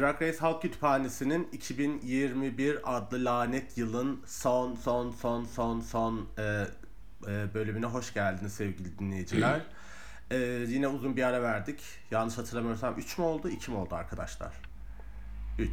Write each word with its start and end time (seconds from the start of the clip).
Drag 0.00 0.22
Race 0.22 0.38
Halk 0.38 0.62
Kütüphanesi'nin 0.62 1.48
2021 1.52 2.96
adlı 2.96 3.24
lanet 3.24 3.78
yılın 3.78 4.20
son 4.26 4.74
son 4.74 5.10
son 5.10 5.44
son 5.44 5.80
son 5.80 6.26
e, 6.38 6.42
e, 7.26 7.54
bölümüne 7.54 7.86
hoş 7.86 8.14
geldiniz 8.14 8.52
sevgili 8.52 8.98
dinleyiciler. 8.98 9.60
E, 10.30 10.36
yine 10.68 10.88
uzun 10.88 11.16
bir 11.16 11.22
ara 11.22 11.42
verdik. 11.42 11.80
Yanlış 12.10 12.38
hatırlamıyorsam 12.38 12.98
3 12.98 13.18
mü 13.18 13.24
oldu 13.24 13.48
2 13.48 13.70
mi 13.70 13.76
oldu 13.76 13.94
arkadaşlar? 13.94 14.52
3. 15.58 15.68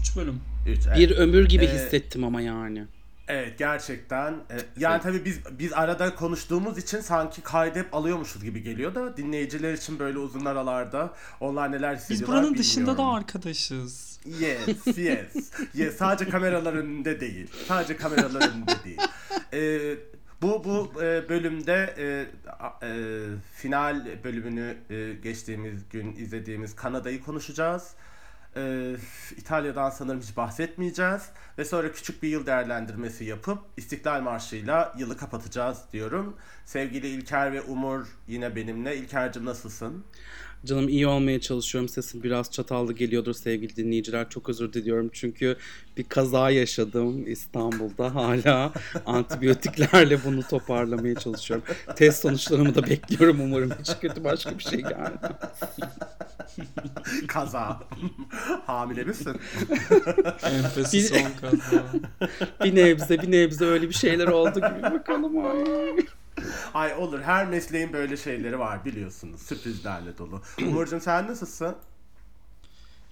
3 0.00 0.16
bölüm. 0.16 0.40
3 0.66 0.86
evet. 0.86 0.98
Bir 0.98 1.10
ömür 1.16 1.48
gibi 1.48 1.64
Ee, 1.64 1.74
hissettim 1.74 2.24
ama 2.24 2.40
yani. 2.40 2.86
Evet 3.28 3.58
gerçekten. 3.58 4.32
E, 4.32 4.56
yani 4.76 5.02
tabii 5.02 5.24
biz 5.24 5.40
biz 5.58 5.72
arada 5.72 6.14
konuştuğumuz 6.14 6.78
için 6.78 7.00
sanki 7.00 7.42
kaydep 7.42 7.94
alıyormuşuz 7.94 8.44
gibi 8.44 8.62
geliyor 8.62 8.94
da 8.94 9.16
dinleyiciler 9.16 9.72
için 9.72 9.98
böyle 9.98 10.18
uzun 10.18 10.44
aralarda 10.44 11.14
onlar 11.40 11.72
neler 11.72 11.94
Biz 11.94 12.00
hissediyorlar 12.02 12.42
buranın 12.42 12.58
dışında 12.58 12.86
da 12.86 12.92
bilmiyorum. 12.92 13.14
arkadaşız. 13.14 14.20
Yes, 14.40 14.86
yes. 14.98 15.50
yes. 15.74 15.96
Sadece 15.96 16.30
kameralar 16.30 16.72
önünde 16.72 17.20
değil. 17.20 17.50
Sadece 17.68 17.96
kameralar 17.96 18.48
önünde 18.52 18.72
değil. 18.84 19.00
Ee, 19.52 19.96
bu 20.42 20.64
bu 20.64 21.02
e, 21.02 21.28
bölümde 21.28 21.94
e, 21.98 22.26
e, 22.86 23.20
final 23.56 24.06
bölümünü 24.24 24.76
e, 24.90 25.12
geçtiğimiz 25.22 25.88
gün 25.90 26.16
izlediğimiz 26.16 26.76
Kanada'yı 26.76 27.22
konuşacağız. 27.22 27.94
Ee, 28.56 28.96
İtalya'dan 29.36 29.90
sanırım 29.90 30.20
hiç 30.20 30.36
bahsetmeyeceğiz 30.36 31.22
ve 31.58 31.64
sonra 31.64 31.92
küçük 31.92 32.22
bir 32.22 32.28
yıl 32.28 32.46
değerlendirmesi 32.46 33.24
yapıp 33.24 33.58
İstiklal 33.76 34.20
Marşı'yla 34.20 34.94
yılı 34.98 35.16
kapatacağız 35.16 35.78
diyorum. 35.92 36.36
Sevgili 36.64 37.06
İlker 37.06 37.52
ve 37.52 37.62
Umur 37.62 38.06
yine 38.28 38.56
benimle. 38.56 38.96
İlker'cim 38.96 39.44
nasılsın? 39.44 40.04
Canım 40.64 40.88
iyi 40.88 41.06
olmaya 41.06 41.40
çalışıyorum. 41.40 41.88
Sesim 41.88 42.22
biraz 42.22 42.50
çatallı 42.50 42.92
geliyordur 42.92 43.34
sevgili 43.34 43.76
dinleyiciler. 43.76 44.28
Çok 44.30 44.48
özür 44.48 44.72
diliyorum 44.72 45.10
çünkü 45.12 45.56
bir 45.96 46.04
kaza 46.04 46.50
yaşadım 46.50 47.32
İstanbul'da. 47.32 48.14
Hala 48.14 48.72
antibiyotiklerle 49.06 50.24
bunu 50.24 50.42
toparlamaya 50.42 51.14
çalışıyorum. 51.14 51.64
Test 51.96 52.22
sonuçlarımı 52.22 52.74
da 52.74 52.82
bekliyorum 52.86 53.40
umarım. 53.40 53.70
Hiç 53.80 53.90
kötü 54.00 54.24
başka 54.24 54.58
bir 54.58 54.64
şey 54.64 54.80
gelmez. 54.82 55.10
Kaza. 57.28 57.80
Hamile 58.66 59.04
misin? 59.04 59.36
Enfesi 60.42 60.96
Bir- 60.96 61.02
son 61.02 61.30
kaza. 61.40 61.84
Bir 62.64 62.74
nebze 62.74 63.22
bir 63.22 63.30
nebze 63.30 63.64
öyle 63.64 63.88
bir 63.88 63.94
şeyler 63.94 64.26
oldu 64.28 64.54
gibi 64.54 64.82
bakalım. 64.82 65.46
Ay. 65.46 65.96
Ay 66.74 66.94
olur 66.94 67.20
her 67.22 67.46
mesleğin 67.46 67.92
böyle 67.92 68.16
şeyleri 68.16 68.58
var 68.58 68.84
biliyorsunuz 68.84 69.42
sürprizlerle 69.42 70.18
dolu. 70.18 70.42
Umurcuğum 70.62 71.00
sen 71.00 71.26
nasılsın? 71.26 71.76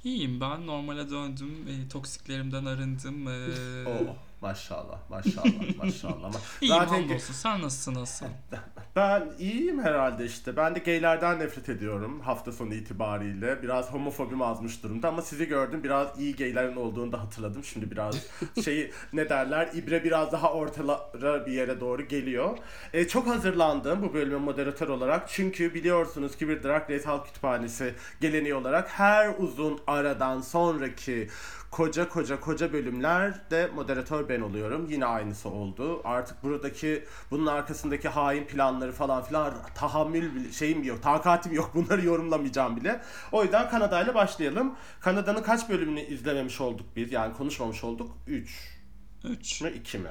İyiyim 0.04 0.40
ben 0.40 0.66
normale 0.66 1.10
döndüm. 1.10 1.56
E, 1.68 1.88
toksiklerimden 1.88 2.64
arındım. 2.64 3.28
E, 3.28 3.48
Oh 3.88 4.14
maşallah 4.42 4.98
maşallah 5.10 5.76
maşallah. 5.78 6.32
İyiyim 6.60 6.78
Zaten 6.78 7.02
hamdolsun. 7.02 7.34
Sen 7.34 7.62
nasılsın 7.62 7.94
nasıl? 7.94 8.26
ben 8.96 9.32
iyiyim 9.38 9.82
herhalde 9.82 10.24
işte. 10.24 10.56
Ben 10.56 10.74
de 10.74 10.78
gaylerden 10.78 11.38
nefret 11.38 11.68
ediyorum 11.68 12.20
hafta 12.20 12.52
sonu 12.52 12.74
itibariyle. 12.74 13.62
Biraz 13.62 13.92
homofobim 13.92 14.42
azmış 14.42 14.82
durumda 14.82 15.08
ama 15.08 15.22
sizi 15.22 15.48
gördüm. 15.48 15.84
Biraz 15.84 16.20
iyi 16.20 16.36
gaylerin 16.36 16.76
olduğunu 16.76 17.12
da 17.12 17.20
hatırladım. 17.20 17.64
Şimdi 17.64 17.90
biraz 17.90 18.16
şeyi 18.64 18.92
ne 19.12 19.28
derler 19.28 19.70
ibre 19.74 20.04
biraz 20.04 20.32
daha 20.32 20.52
ortalara 20.52 21.46
bir 21.46 21.52
yere 21.52 21.80
doğru 21.80 22.02
geliyor. 22.08 22.58
E, 22.92 23.08
çok 23.08 23.26
hazırlandım 23.26 24.02
bu 24.02 24.14
bölüme 24.14 24.38
moderatör 24.38 24.88
olarak. 24.88 25.28
Çünkü 25.28 25.74
biliyorsunuz 25.74 26.36
ki 26.36 26.48
bir 26.48 26.62
Drag 26.62 26.90
Race 26.90 27.04
Halk 27.04 27.26
Kütüphanesi 27.26 27.94
geleneği 28.20 28.54
olarak 28.54 28.88
her 28.88 29.34
uzun 29.38 29.80
aradan 29.86 30.40
sonraki 30.40 31.28
koca 31.72 32.08
koca 32.08 32.40
koca 32.40 32.72
bölümlerde 32.72 33.70
moderatör 33.74 34.28
ben 34.28 34.40
oluyorum. 34.40 34.86
Yine 34.90 35.06
aynısı 35.06 35.48
oldu. 35.48 36.00
Artık 36.04 36.42
buradaki 36.42 37.04
bunun 37.30 37.46
arkasındaki 37.46 38.08
hain 38.08 38.44
planları 38.44 38.92
falan 38.92 39.22
filan 39.22 39.54
tahammül 39.74 40.52
şeyim 40.52 40.82
yok. 40.82 41.02
Takatim 41.02 41.52
yok. 41.52 41.70
Bunları 41.74 42.04
yorumlamayacağım 42.04 42.76
bile. 42.76 43.00
O 43.32 43.42
yüzden 43.42 43.70
Kanada 43.70 44.02
ile 44.02 44.14
başlayalım. 44.14 44.74
Kanada'nın 45.00 45.42
kaç 45.42 45.68
bölümünü 45.68 46.00
izlememiş 46.00 46.60
olduk 46.60 46.86
biz? 46.96 47.12
Yani 47.12 47.34
konuşmamış 47.34 47.84
olduk. 47.84 48.16
3 48.26 48.78
3. 49.24 49.62
mü 49.62 49.70
2 49.70 49.98
mi? 49.98 50.08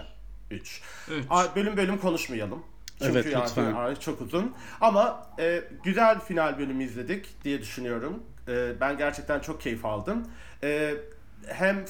3. 0.52 0.82
3. 1.10 1.26
Bölüm 1.56 1.78
bölüm 1.78 1.98
konuşmayalım. 1.98 2.64
Çünkü 3.00 3.12
Evet, 3.12 3.34
yani 3.34 3.44
lütfen. 3.44 3.96
çok 3.96 4.22
uzun. 4.22 4.56
Ama 4.82 5.28
e, 5.40 5.64
güzel 5.84 6.20
final 6.20 6.60
bölümü 6.60 6.84
izledik 6.84 7.44
diye 7.44 7.62
düşünüyorum. 7.62 8.24
E, 8.48 8.80
ben 8.82 8.98
gerçekten 8.98 9.40
çok 9.40 9.62
keyif 9.62 9.86
aldım. 9.86 10.28
E, 10.64 10.96
hem 11.48 11.86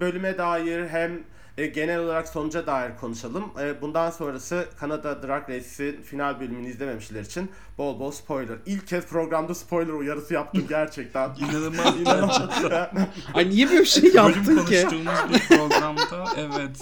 bölüme 0.00 0.38
dair 0.38 0.86
hem 0.88 1.20
e, 1.58 1.66
genel 1.66 1.98
olarak 1.98 2.28
sonuca 2.28 2.66
dair 2.66 2.96
konuşalım. 3.00 3.44
E, 3.60 3.80
bundan 3.80 4.10
sonrası 4.10 4.66
Kanada 4.80 5.22
Drag 5.22 5.48
Race'in 5.50 6.02
final 6.02 6.40
bölümünü 6.40 6.68
izlememişler 6.68 7.20
için 7.20 7.50
bol 7.78 8.00
bol 8.00 8.10
spoiler. 8.10 8.56
İlk 8.66 8.86
kez 8.86 9.06
programda 9.06 9.54
spoiler 9.54 9.92
uyarısı 9.92 10.34
yaptım 10.34 10.64
gerçekten. 10.68 11.30
İnanılmaz 11.34 11.94
gerçekten. 12.04 12.90
Ay 13.34 13.50
niye 13.50 13.68
böyle 13.68 13.80
bir 13.80 13.84
şey 13.86 14.02
Bölüm 14.02 14.16
yaptın 14.16 14.42
ki? 14.64 14.82
konuştuğumuz 14.82 15.34
bir 15.34 15.56
programda 15.56 16.24
evet. 16.36 16.76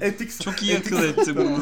e, 0.00 0.06
Etik, 0.06 0.40
çok 0.40 0.62
iyi 0.62 0.72
etik- 0.74 0.94
akıl 0.96 1.02
etti 1.04 1.36
bunu. 1.36 1.58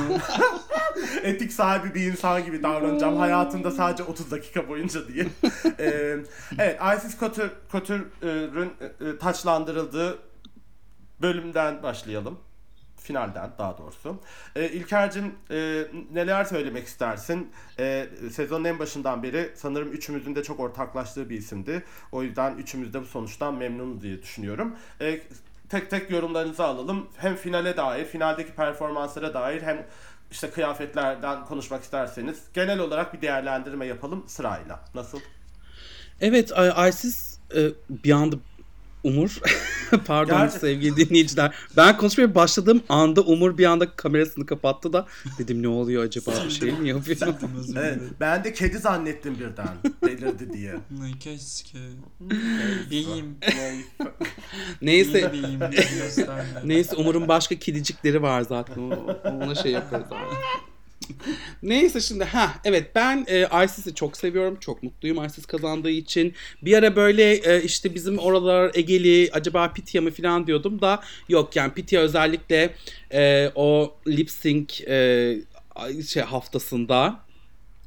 Etik 1.23 1.53
sahibi 1.53 1.95
bir 1.95 2.13
insan 2.13 2.45
gibi 2.45 2.63
davranacağım 2.63 3.17
hayatımda 3.17 3.71
sadece 3.71 4.03
30 4.03 4.31
dakika 4.31 4.69
boyunca 4.69 5.09
diye. 5.09 5.27
Ee, 5.79 6.17
evet, 6.59 6.81
Isis 6.99 7.21
Couture- 7.21 7.51
Couture'ın 7.73 8.73
e, 8.81 9.09
e, 9.09 9.19
taçlandırıldığı 9.19 10.19
bölümden 11.23 11.83
başlayalım. 11.83 12.39
Finalden 12.97 13.51
daha 13.59 13.79
doğrusu. 13.79 14.17
Ee, 14.57 14.69
İlker'cim 14.69 15.35
e, 15.51 15.87
neler 16.13 16.45
söylemek 16.45 16.87
istersin? 16.87 17.53
Ee, 17.79 18.07
sezonun 18.33 18.65
en 18.65 18.79
başından 18.79 19.23
beri 19.23 19.51
sanırım 19.57 19.93
üçümüzün 19.93 20.35
de 20.35 20.43
çok 20.43 20.61
ortaklaştığı 20.61 21.31
bir 21.31 21.39
isimdi. 21.39 21.83
O 22.13 22.23
yüzden 22.23 22.55
üçümüz 22.57 22.95
de 22.95 23.01
bu 23.01 23.07
sonuçtan 23.07 23.55
memnunuz 23.55 24.03
diye 24.03 24.23
düşünüyorum. 24.23 24.77
Ee, 25.01 25.21
tek 25.69 25.91
tek 25.91 26.11
yorumlarınızı 26.11 26.65
alalım. 26.65 27.09
Hem 27.17 27.37
finale 27.37 27.77
dair, 27.77 28.05
finaldeki 28.05 28.53
performanslara 28.53 29.35
dair 29.35 29.63
hem 29.63 29.87
işte 30.31 30.51
kıyafetlerden 30.51 31.45
konuşmak 31.45 31.83
isterseniz 31.83 32.39
genel 32.55 32.79
olarak 32.79 33.15
bir 33.15 33.21
değerlendirme 33.21 33.87
yapalım 33.87 34.25
sırayla. 34.27 34.81
Nasıl? 34.95 35.21
Evet, 36.21 36.53
Aysiz 36.59 37.41
e, 37.57 37.69
bir 37.91 38.11
anda 38.13 38.37
Umur, 39.05 39.41
pardon 40.07 40.39
Gerçi- 40.39 40.59
sevgili 40.59 40.97
dinleyiciler. 40.97 41.55
Ben 41.77 41.97
konuşmaya 41.97 42.35
başladığım 42.35 42.83
anda 42.89 43.21
Umur 43.21 43.59
bir 43.59 43.65
anda 43.65 43.91
kamerasını 43.97 44.47
kapattı 44.47 44.93
da 44.93 45.07
dedim 45.39 45.63
ne 45.63 45.69
oluyor 45.69 46.05
acaba 46.05 46.31
bir 46.45 46.51
şey 46.51 46.73
mi 46.73 46.89
yapıyor? 46.89 47.19
Evet, 47.77 48.01
ben 48.21 48.45
de 48.45 48.53
kedi 48.53 48.79
zannettim 48.79 49.35
birden. 49.39 49.77
Delirdi 50.05 50.53
diye. 50.53 50.75
Ay, 51.03 51.19
Keşke. 51.21 51.79
İyiyim. 52.91 53.37
Neyse. 54.83 55.33
Gösterme. 55.99 56.45
Neyse 56.65 56.97
Umur'un 56.97 57.29
başka 57.29 57.55
kedicikleri 57.59 58.23
var 58.23 58.43
zaten. 58.43 58.91
Ona 59.25 59.55
şey 59.55 59.73
yaparız 59.73 60.07
abi. 60.13 60.35
Neyse 61.63 62.01
şimdi 62.01 62.25
ha 62.25 62.55
evet 62.65 62.95
ben 62.95 63.27
e, 63.29 63.65
Isis'i 63.65 63.95
çok 63.95 64.17
seviyorum. 64.17 64.57
Çok 64.61 64.83
mutluyum 64.83 65.25
Isis 65.25 65.47
kazandığı 65.47 65.91
için. 65.91 66.35
Bir 66.63 66.77
ara 66.77 66.97
böyle 66.97 67.35
e, 67.35 67.63
işte 67.63 67.95
bizim 67.95 68.19
oralar 68.19 68.71
Egeli 68.75 69.31
acaba 69.33 69.73
Pitya 69.73 70.03
mı 70.03 70.11
falan 70.11 70.47
diyordum 70.47 70.81
da 70.81 71.03
yok 71.29 71.57
yani 71.57 71.73
Pitya 71.73 72.01
özellikle 72.01 72.75
e, 73.13 73.51
o 73.55 73.95
lip 74.09 74.31
sync 74.31 74.81
e, 74.89 75.37
şey 76.09 76.23
haftasında 76.23 77.30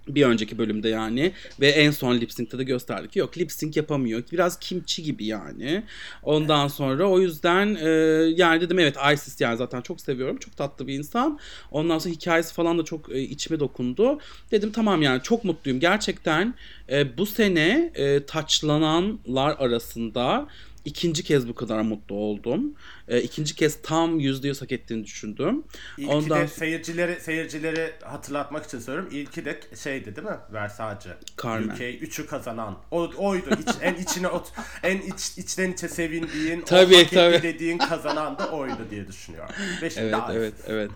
bir 0.07 0.25
önceki 0.25 0.57
bölümde 0.57 0.89
yani 0.89 1.31
ve 1.59 1.67
en 1.67 1.91
son 1.91 2.15
lip 2.15 2.33
sync'te 2.33 2.57
de 2.57 2.63
gösterdik 2.63 3.11
ki 3.11 3.19
yok 3.19 3.37
lip 3.37 3.51
sync 3.51 3.77
yapamıyor. 3.77 4.23
Biraz 4.31 4.59
kimçi 4.59 5.03
gibi 5.03 5.25
yani. 5.25 5.83
Ondan 6.23 6.67
sonra 6.67 7.09
o 7.09 7.19
yüzden 7.19 7.75
e, 7.75 7.89
yani 8.35 8.61
dedim 8.61 8.79
evet 8.79 8.95
Isis 9.13 9.41
yani 9.41 9.57
zaten 9.57 9.81
çok 9.81 10.01
seviyorum. 10.01 10.37
Çok 10.37 10.57
tatlı 10.57 10.87
bir 10.87 10.93
insan. 10.93 11.39
Ondan 11.71 11.99
sonra 11.99 12.13
hikayesi 12.13 12.53
falan 12.53 12.79
da 12.79 12.85
çok 12.85 13.11
e, 13.11 13.21
içime 13.21 13.59
dokundu. 13.59 14.19
Dedim 14.51 14.71
tamam 14.71 15.01
yani 15.01 15.21
çok 15.23 15.43
mutluyum. 15.43 15.79
Gerçekten 15.79 16.53
e, 16.89 17.17
bu 17.17 17.25
sene 17.25 17.91
e, 17.95 18.25
taçlananlar 18.25 19.55
arasında 19.59 20.47
ikinci 20.85 21.23
kez 21.23 21.47
bu 21.47 21.55
kadar 21.55 21.81
mutlu 21.81 22.15
oldum. 22.15 22.73
E, 23.07 23.21
ikinci 23.21 23.55
kez 23.55 23.81
tam 23.83 24.19
yüzde 24.19 24.47
yüz 24.47 24.61
hak 24.61 24.71
ettiğini 24.71 25.03
düşündüm. 25.05 25.63
İlki 25.97 26.11
Ondan- 26.11 26.41
de 26.41 26.47
seyircileri 26.47 27.19
seyircileri 27.21 27.91
hatırlatmak 28.03 28.65
için 28.65 28.79
söylüyorum. 28.79 29.09
İlki 29.13 29.45
de 29.45 29.59
şeydi 29.83 30.15
değil 30.15 30.27
mi? 30.27 30.37
Versace. 30.53 31.09
Carmen. 31.43 31.75
UK 31.75 31.79
3'ü 31.81 32.25
kazanan. 32.25 32.77
O 32.91 33.09
oydu. 33.17 33.49
İç, 33.61 33.75
en 33.81 33.95
içine 33.95 34.27
ot 34.27 34.51
en 34.83 34.97
iç, 34.97 35.37
içten 35.37 35.71
içe 35.71 35.87
sevindiğin, 35.87 36.61
Tabii, 36.61 37.05
o 37.11 37.13
tabii. 37.15 37.43
dediğin 37.43 37.77
kazanan 37.77 38.37
da 38.39 38.49
oydu 38.51 38.87
diye 38.91 39.07
düşünüyorum. 39.07 39.55
Ve 39.81 39.89
şimdi 39.89 40.05
Evet 40.07 40.13
Isis. 40.29 40.35
evet 40.37 40.53
evet. 40.67 40.91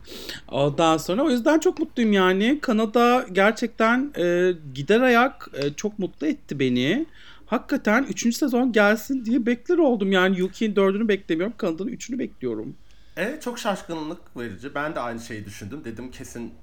Ondan 0.47 0.97
sonra 0.97 1.23
o 1.23 1.29
yüzden 1.29 1.59
çok 1.59 1.79
mutluyum 1.79 2.13
yani. 2.13 2.59
Kanada 2.61 3.25
gerçekten 3.31 4.13
e, 4.17 4.51
gider 4.73 5.01
ayak 5.01 5.49
e, 5.53 5.73
çok 5.73 5.99
mutlu 5.99 6.27
etti 6.27 6.59
beni. 6.59 7.05
Hakikaten 7.47 8.03
3. 8.03 8.35
sezon 8.35 8.71
gelsin 8.71 9.25
diye 9.25 9.45
bekler 9.45 9.77
oldum. 9.77 10.11
Yani 10.11 10.39
Yuki'nin 10.39 10.75
4'ünü 10.75 11.07
beklemiyorum. 11.07 11.57
Kanada'nın 11.57 11.91
3'ünü 11.91 12.19
bekliyorum. 12.19 12.75
Evet 13.17 13.41
çok 13.41 13.59
şaşkınlık 13.59 14.37
verici. 14.37 14.75
Ben 14.75 14.95
de 14.95 14.99
aynı 14.99 15.19
şeyi 15.19 15.45
düşündüm. 15.45 15.81
Dedim 15.85 16.11
kesin 16.11 16.53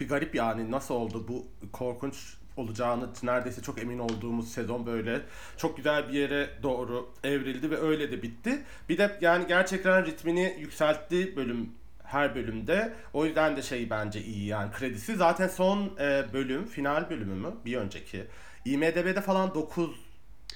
bir 0.00 0.08
garip 0.08 0.34
yani 0.34 0.70
nasıl 0.70 0.94
oldu 0.94 1.24
bu 1.28 1.46
korkunç 1.72 2.34
olacağını 2.56 3.08
neredeyse 3.22 3.62
çok 3.62 3.82
emin 3.82 3.98
olduğumuz 3.98 4.52
sezon 4.52 4.86
böyle 4.86 5.20
çok 5.56 5.76
güzel 5.76 6.08
bir 6.08 6.12
yere 6.12 6.50
doğru 6.62 7.08
evrildi 7.24 7.70
ve 7.70 7.76
öyle 7.76 8.12
de 8.12 8.22
bitti. 8.22 8.62
Bir 8.88 8.98
de 8.98 9.18
yani 9.20 9.46
gerçekten 9.48 10.06
ritmini 10.06 10.56
yükseltti 10.60 11.36
bölüm 11.36 11.70
her 12.04 12.34
bölümde. 12.34 12.92
O 13.12 13.26
yüzden 13.26 13.56
de 13.56 13.62
şey 13.62 13.90
bence 13.90 14.22
iyi 14.22 14.46
yani 14.46 14.72
kredisi. 14.72 15.16
Zaten 15.16 15.48
son 15.48 15.90
e, 16.00 16.24
bölüm, 16.32 16.66
final 16.66 17.10
bölümü 17.10 17.34
mü? 17.34 17.48
Bir 17.64 17.76
önceki. 17.76 18.24
IMDB'de 18.64 19.20
falan 19.20 19.54
9 19.54 19.90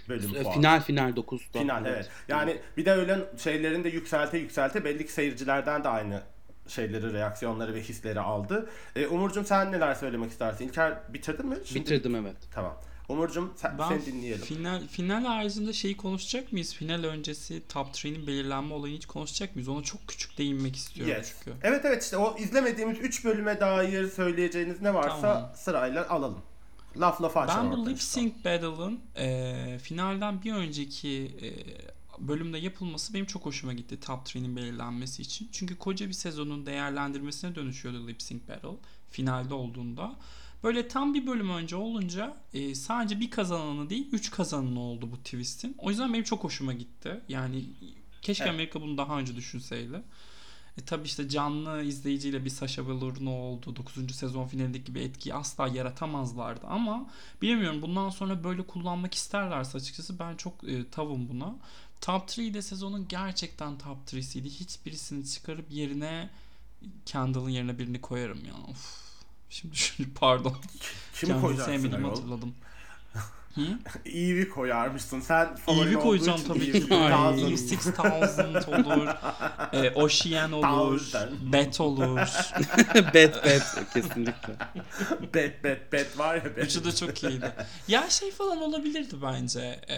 bölüm 0.08 0.32
puan. 0.42 0.54
Final 0.54 0.80
final 0.82 1.10
9'da. 1.16 1.58
Final 1.60 1.86
evet. 1.86 2.08
Yani 2.28 2.56
bir 2.76 2.84
de 2.84 2.92
öyle 2.92 3.18
şeylerin 3.38 3.84
de 3.84 3.88
yükselte 3.88 4.38
yükselte 4.38 4.84
belli 4.84 5.06
ki 5.06 5.12
seyircilerden 5.12 5.84
de 5.84 5.88
aynı 5.88 6.22
şeyleri, 6.68 7.12
reaksiyonları 7.12 7.74
ve 7.74 7.82
hisleri 7.82 8.20
aldı. 8.20 8.70
E, 8.96 9.06
Umurcuğum 9.06 9.44
sen 9.44 9.72
neler 9.72 9.94
söylemek 9.94 10.30
istersin? 10.30 10.68
İlker 10.68 10.94
bitirdin 11.14 11.46
mi? 11.46 11.56
Şimdi- 11.64 11.80
Bitirdim 11.80 12.14
evet. 12.16 12.36
Tamam. 12.54 12.76
Umurcuğum 13.08 13.52
sen, 13.56 13.78
Ben 13.78 13.88
seni 13.88 14.06
dinleyelim. 14.06 14.44
final 14.44 14.82
final 14.88 15.24
haricinde 15.24 15.72
şeyi 15.72 15.96
konuşacak 15.96 16.52
mıyız? 16.52 16.74
Final 16.74 17.04
öncesi 17.04 17.62
top 17.68 17.86
3'nin 17.94 18.26
belirlenme 18.26 18.74
olayını 18.74 18.96
hiç 18.96 19.06
konuşacak 19.06 19.54
mıyız? 19.56 19.68
Ona 19.68 19.82
çok 19.82 20.08
küçük 20.08 20.38
değinmek 20.38 20.76
istiyorum 20.76 21.14
Yes. 21.18 21.32
çünkü. 21.44 21.56
Evet 21.62 21.84
evet 21.84 22.02
işte 22.02 22.16
o 22.16 22.38
izlemediğimiz 22.38 22.98
3 22.98 23.24
bölüme 23.24 23.60
dair 23.60 24.08
söyleyeceğiniz 24.08 24.82
ne 24.82 24.94
varsa 24.94 25.20
Tamam. 25.20 25.50
sırayla 25.56 26.08
alalım. 26.08 26.38
Laf 27.00 27.22
lafa 27.22 27.40
açalım. 27.40 27.70
Ben 27.70 27.78
bu 27.78 27.90
Lip 27.90 28.02
Sync 28.02 28.32
Battle'ın 28.44 29.00
e, 29.16 29.78
finalden 29.82 30.42
bir 30.42 30.52
önceki 30.52 31.36
e, 31.42 31.48
bölümde 32.18 32.58
yapılması 32.58 33.14
benim 33.14 33.26
çok 33.26 33.46
hoşuma 33.46 33.72
gitti 33.72 34.00
Top 34.00 34.26
3'nin 34.26 34.56
belirlenmesi 34.56 35.22
için. 35.22 35.48
Çünkü 35.52 35.78
koca 35.78 36.08
bir 36.08 36.12
sezonun 36.12 36.66
değerlendirmesine 36.66 37.54
dönüşüyordu 37.54 38.08
Lip 38.08 38.22
Sync 38.22 38.48
Battle 38.48 38.76
finalde 39.10 39.54
olduğunda. 39.54 40.16
Böyle 40.62 40.88
tam 40.88 41.14
bir 41.14 41.26
bölüm 41.26 41.50
önce 41.50 41.76
olunca 41.76 42.36
e, 42.54 42.74
sadece 42.74 43.20
bir 43.20 43.30
kazananı 43.30 43.90
değil 43.90 44.08
3 44.12 44.30
kazananı 44.30 44.80
oldu 44.80 45.08
bu 45.12 45.16
twist'in. 45.16 45.74
O 45.78 45.90
yüzden 45.90 46.12
benim 46.12 46.24
çok 46.24 46.44
hoşuma 46.44 46.72
gitti. 46.72 47.20
Yani 47.28 47.64
keşke 48.22 48.44
Evet. 48.44 48.54
Amerika 48.54 48.80
bunu 48.80 48.98
daha 48.98 49.18
önce 49.18 49.36
düşünseydi. 49.36 50.02
E 50.78 50.84
tabi 50.84 51.06
işte 51.06 51.28
canlı 51.28 51.82
izleyiciyle 51.82 52.44
bir 52.44 52.50
Sasha 52.50 52.86
Velour 52.88 53.14
ne 53.20 53.28
oldu 53.28 53.76
9. 53.76 54.16
sezon 54.16 54.46
finalindeki 54.46 54.84
gibi 54.84 55.00
etkiyi 55.00 55.34
asla 55.34 55.68
yaratamazlardı 55.68 56.66
ama 56.66 57.10
bilemiyorum 57.42 57.82
bundan 57.82 58.10
sonra 58.10 58.44
böyle 58.44 58.62
kullanmak 58.62 59.14
isterlerse 59.14 59.78
açıkçası 59.78 60.18
ben 60.18 60.36
çok 60.36 60.64
e, 60.64 60.90
tavım 60.90 61.28
buna. 61.28 61.54
Top 62.00 62.28
3'de 62.28 62.62
sezonun 62.62 63.08
gerçekten 63.08 63.78
top 63.78 63.98
3'siydi. 64.06 64.44
Hiçbirisini 64.44 65.26
çıkarıp 65.26 65.72
yerine 65.72 66.30
Kendall'ın 67.06 67.50
yerine 67.50 67.78
birini 67.78 68.00
koyarım 68.00 68.44
ya. 68.44 68.54
Of. 68.70 69.06
Şimdi 69.50 69.76
şimdi 69.96 70.10
pardon. 70.14 70.56
Kimi 71.14 71.40
koyacaksın 71.40 71.72
sevmedim 71.72 72.04
ayol? 72.04 72.40
Hatırladım. 73.56 73.78
Eevee 74.06 74.48
koyarmışsın. 74.48 75.20
Sen 75.20 75.56
favorin 75.56 75.90
Eevee 75.92 76.02
koyacağım 76.02 76.40
tabii 76.48 76.64
Eevee 76.64 76.80
ki. 76.80 76.94
Eve 76.94 77.14
6000 77.14 78.72
olur. 78.72 79.06
E, 79.72 79.90
Ocean 79.90 80.52
olur. 80.52 80.62
Thousand. 80.62 81.52
Bet 81.52 81.80
olur. 81.80 82.18
bet 83.14 83.44
bet 83.44 83.62
kesinlikle. 83.94 84.56
bet 85.34 85.64
bet 85.64 85.92
bet 85.92 86.18
var 86.18 86.34
ya 86.34 86.56
bet. 86.56 86.64
Üçü 86.64 86.84
de 86.84 86.92
çok 86.92 87.22
iyiydi. 87.22 87.52
Ya 87.88 88.10
şey 88.10 88.30
falan 88.30 88.62
olabilirdi 88.62 89.14
bence. 89.22 89.80
Ee, 89.88 89.96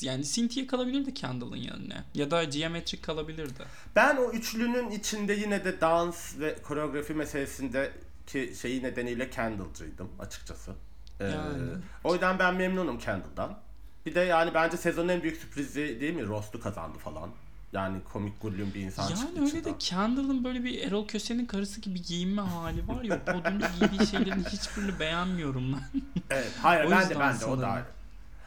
yani 0.00 0.24
Cynthia 0.24 0.66
kalabilirdi 0.66 1.14
Kendall'ın 1.14 1.56
yanına. 1.56 2.04
Ya 2.14 2.30
da 2.30 2.44
Geometric 2.44 3.02
kalabilirdi. 3.02 3.62
Ben 3.96 4.16
o 4.16 4.30
üçlünün 4.30 4.90
içinde 4.90 5.32
yine 5.32 5.64
de 5.64 5.80
dans 5.80 6.38
ve 6.38 6.56
koreografi 6.62 7.14
meselesindeki 7.14 8.54
şeyi 8.62 8.82
nedeniyle 8.82 9.30
Kendall'cıydım 9.30 10.08
açıkçası. 10.18 10.72
Ee, 11.20 11.24
Yani. 11.24 11.62
O 12.04 12.12
yüzden 12.12 12.38
ben 12.38 12.54
memnunum 12.54 12.98
Kendall'dan. 12.98 13.58
Bir 14.06 14.14
de 14.14 14.20
yani 14.20 14.54
bence 14.54 14.76
sezonun 14.76 15.08
en 15.08 15.22
büyük 15.22 15.36
sürprizi 15.36 16.00
değil 16.00 16.14
mi? 16.14 16.26
Rost'u 16.26 16.60
kazandı 16.60 16.98
falan. 16.98 17.30
Yani 17.72 17.98
komik 18.12 18.42
gullüm 18.42 18.74
bir 18.74 18.80
insan 18.80 19.08
çıktı 19.08 19.24
Yani 19.26 19.38
öyle 19.40 19.52
de 19.52 19.58
içinden. 19.58 19.78
Kendall'ın 19.78 20.44
böyle 20.44 20.64
bir 20.64 20.86
Erol 20.86 21.06
Köse'nin 21.06 21.46
karısı 21.46 21.80
gibi 21.80 22.02
giyinme 22.02 22.42
hali 22.42 22.88
var 22.88 23.02
ya. 23.02 23.24
Podyumda 23.24 23.68
giydiği 23.80 24.06
şeylerin 24.06 24.44
hiçbirini 24.44 25.00
beğenmiyorum 25.00 25.72
ben. 25.72 26.02
Evet, 26.30 26.52
hayır 26.62 26.84
O 26.84 26.90
ben 26.90 27.10
de 27.10 27.20
ben 27.20 27.40
de 27.40 27.44
o 27.44 27.60
da 27.60 27.68
ayrı. 27.68 27.84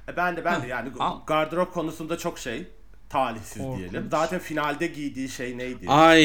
E, 0.08 0.18
ben 0.18 0.38
de 0.38 0.46
ben 0.46 0.62
de 0.62 0.68
yani 0.68 0.92
gardırop 1.28 1.74
konusunda 1.74 2.18
çok 2.18 2.40
şey 2.40 2.68
talihsiz 3.10 3.62
Korkunç. 3.62 3.80
diyelim. 3.80 4.08
Zaten 4.12 4.40
finalde 4.40 4.88
giydiği 4.88 5.30
şey 5.30 5.58
neydi? 5.58 5.86
Ay. 5.90 6.20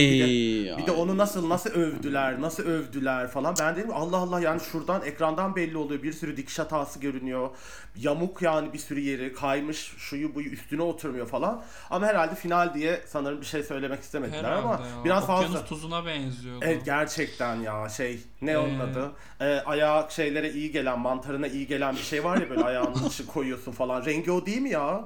Bir 0.78 0.86
de 0.86 0.90
onu 0.92 1.16
nasıl 1.16 1.48
nasıl 1.48 1.70
övdüler, 1.70 2.40
nasıl 2.40 2.62
övdüler 2.62 3.28
falan. 3.28 3.54
Ben 3.60 3.76
dedim 3.76 3.90
Allah 3.94 4.16
Allah 4.16 4.40
yani 4.40 4.60
şuradan 4.72 5.02
ekrandan 5.04 5.56
belli 5.56 5.76
oluyor. 5.76 6.02
Bir 6.02 6.12
sürü 6.12 6.36
dikiş 6.36 6.58
hatası 6.58 7.00
görünüyor. 7.00 7.50
Yamuk 7.96 8.42
yani 8.42 8.72
bir 8.72 8.78
sürü 8.78 9.00
yeri 9.00 9.32
kaymış, 9.32 9.92
şuyu 9.98 10.34
buyu 10.34 10.48
üstüne 10.50 10.82
oturmuyor 10.82 11.26
falan. 11.28 11.62
Ama 11.90 12.06
herhalde 12.06 12.34
final 12.34 12.74
diye 12.74 13.00
sanırım 13.06 13.40
bir 13.40 13.46
şey 13.46 13.62
söylemek 13.62 14.00
istemediler 14.00 14.38
Herhalde 14.44 14.58
ama 14.62 14.72
ya. 14.72 15.04
biraz 15.04 15.22
Okyanus 15.24 15.44
fazla. 15.46 15.64
tuzuna 15.64 16.06
benziyordu. 16.06 16.60
Evet 16.62 16.84
gerçekten 16.84 17.56
ya 17.56 17.88
şey 17.88 18.20
ne 18.42 18.58
onun 18.58 18.78
Ee, 18.80 18.82
adı? 18.82 19.10
Ee, 19.40 19.44
ayağa 19.66 20.06
şeylere 20.10 20.50
iyi 20.52 20.72
gelen 20.72 20.98
mantarına 20.98 21.46
iyi 21.46 21.66
gelen 21.66 21.94
bir 21.96 22.00
şey 22.02 22.24
var 22.24 22.36
ya 22.40 22.50
böyle 22.50 22.64
ayağının 22.64 23.08
içi 23.08 23.26
koyuyorsun 23.26 23.72
falan. 23.72 24.04
Rengi 24.04 24.30
o 24.32 24.46
değil 24.46 24.60
mi 24.60 24.70
ya? 24.70 25.04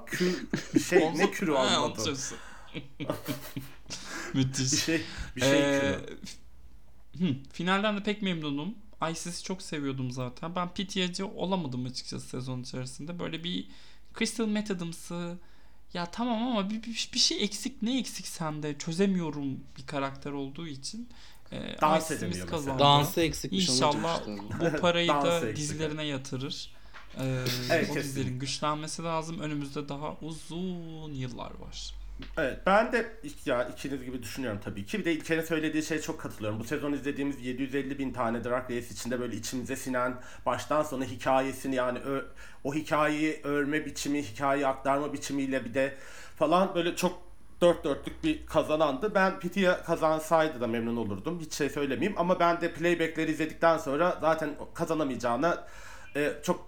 Bir 0.74 0.80
şey 0.80 1.00
ne 1.16 1.30
kürü 1.30 1.52
Anlatıyorsun. 1.76 2.38
Müthiş. 4.34 4.72
Bir 4.72 4.78
şey 4.78 5.02
bir 5.36 5.40
şey 5.40 5.52
Ee, 5.52 6.00
hı, 7.18 7.34
finalden 7.52 7.96
de 7.96 8.02
pek 8.02 8.22
memnunum. 8.22 8.74
Isis'i 9.10 9.42
çok 9.44 9.62
seviyordum 9.62 10.10
zaten. 10.10 10.56
Ben 10.56 10.68
PTA'cı 10.68 11.26
olamadım 11.26 11.86
açıkçası 11.86 12.28
sezon 12.28 12.62
içerisinde. 12.62 13.18
Böyle 13.18 13.44
bir 13.44 13.68
Crystal 14.18 14.46
Method'ımsı 14.46 15.38
ya 15.94 16.10
tamam 16.10 16.42
ama 16.42 16.70
bir, 16.70 16.82
bir, 16.82 17.10
bir 17.14 17.18
şey 17.18 17.44
eksik. 17.44 17.82
Ne 17.82 17.98
eksik 17.98 18.26
sende? 18.26 18.78
Çözemiyorum 18.78 19.60
bir 19.76 19.86
karakter 19.86 20.30
olduğu 20.32 20.66
için. 20.66 21.08
Ee, 21.52 21.76
Dans 21.80 22.10
edemiyor 22.10 22.30
mesela. 22.30 22.50
kazandı. 22.50 22.78
Dansı 22.78 23.20
eksikmiş 23.20 23.68
İnşallah 23.68 24.20
bu 24.60 24.80
parayı 24.80 25.08
da 25.08 25.56
dizilerine 25.56 26.04
yatırır. 26.04 26.77
Ee, 27.20 27.44
Evet, 27.70 27.90
o 27.90 27.94
kesin. 27.94 28.08
dizilerin 28.08 28.38
güçlenmesi 28.38 29.02
lazım. 29.02 29.40
Önümüzde 29.40 29.88
daha 29.88 30.14
uzun 30.22 31.12
yıllar 31.12 31.50
var. 31.60 31.94
Evet 32.38 32.58
ben 32.66 32.92
de 32.92 33.12
ya 33.46 33.64
ikiniz 33.68 34.04
gibi 34.04 34.22
düşünüyorum 34.22 34.60
tabii 34.64 34.86
ki. 34.86 34.98
Bir 34.98 35.04
de 35.04 35.12
İlker'in 35.12 35.42
söylediği 35.42 35.82
şeye 35.82 36.00
çok 36.00 36.20
katılıyorum. 36.20 36.60
Bu 36.60 36.64
sezon 36.64 36.92
izlediğimiz 36.92 37.40
750 37.46 37.98
bin 37.98 38.12
tane 38.12 38.44
Drag 38.44 38.64
Race 38.70 38.86
içinde 38.92 39.20
böyle 39.20 39.36
içimize 39.36 39.76
sinen 39.76 40.20
baştan 40.46 40.82
sona 40.82 41.04
hikayesini 41.04 41.74
yani 41.74 41.98
ö- 41.98 42.26
o 42.64 42.74
hikayeyi 42.74 43.40
örme 43.44 43.86
biçimi, 43.86 44.22
hikayeyi 44.22 44.66
aktarma 44.66 45.12
biçimiyle 45.12 45.64
bir 45.64 45.74
de 45.74 45.94
falan 46.38 46.74
böyle 46.74 46.96
çok 46.96 47.22
dört 47.60 47.84
dörtlük 47.84 48.24
bir 48.24 48.46
kazanandı. 48.46 49.12
Ben 49.14 49.40
Pitia 49.40 49.82
kazansaydı 49.82 50.60
da 50.60 50.66
memnun 50.66 50.96
olurdum. 50.96 51.40
Hiç 51.40 51.52
şey 51.54 51.70
söylemeyeyim 51.70 52.18
ama 52.18 52.40
ben 52.40 52.60
de 52.60 52.72
playbackleri 52.72 53.30
izledikten 53.30 53.78
sonra 53.78 54.18
zaten 54.20 54.50
kazanamayacağına 54.74 55.66
e, 56.16 56.32
çok 56.42 56.67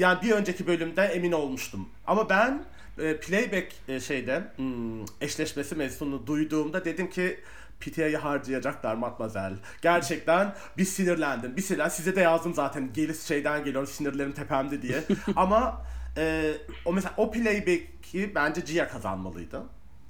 yani 0.00 0.22
bir 0.22 0.30
önceki 0.30 0.66
bölümde 0.66 1.02
emin 1.02 1.32
olmuştum. 1.32 1.88
Ama 2.06 2.28
ben 2.28 2.64
e, 2.98 3.16
playback 3.16 3.72
e, 3.88 4.00
şeyde 4.00 4.42
hmm, 4.56 5.04
eşleşmesi 5.20 5.74
mevzusunu 5.74 6.26
duyduğumda 6.26 6.84
dedim 6.84 7.10
ki 7.10 7.40
Pitia'yı 7.80 8.16
harcayacaklar 8.16 8.94
matmazel. 8.94 9.52
Gerçekten 9.82 10.54
bir 10.78 10.84
sinirlendim. 10.84 11.56
Bir 11.56 11.62
sinirlen. 11.62 11.88
Size 11.88 12.16
de 12.16 12.20
yazdım 12.20 12.54
zaten. 12.54 12.92
Gelis 12.92 13.28
şeyden 13.28 13.64
geliyor 13.64 13.86
sinirlerim 13.86 14.32
tepemde 14.32 14.82
diye. 14.82 15.04
Ama 15.36 15.82
e, 16.16 16.52
o 16.84 16.92
mesela 16.92 17.14
o 17.16 17.30
playback'i 17.30 18.34
bence 18.34 18.60
Gia 18.60 18.88
kazanmalıydı. 18.88 19.62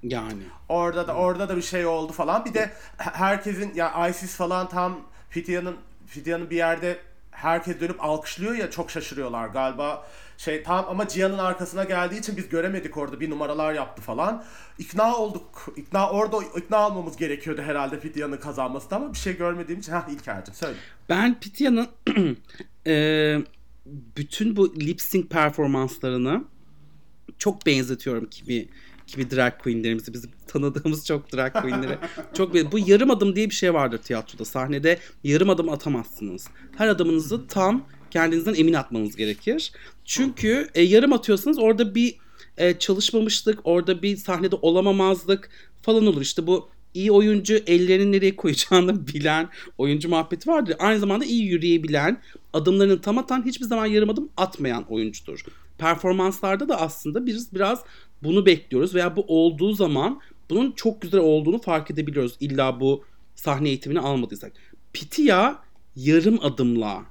Yani. 0.02 0.42
Orada 0.68 1.08
da 1.08 1.14
orada 1.14 1.48
da 1.48 1.56
bir 1.56 1.62
şey 1.62 1.86
oldu 1.86 2.12
falan. 2.12 2.44
Bir 2.44 2.54
de 2.54 2.60
he- 2.98 3.10
herkesin 3.10 3.74
ya 3.74 4.08
ISIS 4.08 4.36
falan 4.36 4.68
tam 4.68 5.00
Fidya'nın 5.30 5.76
Fidya'nın 6.06 6.50
bir 6.50 6.56
yerde 6.56 6.98
herkes 7.42 7.80
dönüp 7.80 8.04
alkışlıyor 8.04 8.54
ya 8.54 8.70
çok 8.70 8.90
şaşırıyorlar 8.90 9.48
galiba. 9.48 10.06
Şey 10.38 10.62
tam 10.62 10.84
ama 10.88 11.08
Cihan'ın 11.08 11.38
arkasına 11.38 11.84
geldiği 11.84 12.18
için 12.18 12.36
biz 12.36 12.48
göremedik 12.48 12.96
orada 12.96 13.20
bir 13.20 13.30
numaralar 13.30 13.74
yaptı 13.74 14.02
falan. 14.02 14.44
İkna 14.78 15.16
olduk. 15.16 15.68
İkna 15.76 16.10
orada 16.10 16.36
ikna 16.56 16.88
olmamız 16.88 17.16
gerekiyordu 17.16 17.62
herhalde 17.62 18.00
Fidya'nın 18.00 18.36
kazanması 18.36 18.96
ama 18.96 19.12
bir 19.12 19.18
şey 19.18 19.36
görmediğim 19.36 19.80
için 19.80 19.92
ha 19.92 20.06
İlker'cim 20.10 20.54
söyle. 20.54 20.76
Ben 21.08 21.40
Pitya'nın 21.40 21.88
e, 22.86 23.36
bütün 23.86 24.56
bu 24.56 24.74
lip 24.74 25.00
sync 25.00 25.30
performanslarını 25.30 26.44
çok 27.38 27.66
benzetiyorum 27.66 28.30
kimi 28.30 28.68
kimi 29.10 29.30
drag 29.30 29.52
queenlerimizi 29.62 30.14
bizim 30.14 30.30
tanıdığımız 30.46 31.06
çok 31.06 31.32
drag 31.32 31.52
queenleri 31.52 31.98
çok 32.34 32.72
bu 32.72 32.78
yarım 32.78 33.10
adım 33.10 33.36
diye 33.36 33.50
bir 33.50 33.54
şey 33.54 33.74
vardır 33.74 33.98
tiyatroda 33.98 34.44
sahnede 34.44 34.98
yarım 35.24 35.50
adım 35.50 35.68
atamazsınız 35.68 36.46
her 36.76 36.88
adımınızı 36.88 37.46
tam 37.46 37.86
kendinizden 38.10 38.54
emin 38.54 38.72
atmanız 38.72 39.16
gerekir. 39.16 39.72
Çünkü 40.04 40.68
e, 40.74 40.82
yarım 40.82 41.12
atıyorsanız 41.12 41.58
orada 41.58 41.94
bir 41.94 42.16
e, 42.56 42.78
çalışmamışlık, 42.78 43.58
orada 43.64 44.02
bir 44.02 44.16
sahnede 44.16 44.56
olamamazlık 44.62 45.50
falan 45.82 46.06
olur. 46.06 46.20
İşte 46.20 46.46
bu 46.46 46.68
iyi 46.94 47.12
oyuncu 47.12 47.54
ellerini 47.66 48.12
nereye 48.12 48.36
koyacağını 48.36 49.06
bilen 49.14 49.48
oyuncu 49.78 50.08
muhabbeti 50.08 50.50
vardır. 50.50 50.76
Aynı 50.78 51.00
zamanda 51.00 51.24
iyi 51.24 51.44
yürüyebilen, 51.44 52.22
adımlarını 52.52 53.00
tam 53.00 53.18
atan, 53.18 53.46
hiçbir 53.46 53.66
zaman 53.66 53.86
yarım 53.86 54.10
adım 54.10 54.28
atmayan 54.36 54.84
oyuncudur. 54.88 55.44
Performanslarda 55.78 56.68
da 56.68 56.80
aslında 56.80 57.26
biz 57.26 57.54
biraz 57.54 57.84
bunu 58.22 58.46
bekliyoruz 58.46 58.94
veya 58.94 59.16
bu 59.16 59.24
olduğu 59.28 59.72
zaman 59.72 60.20
bunun 60.50 60.72
çok 60.72 61.02
güzel 61.02 61.20
olduğunu 61.20 61.58
fark 61.60 61.90
edebiliyoruz. 61.90 62.36
İlla 62.40 62.80
bu 62.80 63.04
sahne 63.34 63.68
eğitimini 63.68 64.00
almadıysak. 64.00 64.52
Pitia 64.92 65.58
yarım 65.96 66.44
adımla 66.44 67.02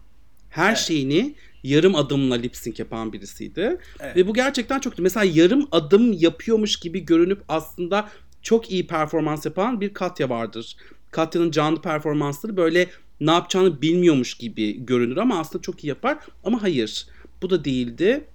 her 0.49 0.67
Evet. 0.69 0.77
şeyini 0.77 1.35
yarım 1.63 1.95
adımla 1.95 2.35
lip 2.35 2.55
sync 2.55 2.79
yapan 2.79 3.13
birisiydi. 3.13 3.77
Evet. 3.99 4.15
Ve 4.15 4.27
bu 4.27 4.33
gerçekten 4.33 4.79
çok 4.79 4.99
mesela 4.99 5.23
yarım 5.23 5.67
adım 5.71 6.13
yapıyormuş 6.13 6.75
gibi 6.79 7.05
görünüp 7.05 7.43
aslında 7.47 8.09
çok 8.41 8.71
iyi 8.71 8.87
performans 8.87 9.45
yapan 9.45 9.81
bir 9.81 9.93
Katya 9.93 10.29
vardır. 10.29 10.75
Katya'nın 11.11 11.51
canlı 11.51 11.81
performansları 11.81 12.57
böyle 12.57 12.89
ne 13.19 13.31
yapacağını 13.31 13.81
bilmiyormuş 13.81 14.33
gibi 14.33 14.85
görünür 14.85 15.17
ama 15.17 15.39
aslında 15.39 15.61
çok 15.61 15.83
iyi 15.83 15.87
yapar. 15.87 16.17
Ama 16.43 16.61
hayır 16.63 17.07
bu 17.41 17.49
da 17.49 17.65
değildi. 17.65 18.25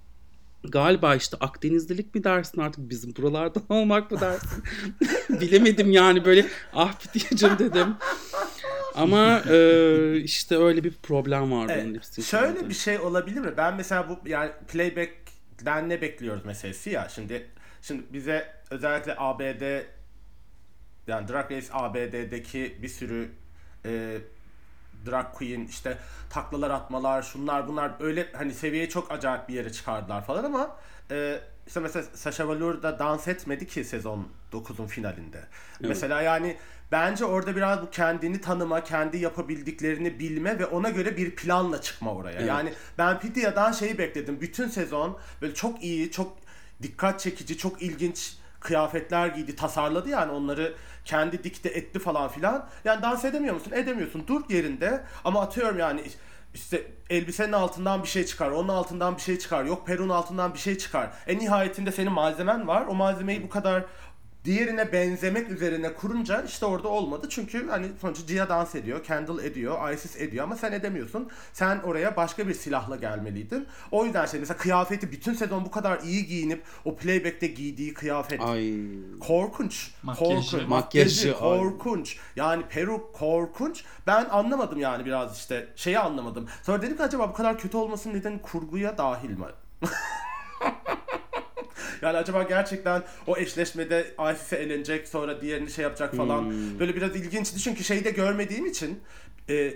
Galiba 0.71 1.15
işte 1.15 1.37
Akdenizlilik 1.39 2.15
mi 2.15 2.23
dersin 2.23 2.61
artık 2.61 2.89
bizim 2.89 3.15
buralardan 3.15 3.63
olmak 3.69 4.11
mı 4.11 4.21
dersin? 4.21 4.63
Bilemedim 5.41 5.91
yani 5.91 6.25
böyle 6.25 6.45
ah 6.73 6.99
Pitya'cım 6.99 7.59
dedim. 7.59 7.95
Ama 8.95 9.41
e, 9.49 10.17
işte 10.17 10.57
öyle 10.57 10.83
bir 10.83 10.91
problem 11.03 11.51
var 11.51 11.69
bunun 11.69 11.93
lip 11.93 11.95
Evet. 11.95 12.05
sync'inde. 12.05 12.25
Şöyle 12.25 12.69
bir 12.69 12.73
şey 12.73 12.99
olabilir 12.99 13.39
mi? 13.39 13.53
Ben 13.57 13.75
mesela 13.75 14.09
bu 14.09 14.29
yani 14.29 14.51
playback'den 14.67 15.89
ne 15.89 16.01
bekliyoruz 16.01 16.45
meselesi 16.45 16.89
ya. 16.89 17.09
Şimdi 17.09 17.47
şimdi 17.81 18.03
bize 18.13 18.53
özellikle 18.71 19.15
ABD 19.17 19.81
yani 21.07 21.27
Drag 21.27 21.51
Race 21.51 21.67
ABD'deki 21.71 22.77
bir 22.81 22.87
sürü 22.87 23.29
e, 23.85 24.17
drag 25.05 25.33
queen 25.33 25.65
işte 25.65 25.97
taklalar 26.29 26.69
atmalar 26.69 27.21
şunlar 27.23 27.67
bunlar 27.67 27.91
öyle 27.99 28.27
hani 28.33 28.53
seviyeyi 28.53 28.89
çok 28.89 29.11
acayip 29.11 29.49
bir 29.49 29.53
yere 29.53 29.71
çıkardılar 29.71 30.25
falan 30.25 30.43
ama 30.43 30.75
e, 31.11 31.39
işte 31.67 31.79
mesela 31.79 32.05
Sasha 32.13 32.49
Velour 32.49 32.83
da 32.83 32.99
dans 32.99 33.27
etmedi 33.27 33.67
ki 33.67 33.83
sezon 33.83 34.27
9'un 34.53 34.87
finalinde. 34.87 35.43
Mesela 35.79 36.21
yani 36.21 36.57
bence 36.91 37.25
orada 37.25 37.55
biraz 37.55 37.81
bu 37.81 37.89
kendini 37.89 38.41
tanıma, 38.41 38.83
kendi 38.83 39.17
yapabildiklerini 39.17 40.19
bilme 40.19 40.59
ve 40.59 40.65
ona 40.65 40.89
göre 40.89 41.17
bir 41.17 41.35
planla 41.35 41.81
çıkma 41.81 42.13
oraya. 42.13 42.37
Evet. 42.37 42.47
Yani 42.47 42.73
ben 42.97 43.19
Pitya'dan 43.19 43.71
şeyi 43.71 43.97
bekledim. 43.97 44.41
Bütün 44.41 44.67
sezon 44.67 45.17
böyle 45.41 45.53
çok 45.53 45.83
iyi, 45.83 46.11
çok 46.11 46.37
dikkat 46.81 47.19
çekici, 47.19 47.57
çok 47.57 47.81
ilginç 47.81 48.37
kıyafetler 48.65 49.27
giydi, 49.27 49.55
tasarladı 49.55 50.09
yani 50.09 50.31
onları 50.31 50.73
kendi 51.05 51.43
dikte 51.43 51.69
etti 51.69 51.99
falan 51.99 52.27
filan. 52.27 52.69
Yani 52.85 53.01
dans 53.01 53.25
edemiyor 53.25 53.53
musun? 53.53 53.71
Edemiyorsun. 53.71 54.23
Dur 54.27 54.41
yerinde 54.49 55.03
ama 55.23 55.41
atıyorum 55.41 55.79
yani 55.79 56.03
işte 56.53 56.87
elbisenin 57.09 57.53
altından 57.53 58.03
bir 58.03 58.07
şey 58.07 58.25
çıkar, 58.25 58.51
onun 58.51 58.67
altından 58.67 59.15
bir 59.15 59.21
şey 59.21 59.39
çıkar, 59.39 59.65
yok 59.65 59.87
perun 59.87 60.09
altından 60.09 60.53
bir 60.53 60.59
şey 60.59 60.77
çıkar. 60.77 61.09
En 61.27 61.39
nihayetinde 61.39 61.91
senin 61.91 62.11
malzemen 62.11 62.67
var. 62.67 62.85
O 62.87 62.93
malzemeyi 62.93 63.43
bu 63.43 63.49
kadar 63.49 63.83
diğerine 64.45 64.91
benzemek 64.91 65.49
üzerine 65.49 65.93
kurunca 65.93 66.41
işte 66.41 66.65
orada 66.65 66.87
olmadı. 66.87 67.27
Çünkü 67.29 67.69
hani 67.69 67.87
sonuçta 68.01 68.25
Gia 68.33 68.49
dans 68.49 68.75
ediyor, 68.75 69.03
Kendall 69.03 69.39
ediyor, 69.43 69.91
Isis 69.93 70.15
ediyor 70.15 70.43
ama 70.43 70.55
sen 70.55 70.71
edemiyorsun. 70.71 71.29
Sen 71.53 71.79
oraya 71.79 72.15
başka 72.15 72.47
bir 72.47 72.53
silahla 72.53 72.95
gelmeliydin. 72.95 73.67
O 73.91 74.05
yüzden 74.05 74.25
şey 74.25 74.39
mesela 74.39 74.57
kıyafeti 74.57 75.11
bütün 75.11 75.33
sezon 75.33 75.65
bu 75.65 75.71
kadar 75.71 75.99
iyi 75.99 76.25
giyinip 76.25 76.63
o 76.85 76.95
playback'te 76.95 77.47
giydiği 77.47 77.93
kıyafet 77.93 78.41
Ay. 78.41 78.73
korkunç. 79.19 79.91
Makyajı. 80.03 80.51
Korkunç. 80.51 80.69
Makyajı, 80.69 81.33
korkunç. 81.33 82.17
Yani 82.35 82.63
peruk 82.69 83.13
korkunç. 83.13 83.83
Ben 84.07 84.25
anlamadım 84.29 84.79
yani 84.79 85.05
biraz 85.05 85.37
işte 85.37 85.67
şeyi 85.75 85.99
anlamadım. 85.99 86.47
Sonra 86.63 86.81
dedim 86.81 86.97
ki 86.97 87.03
acaba 87.03 87.29
bu 87.29 87.33
kadar 87.33 87.59
kötü 87.59 87.77
olmasının 87.77 88.13
nedeni 88.13 88.41
kurguya 88.41 88.97
dahil 88.97 89.29
mi? 89.29 89.45
Yani 92.01 92.17
acaba 92.17 92.43
gerçekten 92.43 93.03
o 93.27 93.37
eşleşmede 93.37 94.07
Isis'e 94.33 94.55
elenecek 94.55 95.07
sonra 95.07 95.41
diğerini 95.41 95.71
şey 95.71 95.83
yapacak 95.83 96.15
falan. 96.15 96.41
Hmm. 96.41 96.79
Böyle 96.79 96.95
biraz 96.95 97.15
ilginçti 97.15 97.59
çünkü 97.59 97.83
şeyi 97.83 98.03
de 98.03 98.11
görmediğim 98.11 98.65
için 98.65 98.99
e, 99.49 99.73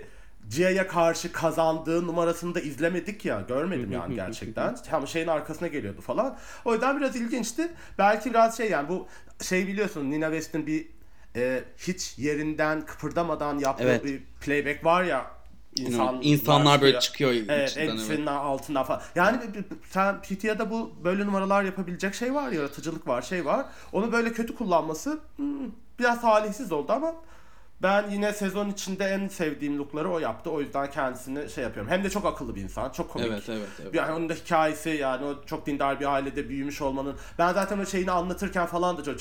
Gia'ya 0.50 0.88
karşı 0.88 1.32
kazandığı 1.32 2.06
numarasını 2.06 2.54
da 2.54 2.60
izlemedik 2.60 3.24
ya. 3.24 3.40
Görmedim 3.48 3.92
yani 3.92 4.14
gerçekten. 4.14 4.76
Tam 4.76 5.06
şeyin 5.06 5.26
arkasına 5.26 5.68
geliyordu 5.68 6.00
falan. 6.00 6.38
O 6.64 6.72
yüzden 6.72 7.00
biraz 7.00 7.16
ilginçti. 7.16 7.68
Belki 7.98 8.30
biraz 8.30 8.56
şey 8.56 8.70
yani 8.70 8.88
bu 8.88 9.08
şey 9.42 9.66
biliyorsun 9.66 10.10
Nina 10.10 10.26
West'in 10.26 10.66
bir 10.66 10.86
e, 11.36 11.64
hiç 11.78 12.18
yerinden 12.18 12.86
kıpırdamadan 12.86 13.58
yaptığı 13.58 13.84
Evet. 13.84 14.04
bir 14.04 14.20
playback 14.40 14.84
var 14.84 15.04
ya. 15.04 15.30
İnsan, 15.76 16.18
İnsanlar 16.22 16.80
böyle 16.80 17.00
çıkıyor 17.00 17.30
Evet, 17.30 17.70
içinden, 17.70 17.86
elbisenin 17.86 18.18
evet. 18.18 18.28
altından 18.28 18.84
falan. 18.84 19.02
Yani 19.14 19.38
sen 19.90 20.22
PTA'da 20.22 20.70
bu 20.70 20.92
böyle 21.04 21.26
numaralar 21.26 21.62
yapabilecek 21.62 22.14
şey 22.14 22.34
var, 22.34 22.52
yaratıcılık 22.52 23.08
var, 23.08 23.22
şey 23.22 23.44
var. 23.44 23.66
Onu 23.92 24.12
böyle 24.12 24.32
kötü 24.32 24.56
kullanması 24.56 25.18
hmm, 25.36 25.46
biraz 25.98 26.20
talihsiz 26.20 26.72
oldu 26.72 26.92
ama 26.92 27.14
ben 27.82 28.10
yine 28.10 28.32
sezon 28.32 28.68
içinde 28.68 29.04
en 29.04 29.28
sevdiğim 29.28 29.78
lookları 29.78 30.10
o 30.10 30.18
yaptı. 30.18 30.50
O 30.50 30.60
yüzden 30.60 30.90
kendisini 30.90 31.50
şey 31.50 31.64
yapıyorum. 31.64 31.92
Hem 31.92 32.04
de 32.04 32.10
çok 32.10 32.24
akıllı 32.24 32.54
bir 32.54 32.62
insan, 32.62 32.90
çok 32.90 33.10
komik. 33.10 33.26
Evet 33.26 33.48
evet 33.48 33.68
evet. 33.82 33.94
Yani 33.94 34.12
onun 34.12 34.28
da 34.28 34.34
hikayesi 34.34 34.90
yani 34.90 35.24
o 35.24 35.44
çok 35.46 35.66
dindar 35.66 36.00
bir 36.00 36.14
ailede 36.14 36.48
büyümüş 36.48 36.82
olmanın. 36.82 37.16
Ben 37.38 37.52
zaten 37.52 37.78
o 37.78 37.86
şeyini 37.86 38.10
anlatırken 38.10 38.66
falan 38.66 38.96
da 38.96 39.04
çok 39.04 39.18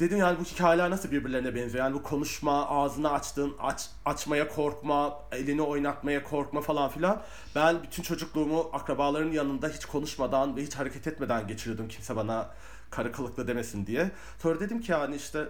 dedim 0.00 0.18
yani 0.18 0.38
bu 0.40 0.44
hikayeler 0.44 0.90
nasıl 0.90 1.10
birbirlerine 1.10 1.54
benziyor? 1.54 1.84
Yani 1.84 1.94
bu 1.94 2.02
konuşma, 2.02 2.68
ağzını 2.68 3.12
açtığın, 3.12 3.54
aç, 3.60 3.88
açmaya 4.04 4.48
korkma, 4.48 5.18
elini 5.32 5.62
oynatmaya 5.62 6.22
korkma 6.24 6.60
falan 6.60 6.90
filan. 6.90 7.22
Ben 7.54 7.82
bütün 7.82 8.02
çocukluğumu 8.02 8.70
akrabaların 8.72 9.32
yanında 9.32 9.68
hiç 9.68 9.84
konuşmadan 9.84 10.56
ve 10.56 10.62
hiç 10.62 10.74
hareket 10.74 11.06
etmeden 11.06 11.46
geçiriyordum 11.46 11.88
kimse 11.88 12.16
bana 12.16 12.50
karı 12.90 13.12
kılıklı 13.12 13.48
demesin 13.48 13.86
diye. 13.86 14.10
Sonra 14.38 14.60
dedim 14.60 14.80
ki 14.80 14.92
yani 14.92 15.16
işte 15.16 15.48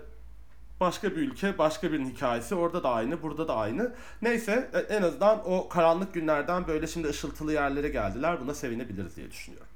başka 0.80 1.10
bir 1.10 1.16
ülke, 1.16 1.58
başka 1.58 1.92
birinin 1.92 2.10
hikayesi. 2.10 2.54
Orada 2.54 2.82
da 2.82 2.90
aynı, 2.90 3.22
burada 3.22 3.48
da 3.48 3.56
aynı. 3.56 3.92
Neyse 4.22 4.70
e- 4.72 4.94
en 4.94 5.02
azından 5.02 5.50
o 5.50 5.68
karanlık 5.68 6.14
günlerden 6.14 6.66
böyle 6.66 6.86
şimdi 6.86 7.08
ışıltılı 7.08 7.52
yerlere 7.52 7.88
geldiler. 7.88 8.40
Buna 8.40 8.54
sevinebiliriz 8.54 9.16
diye 9.16 9.30
düşünüyorum. 9.30 9.68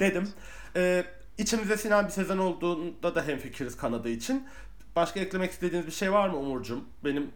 Dedim. 0.00 0.28
Ee, 0.76 1.04
içimize 1.38 1.76
sinen 1.76 2.04
bir 2.06 2.10
sezon 2.10 2.38
olduğunda 2.38 3.14
da 3.14 3.26
hemfikiriz 3.26 3.76
kanadı 3.76 4.08
için. 4.08 4.44
Başka 4.96 5.20
eklemek 5.20 5.52
istediğiniz 5.52 5.86
bir 5.86 5.92
şey 5.92 6.12
var 6.12 6.28
mı 6.28 6.36
Umurcuğum? 6.38 6.84
Benim 7.04 7.30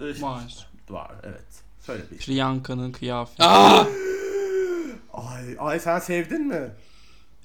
e, 0.00 0.22
Var. 0.22 0.68
Var 0.90 1.12
evet. 1.22 1.44
Söyle 1.80 2.02
bir. 2.10 2.18
Priyanka'nın 2.18 2.92
kıyafeti. 2.92 3.42
Aa! 3.44 3.86
Ay, 5.12 5.56
ay 5.58 5.80
sen 5.80 5.98
sevdin 5.98 6.46
mi? 6.46 6.70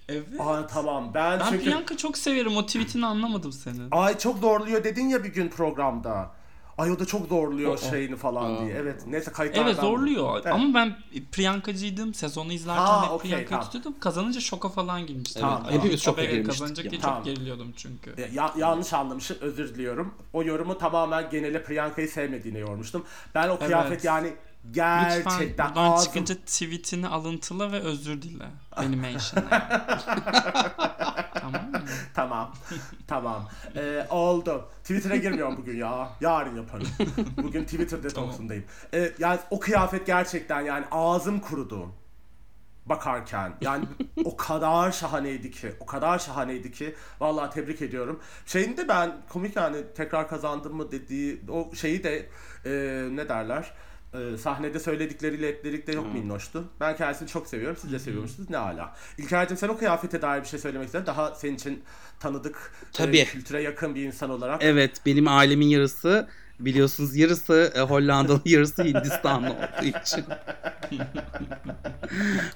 Evet. 0.10 0.28
Ay 0.40 0.68
tamam. 0.68 1.12
Ben, 1.14 1.40
Ben 1.40 1.46
çünkü 1.50 1.64
Priyanka 1.64 1.98
çok 1.98 2.18
severim. 2.18 2.58
O 2.58 2.66
tweetini 2.66 3.06
anlamadım 3.06 3.52
senin. 3.52 3.88
ay 3.92 4.18
çok 4.18 4.38
zorluyor 4.38 4.84
dedin 4.84 5.08
ya 5.10 5.24
bir 5.24 5.34
gün 5.34 5.50
programda. 5.50 6.32
Ay 6.80 6.92
o 6.92 7.00
da 7.00 7.06
çok 7.06 7.28
zorluyor 7.28 7.72
O- 7.72 7.74
o. 7.74 7.78
şeyini 7.78 8.16
falan 8.16 8.56
Aa. 8.56 8.60
diye. 8.66 8.76
Evet. 8.76 9.04
Neyse 9.08 9.32
kayıtlardan. 9.32 9.68
Evet 9.72 9.82
zorluyor 9.82 10.34
Evet. 10.36 10.54
ama 10.54 10.74
ben 10.74 10.96
Priyankacıydım. 11.32 12.14
Sezonu 12.14 12.54
izlerken 12.54 12.82
Ha, 12.86 13.04
hep 13.06 13.12
okey, 13.12 13.20
Priyanka'yı 13.22 13.50
tamam. 13.50 13.66
tutuyordum. 13.66 13.96
Kazanınca 14.00 14.40
şoka 14.40 14.70
falan 14.70 15.06
girmiştim. 15.08 15.42
Tamam, 15.42 15.64
Yani 15.66 15.78
hepimiz 15.78 16.02
şoka 16.04 16.22
girmiştik 16.24 16.46
Kazanacak 16.60 16.86
ya. 16.86 16.92
diye 16.92 17.02
Tamam. 17.02 17.18
çok 17.18 17.26
geriliyordum 17.26 17.74
çünkü. 17.78 18.16
Ya, 18.34 18.54
yanlış 18.58 18.94
anlamışım 18.94 19.38
özür 19.42 19.76
diliyorum. 19.76 20.14
O 20.34 20.44
yorumu 20.44 20.78
tamamen 20.78 21.30
genele 21.30 21.64
Priyanka'yı 21.64 22.10
sevmediğine 22.10 22.60
yormuştum. 22.60 23.04
Ben 23.36 23.50
o 23.50 23.60
kıyafet 23.60 23.92
Evet. 23.92 24.06
yani 24.06 24.34
Lütfen 24.68 24.74
gerçekten 24.74 25.68
buradan 25.70 25.92
ağzım... 25.92 26.06
çıkınca 26.06 26.36
tweetini 26.36 27.08
alıntıla 27.08 27.72
ve 27.72 27.80
özür 27.80 28.22
dile. 28.22 28.46
Animation'la. 28.76 29.50
tamam 31.34 31.72
mı? 31.72 31.79
Tamam. 32.20 32.52
tamam. 33.08 33.50
Ee, 33.76 34.08
oldu. 34.10 34.70
Twitter'a 34.84 35.16
girmiyorum 35.16 35.58
bugün 35.58 35.78
ya. 35.78 36.10
Yarın 36.22 36.56
yaparım. 36.56 36.88
Bugün 37.38 37.64
Twitter 37.64 38.04
detoksundayım. 38.04 38.64
Ee, 38.94 39.12
yani 39.20 39.40
o 39.52 39.60
kıyafet 39.60 40.06
gerçekten 40.06 40.62
yani 40.62 40.86
ağzım 40.92 41.40
kurudu. 41.40 41.92
Bakarken. 42.86 43.54
Yani 43.62 43.86
o 44.26 44.38
kadar 44.38 44.92
şahaneydi 44.92 45.52
ki. 45.52 45.72
O 45.80 45.86
kadar 45.86 46.20
şahaneydi 46.20 46.72
ki. 46.72 46.96
Vallahi 47.20 47.54
tebrik 47.54 47.82
ediyorum. 47.82 48.20
Şeyini 48.46 48.78
de 48.78 48.88
ben 48.88 49.18
komik 49.30 49.56
yani 49.56 49.78
tekrar 49.96 50.28
kazandım 50.28 50.76
mı 50.76 50.92
dediği 50.92 51.42
o 51.50 51.76
şeyi 51.76 52.04
de 52.04 52.30
e, 52.66 52.72
ne 53.16 53.30
derler? 53.30 53.74
E, 54.14 54.38
sahnede 54.38 54.80
söyledikleriyle 54.80 55.48
etlerikte 55.48 55.92
yok 55.92 56.14
minnoştu. 56.14 56.64
Ben 56.80 56.96
kendisini 56.98 57.28
çok 57.28 57.48
seviyorum. 57.48 57.78
Siz 57.82 57.92
de 57.92 58.00
seviyormuşsunuz. 58.00 58.50
Ne 58.50 58.58
ala. 58.58 58.96
İlker'cim 59.18 59.58
sen 59.58 59.68
o 59.68 59.78
kıyafete 59.78 60.22
dair 60.22 60.42
bir 60.42 60.48
şey 60.48 60.60
söylemek 60.60 60.86
ister 60.86 61.06
Daha 61.06 61.36
senin 61.36 61.56
için 61.56 61.84
tanıdık, 62.20 62.72
e, 62.84 62.92
Tabii. 62.94 63.26
kültüre 63.26 63.62
yakın 63.62 63.96
bir 63.96 64.04
insan 64.04 64.30
olarak. 64.30 64.64
Evet 64.64 65.02
benim 65.06 65.28
ailemin 65.28 65.68
yarısı 65.68 66.28
biliyorsunuz 66.60 67.16
yarısı 67.16 67.74
e, 67.76 67.80
Hollandalı 67.80 68.42
yarısı 68.46 68.84
Hindistanlı 68.84 69.50
olduğu 69.50 69.86
için. 70.04 70.24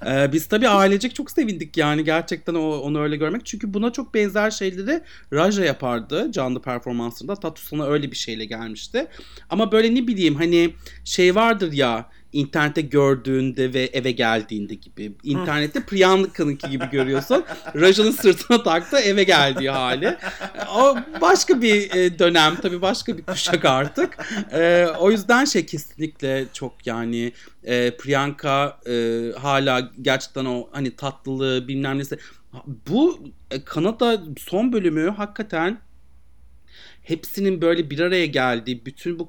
Ee, 0.06 0.32
biz 0.32 0.46
tabii 0.46 0.68
ailecek 0.68 1.14
çok 1.14 1.30
sevindik 1.30 1.76
yani 1.76 2.04
gerçekten 2.04 2.54
o, 2.54 2.60
onu 2.60 3.00
öyle 3.00 3.16
görmek. 3.16 3.46
Çünkü 3.46 3.74
buna 3.74 3.92
çok 3.92 4.14
benzer 4.14 4.50
şeyleri 4.50 5.02
Raja 5.32 5.64
yapardı 5.64 6.32
canlı 6.32 6.62
performansında. 6.62 7.34
Tatu 7.34 7.62
sana 7.62 7.86
öyle 7.86 8.10
bir 8.10 8.16
şeyle 8.16 8.44
gelmişti. 8.44 9.06
Ama 9.50 9.72
böyle 9.72 9.94
ne 9.94 10.06
bileyim 10.06 10.34
hani 10.34 10.74
şey 11.04 11.34
vardır 11.34 11.72
ya 11.72 12.10
internette 12.34 12.80
gördüğünde 12.80 13.74
ve 13.74 13.82
eve 13.82 14.10
geldiğinde 14.10 14.74
gibi. 14.74 15.12
İnternette 15.22 15.84
Priyanka'nınki 15.84 16.70
gibi 16.70 16.90
görüyorsun. 16.90 17.44
Raja'nın 17.74 18.10
sırtına 18.10 18.62
taktı 18.62 18.96
eve 18.96 19.24
geldiği 19.24 19.70
hali. 19.70 20.16
O 20.76 20.96
başka 21.20 21.62
bir 21.62 21.94
e, 21.94 22.18
dönem 22.18 22.56
tabii 22.62 22.82
başka 22.82 23.18
bir 23.18 23.22
kuşak 23.22 23.64
artık. 23.64 24.18
E, 24.52 24.86
o 24.98 25.10
yüzden 25.10 25.44
şey 25.44 25.66
kesinlikle 25.66 26.44
çok 26.52 26.86
yani 26.86 27.32
e, 27.64 27.96
Priyanka 27.96 28.78
e, 28.86 29.22
hala 29.38 29.90
gerçekten 30.02 30.44
o 30.44 30.68
hani 30.72 30.96
tatlılığı 30.96 31.68
bilmem 31.68 31.98
nesi. 31.98 32.18
Bu 32.90 33.20
e, 33.50 33.64
Kanada 33.64 34.22
son 34.38 34.72
bölümü 34.72 35.10
hakikaten 35.10 35.78
hepsinin 37.02 37.62
böyle 37.62 37.90
bir 37.90 38.00
araya 38.00 38.26
geldiği 38.26 38.86
bütün 38.86 39.18
bu 39.18 39.28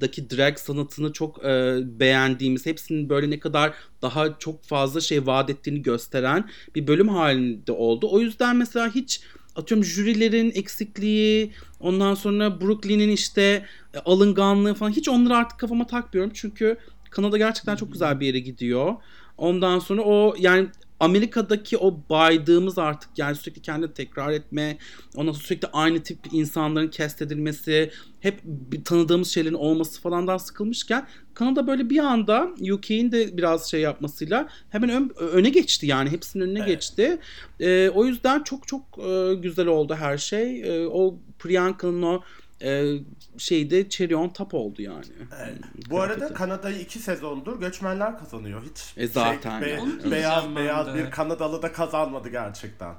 Kanada'daki 0.00 0.30
drag 0.30 0.58
sanatını 0.58 1.12
çok 1.12 1.44
e, 1.44 1.78
beğendiğimiz 2.00 2.66
hepsinin 2.66 3.08
böyle 3.08 3.30
ne 3.30 3.38
kadar 3.38 3.74
daha 4.02 4.38
çok 4.38 4.64
fazla 4.64 5.00
şey 5.00 5.26
vaat 5.26 5.50
ettiğini 5.50 5.82
gösteren 5.82 6.50
bir 6.74 6.86
bölüm 6.86 7.08
halinde 7.08 7.72
oldu. 7.72 8.08
O 8.10 8.20
yüzden 8.20 8.56
mesela 8.56 8.94
hiç 8.94 9.20
atıyorum 9.56 9.84
jürilerin 9.84 10.52
eksikliği 10.54 11.52
ondan 11.80 12.14
sonra 12.14 12.60
Brooklyn'in 12.60 13.08
işte 13.08 13.66
e, 13.94 13.98
alınganlığı 13.98 14.74
falan 14.74 14.90
hiç 14.90 15.08
onları 15.08 15.36
artık 15.36 15.60
kafama 15.60 15.86
takmıyorum. 15.86 16.32
Çünkü 16.34 16.76
Kanada 17.10 17.38
gerçekten 17.38 17.76
çok 17.76 17.92
güzel 17.92 18.20
bir 18.20 18.26
yere 18.26 18.38
gidiyor. 18.38 18.94
Ondan 19.38 19.78
sonra 19.78 20.02
o 20.02 20.34
yani 20.38 20.68
Amerika'daki 21.04 21.78
o 21.78 22.00
baydığımız 22.10 22.78
artık 22.78 23.10
yani 23.16 23.36
sürekli 23.36 23.62
kendini 23.62 23.92
tekrar 23.92 24.30
etme, 24.32 24.78
ondan 25.16 25.32
sonra 25.32 25.44
sürekli 25.44 25.68
aynı 25.72 26.02
tip 26.02 26.18
insanların 26.32 26.88
kest 26.88 27.22
edilmesi, 27.22 27.90
hep 28.20 28.40
bir 28.44 28.84
tanıdığımız 28.84 29.28
şeylerin 29.28 29.54
olması 29.54 30.00
falandan 30.00 30.36
sıkılmışken 30.36 31.06
Kanada 31.34 31.66
böyle 31.66 31.90
bir 31.90 31.98
anda 31.98 32.50
UK'in 32.72 33.12
de 33.12 33.36
biraz 33.36 33.70
şey 33.70 33.80
yapmasıyla 33.80 34.48
hemen 34.70 34.90
ön- 34.90 35.10
öne 35.18 35.48
geçti 35.48 35.86
yani 35.86 36.10
hepsinin 36.10 36.44
önüne 36.44 36.58
Evet. 36.58 36.68
geçti. 36.68 37.18
Ee, 37.60 37.90
o 37.94 38.04
yüzden 38.06 38.42
çok 38.42 38.68
çok 38.68 38.82
e, 38.98 39.34
güzel 39.34 39.66
oldu 39.66 39.94
her 39.94 40.18
şey. 40.18 40.60
E, 40.62 40.86
o 40.88 41.18
Priyanka'nın 41.38 42.02
o 42.02 42.22
e, 42.64 42.98
şeyde 43.38 43.88
cherry 43.88 44.16
on 44.16 44.28
top 44.28 44.54
oldu 44.54 44.82
yani. 44.82 45.04
Evet. 45.38 45.58
Hmm, 45.62 45.90
Bu 45.90 46.00
arada 46.00 46.14
kıyafeti. 46.14 46.38
Kanada'yı 46.38 46.78
iki 46.80 46.98
sezondur 46.98 47.60
göçmenler 47.60 48.18
kazanıyor. 48.18 48.62
Hiç 48.62 48.94
E 48.96 49.06
zaten 49.06 49.62
be- 49.62 49.68
yani. 49.70 49.80
Onu 49.82 49.90
diyeceğim 49.90 50.10
beyaz 50.12 50.56
beyaz 50.56 50.94
bir 50.94 51.10
Kanadalı 51.10 51.62
da 51.62 51.72
kazanmadı 51.72 52.28
gerçekten. 52.28 52.94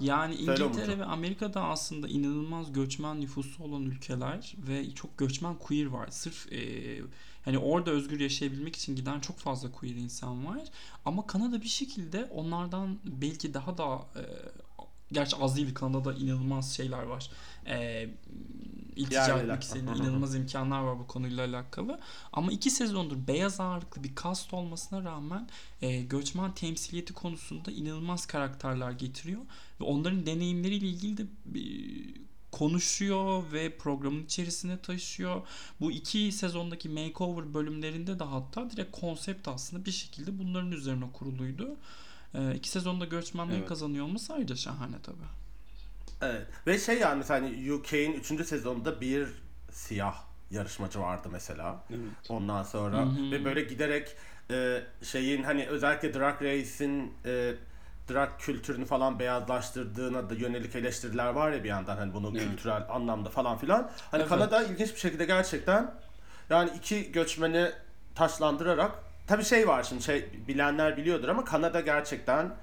Yani 0.00 0.34
İngiltere 0.34 0.98
ve 0.98 1.04
Amerika'da 1.04 1.62
aslında 1.62 2.08
inanılmaz 2.08 2.72
göçmen 2.72 3.20
nüfusu 3.20 3.64
olan 3.64 3.82
ülkeler 3.82 4.54
ve 4.68 4.90
çok 4.94 5.18
göçmen 5.18 5.54
queer 5.54 5.86
var. 5.86 6.08
Sırf 6.10 6.52
e, 6.52 6.60
hani 7.44 7.58
orada 7.58 7.90
özgür 7.90 8.20
yaşayabilmek 8.20 8.76
için 8.76 8.96
giden 8.96 9.20
çok 9.20 9.38
fazla 9.38 9.72
queer 9.72 9.94
insan 9.94 10.46
var. 10.46 10.60
Ama 11.04 11.26
Kanada 11.26 11.62
bir 11.62 11.68
şekilde 11.68 12.24
onlardan 12.24 12.98
belki 13.04 13.54
daha 13.54 13.78
da 13.78 13.84
e, 13.94 14.22
gerçi 15.12 15.36
az 15.36 15.56
değil 15.56 15.74
Kanada'da 15.74 16.12
inanılmaz 16.14 16.76
şeyler 16.76 17.02
var. 17.02 17.30
E, 17.66 18.08
iltica 18.96 19.38
etmek 19.38 19.62
istediğin 19.62 19.86
inanılmaz 19.86 20.34
imkanlar 20.34 20.80
var 20.80 20.98
bu 20.98 21.06
konuyla 21.06 21.44
alakalı. 21.46 22.00
Ama 22.32 22.52
iki 22.52 22.70
sezondur 22.70 23.26
beyaz 23.26 23.60
ağırlıklı 23.60 24.04
bir 24.04 24.14
kast 24.14 24.54
olmasına 24.54 25.04
rağmen 25.04 25.48
e, 25.82 26.02
göçmen 26.02 26.54
temsiliyeti 26.54 27.12
konusunda 27.12 27.70
inanılmaz 27.70 28.26
karakterler 28.26 28.90
getiriyor 28.90 29.40
ve 29.80 29.84
onların 29.84 30.26
deneyimleriyle 30.26 30.86
ilgili 30.86 31.16
de 31.16 31.22
e, 31.22 31.62
konuşuyor 32.52 33.52
ve 33.52 33.76
programın 33.76 34.24
içerisine 34.24 34.78
taşıyor. 34.78 35.42
Bu 35.80 35.92
iki 35.92 36.32
sezondaki 36.32 36.88
makeover 36.88 37.54
bölümlerinde 37.54 38.18
de 38.18 38.24
hatta 38.24 38.70
direkt 38.70 39.00
konsept 39.00 39.48
aslında 39.48 39.84
bir 39.84 39.92
şekilde 39.92 40.38
bunların 40.38 40.72
üzerine 40.72 41.04
kuruluydu. 41.12 41.76
E, 42.34 42.54
iki 42.54 42.68
sezonda 42.68 43.04
göçmenlerin 43.04 43.58
Evet. 43.58 43.68
kazanıyor 43.68 44.04
olması 44.04 44.34
ayrıca 44.34 44.56
şahane 44.56 44.96
tabii. 45.02 45.41
Evet. 46.22 46.46
Ve 46.66 46.78
şey 46.78 46.98
yani 46.98 47.18
mesela 47.18 47.40
hani 47.42 47.72
UK'in 47.72 48.12
3. 48.12 48.46
sezonunda 48.46 49.00
bir 49.00 49.28
siyah 49.70 50.14
yarışmacı 50.50 51.00
vardı 51.00 51.28
mesela. 51.32 51.76
Evet. 51.90 52.00
Ondan 52.28 52.62
sonra 52.62 52.96
Hı 52.98 53.02
hı. 53.02 53.30
ve 53.30 53.44
böyle 53.44 53.60
giderek 53.62 54.16
e, 54.50 54.82
şeyin 55.02 55.42
hani 55.42 55.66
özellikle 55.66 56.14
Drag 56.14 56.42
Race'in 56.42 57.14
e, 57.24 57.54
drag 58.10 58.30
kültürünü 58.38 58.84
falan 58.84 59.18
beyazlaştırdığına 59.18 60.30
da 60.30 60.34
yönelik 60.34 60.76
eleştiriler 60.76 61.26
var 61.28 61.52
ya 61.52 61.64
bir 61.64 61.68
yandan 61.68 61.96
hani 61.96 62.14
bunu 62.14 62.32
Evet. 62.36 62.48
kültürel 62.48 62.82
anlamda 62.88 63.28
falan 63.30 63.58
filan. 63.58 63.90
Hani 64.10 64.20
Evet. 64.20 64.28
Kanada 64.28 64.62
ilginç 64.62 64.94
bir 64.94 65.00
şekilde 65.00 65.24
gerçekten 65.24 65.94
yani 66.50 66.70
iki 66.76 67.12
göçmeni 67.12 67.70
taşlandırarak 68.14 68.92
tabii 69.26 69.44
şey 69.44 69.68
var 69.68 69.82
şimdi 69.82 70.02
şey 70.02 70.28
bilenler 70.48 70.96
biliyordur 70.96 71.28
ama 71.28 71.44
Kanada 71.44 71.80
gerçekten 71.80 72.54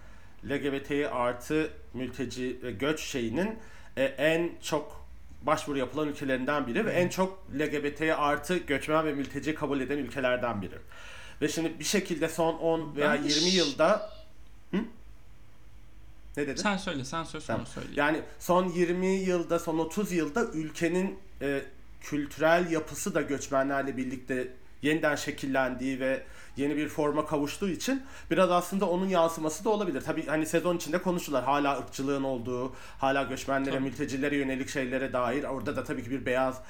LGBT 0.46 0.92
artı 1.12 1.70
mülteci 1.94 2.60
ve 2.64 2.72
göç 2.72 3.00
şeyinin 3.02 3.60
e, 3.98 4.04
en 4.04 4.52
çok 4.62 5.06
başvuru 5.42 5.78
yapılan 5.78 6.08
ülkelerinden 6.08 6.68
biri 6.68 6.86
ve 6.86 6.92
en 6.92 7.10
çok 7.10 7.40
LGBT 7.60 8.02
artı 8.02 8.58
göçmen 8.58 9.06
ve 9.06 9.14
mülteci 9.14 9.56
kabul 9.56 9.80
eden 9.80 9.98
ülkelerden 9.98 10.62
biri. 10.62 10.76
Ve 11.42 11.48
şimdi 11.48 11.80
bir 11.80 11.84
şekilde 11.84 12.30
son 12.30 12.54
10 12.58 12.96
veya 12.96 13.14
Ben 13.14 13.24
de 13.24 13.28
20 13.28 13.52
ş- 13.52 13.58
yılda 13.58 14.10
Hı? 14.72 14.78
Ne 16.38 16.48
dedin? 16.48 16.62
Sen 16.62 16.78
söyle, 16.78 17.06
sen 17.06 17.24
söyle 17.24 17.46
sonra 17.46 17.58
Tamam. 17.58 17.68
söyle. 17.68 17.88
Yani 17.96 18.22
son 18.40 18.70
20 18.70 19.08
yılda, 19.08 19.60
son 19.60 19.78
30 19.78 20.12
yılda 20.12 20.46
ülkenin 20.46 21.20
e, 21.42 21.62
kültürel 22.02 22.72
yapısı 22.72 23.14
da 23.16 23.22
göçmenlerle 23.22 23.98
birlikte 23.98 24.48
yeniden 24.82 25.16
şekillendiği 25.16 26.00
ve 26.00 26.24
yeni 26.58 26.78
bir 26.78 26.88
forma 26.88 27.26
kavuştuğu 27.26 27.70
için 27.70 28.04
biraz 28.32 28.52
aslında 28.52 28.90
onun 28.90 29.08
yansıması 29.08 29.66
da 29.66 29.70
olabilir. 29.70 30.02
Tabii 30.02 30.26
hani 30.26 30.46
sezon 30.46 30.78
içinde 30.78 31.02
konuşular 31.02 31.44
hala 31.44 31.80
ırkçılığın 31.80 32.24
olduğu, 32.24 32.74
hala 33.00 33.24
göçmenlere, 33.24 33.76
Tabii. 33.76 33.84
mültecilere 33.84 34.36
yönelik 34.38 34.70
şeylere 34.70 35.14
dair. 35.14 35.44
Orada 35.44 35.76
da 35.76 35.84
tabii 35.84 36.04
ki 36.04 36.12
bir 36.12 36.26
beyaz 36.26 36.62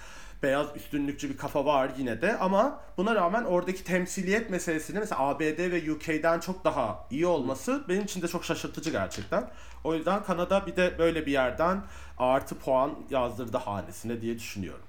beyaz 0.43 0.67
üstünlükçü 0.75 1.29
bir 1.29 1.37
kafa 1.37 1.65
var 1.65 1.91
yine 1.97 2.21
de 2.21 2.37
ama 2.37 2.81
buna 2.97 3.15
rağmen 3.15 3.43
oradaki 3.43 3.83
temsiliyet 3.83 4.49
meselesinin 4.49 4.99
mesela 4.99 5.21
ABD 5.21 5.71
ve 5.71 5.91
UK'den 5.91 6.39
çok 6.39 6.63
daha 6.63 7.07
iyi 7.11 7.25
olması 7.27 7.83
benim 7.89 8.03
için 8.03 8.21
de 8.21 8.27
çok 8.27 8.45
şaşırtıcı 8.45 8.89
gerçekten. 8.89 9.49
O 9.83 9.95
yüzden 9.95 10.23
Kanada 10.23 10.65
bir 10.67 10.75
de 10.75 10.95
böyle 10.99 11.25
bir 11.25 11.31
yerden 11.31 11.81
artı 12.17 12.55
puan 12.55 12.91
yazdırdı 13.09 13.57
hanesine 13.57 14.21
diye 14.21 14.39
düşünüyorum. 14.39 14.88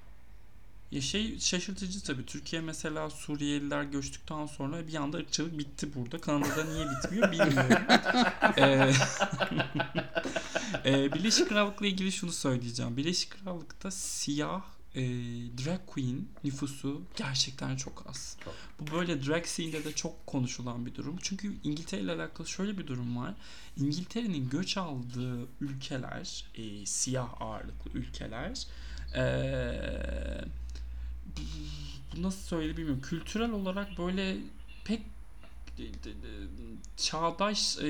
Ya 0.90 1.00
şey 1.00 1.38
şaşırtıcı 1.38 2.02
tabii. 2.02 2.26
Türkiye 2.26 2.62
mesela 2.62 3.10
Suriyeliler 3.10 3.82
göçtükten 3.82 4.46
sonra 4.46 4.86
bir 4.86 4.94
anda 4.94 5.16
ırkçılık 5.16 5.58
bitti 5.58 5.94
burada. 5.94 6.20
Kanada'da 6.20 6.64
niye 6.64 6.86
bitmiyor 6.90 7.32
bilmiyorum. 7.32 7.82
Ee, 8.56 8.92
ee, 10.84 11.12
Birleşik 11.12 11.48
Krallık'la 11.48 11.86
ilgili 11.86 12.12
şunu 12.12 12.32
söyleyeceğim. 12.32 12.96
Birleşik 12.96 13.30
Krallık'ta 13.30 13.90
siyah 13.90 14.62
e, 14.94 15.02
drag 15.64 15.80
queen 15.86 16.28
nüfusu 16.44 17.02
gerçekten 17.16 17.76
çok 17.76 18.06
az. 18.08 18.36
Çok. 18.44 18.54
Bu 18.80 18.96
böyle 18.96 19.26
drag 19.26 19.44
scene'de 19.44 19.84
de 19.84 19.92
çok 19.92 20.26
konuşulan 20.26 20.86
bir 20.86 20.94
durum. 20.94 21.16
Çünkü 21.22 21.54
İngiltere 21.64 22.00
ile 22.00 22.12
alakalı 22.12 22.46
şöyle 22.46 22.78
bir 22.78 22.86
durum 22.86 23.16
var. 23.16 23.34
İngiltere'nin 23.76 24.50
göç 24.50 24.76
aldığı 24.76 25.46
ülkeler, 25.60 26.44
e, 26.54 26.86
siyah 26.86 27.40
ağırlıklı 27.40 27.90
ülkeler, 27.94 28.66
ee, 29.14 30.44
bu 30.59 30.59
nasıl 32.18 32.40
söyle 32.40 32.76
bilmiyorum. 32.76 33.02
Kültürel 33.02 33.50
olarak 33.50 33.88
böyle 33.98 34.36
pek 34.84 35.00
e, 35.78 35.84
çağdaş 36.96 37.78
e, 37.78 37.88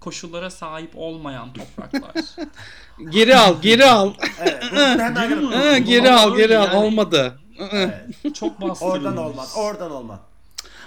koşullara 0.00 0.50
sahip 0.50 0.90
olmayan 0.94 1.52
topraklar. 1.52 2.24
Geri 3.10 3.36
al, 3.36 3.62
geri 3.62 3.84
al. 3.86 4.12
Evet, 4.40 4.62
Geri 5.16 5.34
mi? 5.36 5.54
Ha, 5.54 5.78
geri 5.78 6.10
al, 6.10 6.36
geri 6.36 6.58
al. 6.58 6.64
Yani- 6.66 6.76
Olmadı. 6.76 7.38
Evet, 7.72 7.94
Çok 8.34 8.60
bastırılmış. 8.60 8.82
oradan 8.82 9.16
olmaz, 9.16 9.54
oradan 9.56 9.90
olmaz. 9.90 10.20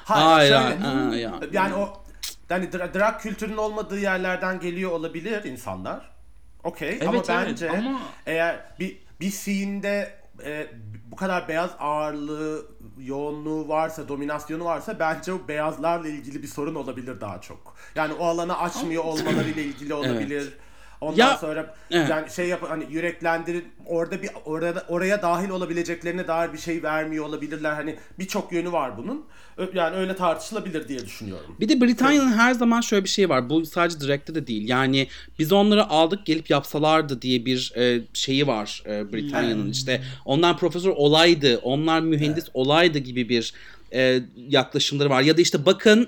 Hayır, 0.03 0.49
şöyle, 0.51 0.77
hayır. 0.77 1.09
Ha, 1.09 1.15
ya. 1.15 1.39
Yani 1.51 1.75
o 1.75 2.03
yani 2.49 2.65
dra- 2.65 2.93
drag 2.93 3.21
kültürünün 3.21 3.57
olmadığı 3.57 3.99
yerlerden 3.99 4.59
geliyor 4.59 4.91
olabilir 4.91 5.43
insanlar. 5.43 6.11
Okey 6.63 6.89
Evet, 6.89 7.03
ama 7.07 7.17
evet, 7.17 7.29
bence 7.29 7.69
ama 7.69 8.01
eğer 8.25 8.59
bir 8.79 8.97
bir 9.19 9.31
scene'de 9.31 10.15
e, 10.45 10.67
bu 11.15 11.19
kadar 11.19 11.47
beyaz 11.47 11.71
ağırlığı, 11.79 12.65
yoğunluğu 12.99 13.67
varsa, 13.67 14.07
dominasyonu 14.07 14.65
varsa 14.65 14.99
bence 14.99 15.33
o 15.33 15.47
beyazlarla 15.47 16.07
ilgili 16.07 16.43
bir 16.43 16.47
sorun 16.47 16.75
olabilir 16.75 17.21
daha 17.21 17.41
çok. 17.41 17.75
Yani 17.95 18.13
o 18.13 18.25
alanı 18.25 18.59
açmıyor 18.59 19.03
olmalarıyla 19.03 19.61
ilgili 19.63 19.93
olabilir. 20.01 20.53
Ondan 21.05 21.17
Ya, 21.17 21.37
sonra 21.37 21.75
evet. 21.91 22.09
yani 22.09 22.29
şey 22.29 22.47
yap 22.47 22.61
hani 22.69 22.85
yüreklendirin 22.89 23.65
orada 23.85 24.21
bir 24.21 24.29
orada 24.45 24.85
oraya 24.87 25.21
dahil 25.21 25.49
olabileceklerine 25.49 26.27
dair 26.27 26.53
bir 26.53 26.57
şey 26.57 26.83
vermiyor 26.83 27.25
olabilirler. 27.25 27.73
Hani 27.73 27.95
birçok 28.19 28.51
yönü 28.51 28.71
var 28.71 28.97
bunun. 28.97 29.25
Yani 29.73 29.95
öyle 29.95 30.15
tartışılabilir 30.15 30.87
diye 30.87 31.05
düşünüyorum. 31.05 31.55
Bir 31.59 31.69
de 31.69 31.81
Britanya'nın 31.81 32.33
her 32.33 32.53
zaman 32.53 32.81
şöyle 32.81 33.03
bir 33.03 33.09
şey 33.09 33.29
var. 33.29 33.49
Bu 33.49 33.65
sadece 33.65 33.99
Direct'te 33.99 34.35
de 34.35 34.47
değil. 34.47 34.69
Yani 34.69 35.07
biz 35.39 35.51
onları 35.51 35.89
aldık 35.89 36.25
gelip 36.25 36.49
yapsalardı 36.49 37.21
diye 37.21 37.45
bir 37.45 37.73
e, 37.77 38.01
şeyi 38.13 38.47
var 38.47 38.83
e, 38.85 39.13
Britanya'nın. 39.13 39.71
İşte 39.71 40.01
onlar 40.25 40.57
profesör 40.57 40.89
olaydı, 40.89 41.59
onlar 41.63 41.99
mühendis 41.99 42.45
olaydı 42.53 42.97
gibi 42.97 43.29
bir 43.29 43.53
e, 43.93 44.19
yaklaşımları 44.49 45.09
var. 45.09 45.21
Ya 45.21 45.37
da 45.37 45.41
işte 45.41 45.65
bakın 45.65 46.07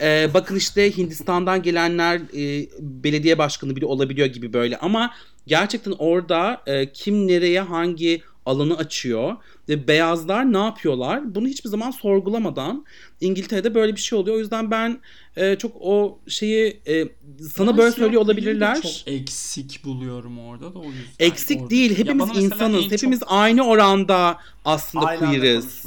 e, 0.00 0.30
bakın 0.34 0.56
işte 0.56 0.96
Hindistan'dan 0.96 1.62
gelenler 1.62 2.16
e, 2.16 2.68
belediye 2.80 3.38
başkanı 3.38 3.76
bile 3.76 3.86
olabiliyor 3.86 4.26
gibi 4.26 4.52
böyle. 4.52 4.76
Ama 4.78 5.14
gerçekten 5.46 5.94
orada 5.98 6.62
e, 6.66 6.92
kim 6.92 7.28
nereye 7.28 7.60
hangi 7.60 8.22
alanı 8.46 8.76
açıyor 8.76 9.36
ve 9.68 9.88
beyazlar 9.88 10.52
ne 10.52 10.58
yapıyorlar 10.58 11.34
bunu 11.34 11.48
hiçbir 11.48 11.70
zaman 11.70 11.90
sorgulamadan 11.90 12.84
İngiltere'de 13.20 13.74
böyle 13.74 13.96
bir 13.96 14.00
şey 14.00 14.18
oluyor. 14.18 14.36
O 14.36 14.38
yüzden 14.38 14.70
ben 14.70 15.00
e, 15.36 15.56
çok 15.56 15.72
o 15.80 16.18
şeyi 16.28 16.80
e, 16.86 17.08
sana 17.54 17.70
Ben 17.70 17.78
böyle 17.78 17.92
söylüyor 17.92 18.22
olabilirler. 18.22 18.82
Çok 18.82 18.92
eksik 19.06 19.84
buluyorum 19.84 20.38
orada 20.38 20.74
da 20.74 20.78
o 20.78 20.84
yüzden. 20.84 21.26
Eksik 21.26 21.60
orada. 21.60 21.70
değil. 21.70 21.98
Hepimiz 21.98 22.28
insanız. 22.36 22.90
Hepimiz 22.90 23.20
çok- 23.20 23.32
aynı 23.32 23.66
oranda 23.66 24.38
aslında 24.64 25.06
Aynı 25.06 25.20
queeriz. 25.20 25.86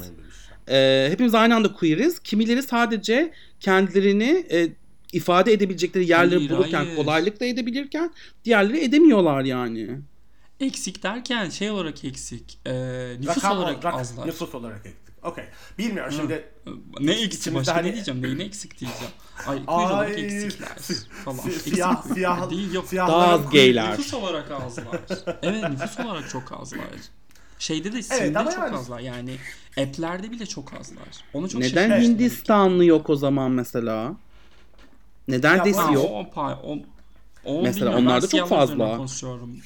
E, 0.70 1.08
hepimiz 1.12 1.36
aynı 1.36 1.56
anda 1.56 1.74
queeriz. 1.74 2.20
Kimileri 2.20 2.64
sadece 2.64 3.32
kendilerini 3.70 4.46
e, 4.52 4.70
ifade 5.14 5.54
edebilecekleri 5.54 6.10
yerleri 6.10 6.36
Hayır, 6.36 6.50
bulurken 6.50 6.86
hayır. 6.86 6.96
kolaylıkla 6.96 7.46
edebilirken 7.46 8.12
diğerleri 8.46 8.80
edemiyorlar 8.84 9.44
yani. 9.44 9.90
Eksik 10.60 11.04
derken 11.04 11.50
şey 11.50 11.70
olarak 11.72 12.04
eksik. 12.06 12.60
E, 12.66 12.72
nüfus 13.20 13.38
Rakam 13.38 13.58
olarak 13.58 13.84
rak- 13.84 13.94
azlar. 14.00 14.28
Nüfus 14.28 14.56
olarak 14.56 14.86
ektik. 14.86 15.16
Okey. 15.24 15.44
Bilmiyorum 15.78 16.14
şimdi 16.18 16.44
Ne 17.00 17.12
eksik 17.12 17.54
başka 17.56 17.76
hani- 17.76 17.88
ne 17.90 17.94
diyeceğim? 17.94 18.22
Neyine 18.24 18.44
eksik 18.44 18.80
diyeceğim. 18.80 19.14
Ay 19.48 19.66
queer 19.66 19.90
olarak 19.90 20.16
Ay, 20.18 20.26
eksikler 20.26 20.68
falan. 21.26 21.38
si- 21.38 21.50
Eksik 21.50 21.74
siyah- 21.74 22.14
siyah- 22.14 22.50
değil 22.52 22.74
yok. 22.74 22.86
siyah- 22.86 23.08
Daha 23.08 23.28
az 23.28 23.50
gayler. 23.50 23.92
Nüfus 23.92 24.14
olarak 24.14 24.52
azlar. 24.52 25.02
evet 25.42 25.64
nüfus 25.70 26.00
olarak 26.06 26.30
çok 26.30 26.62
azlar. 26.62 26.80
Şeyde 27.66 27.94
de 27.94 28.04
Sim'de 28.04 28.40
ama 28.40 28.52
çok 28.52 28.60
yani- 28.64 28.78
azlar. 28.78 29.00
Yani 29.00 29.38
app'lerde 29.78 30.32
bile 30.32 30.46
çok 30.46 30.74
azlar. 30.74 31.08
Onu 31.34 31.50
çok 31.50 31.62
Neden 31.62 31.90
şaşırmıştım. 31.90 32.14
Hindistanlı 32.14 32.86
yok 32.86 33.10
o 33.10 33.16
zaman 33.16 33.52
mesela? 33.52 34.14
Neden 35.28 35.56
Ya 35.58 35.66
desi 35.66 35.94
yok? 35.94 36.06
o, 36.36 36.42
o, 36.42 36.52
o, 36.64 36.78
o 37.46 37.62
Mesela 37.64 37.76
bilmiyorum. 37.86 38.06
onlar 38.06 38.16
Ben 38.16 38.22
da 38.22 38.28
çok 38.38 38.50
fazla. 38.50 38.98
konuşuyorum. 38.98 39.58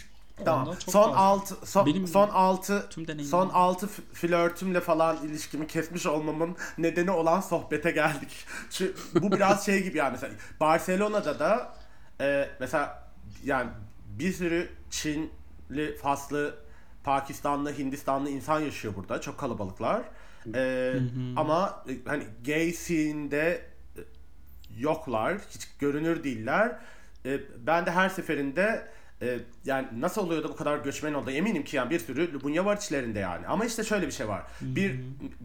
Tamam. 0.45 0.75
Son 0.79 0.91
fazla. 1.03 1.17
6 1.17 1.55
son, 1.65 1.85
Benim- 1.85 2.07
son 2.07 2.29
6 2.29 2.88
Tüm 2.89 3.03
deneyimim. 3.07 3.29
son 3.31 3.49
6 3.49 3.88
flörtümle 4.13 4.79
falan 4.81 5.17
ilişkimi 5.27 5.67
kesmiş 5.67 6.05
olmamın 6.05 6.55
nedeni 6.77 7.12
olan 7.12 7.41
sohbete 7.41 7.91
geldik. 7.91 8.29
Şu, 8.71 8.93
bu 9.15 9.31
biraz 9.31 9.65
şey 9.65 9.83
gibi 9.83 9.97
yani 9.97 10.12
mesela 10.12 10.33
Barcelona'da 10.59 11.39
da 11.39 11.73
e, 12.21 12.49
mesela 12.59 13.03
yani 13.43 13.69
bir 14.19 14.33
sürü 14.33 14.69
Çinli, 14.89 15.97
Faslı, 16.01 16.55
Pakistanlı, 17.03 17.77
Hindistanlı 17.77 18.29
insan 18.29 18.59
yaşıyor 18.59 18.95
burada. 18.95 19.21
Çok 19.21 19.38
kalabalıklar. 19.38 20.01
E, 20.55 20.93
ama 21.35 21.83
e, 21.89 22.09
hani 22.09 22.23
gay 22.45 22.71
scene'de 22.71 23.62
e, 23.97 24.01
yoklar. 24.77 25.38
Hiç 25.49 25.67
görünür 25.79 26.23
değiller. 26.23 26.75
E, 27.25 27.39
ben 27.59 27.85
de 27.85 27.91
her 27.91 28.09
seferinde 28.09 28.88
e, 29.21 29.39
yani 29.69 29.88
nasıl 29.99 30.21
oluyor 30.21 30.43
da 30.43 30.49
bu 30.49 30.55
kadar 30.55 30.77
göçmen 30.77 31.13
oldu 31.13 31.32
eminim 31.32 31.63
ki 31.63 31.75
yani 31.77 31.89
bir 31.89 31.99
sürü 31.99 32.34
Lubunya 32.34 32.65
var 32.65 32.77
içlerinde 32.77 33.19
yani. 33.19 33.47
Ama 33.47 33.65
işte 33.65 33.84
şöyle 33.84 34.08
bir 34.08 34.12
şey 34.12 34.27
var. 34.27 34.43
Bir 34.62 34.95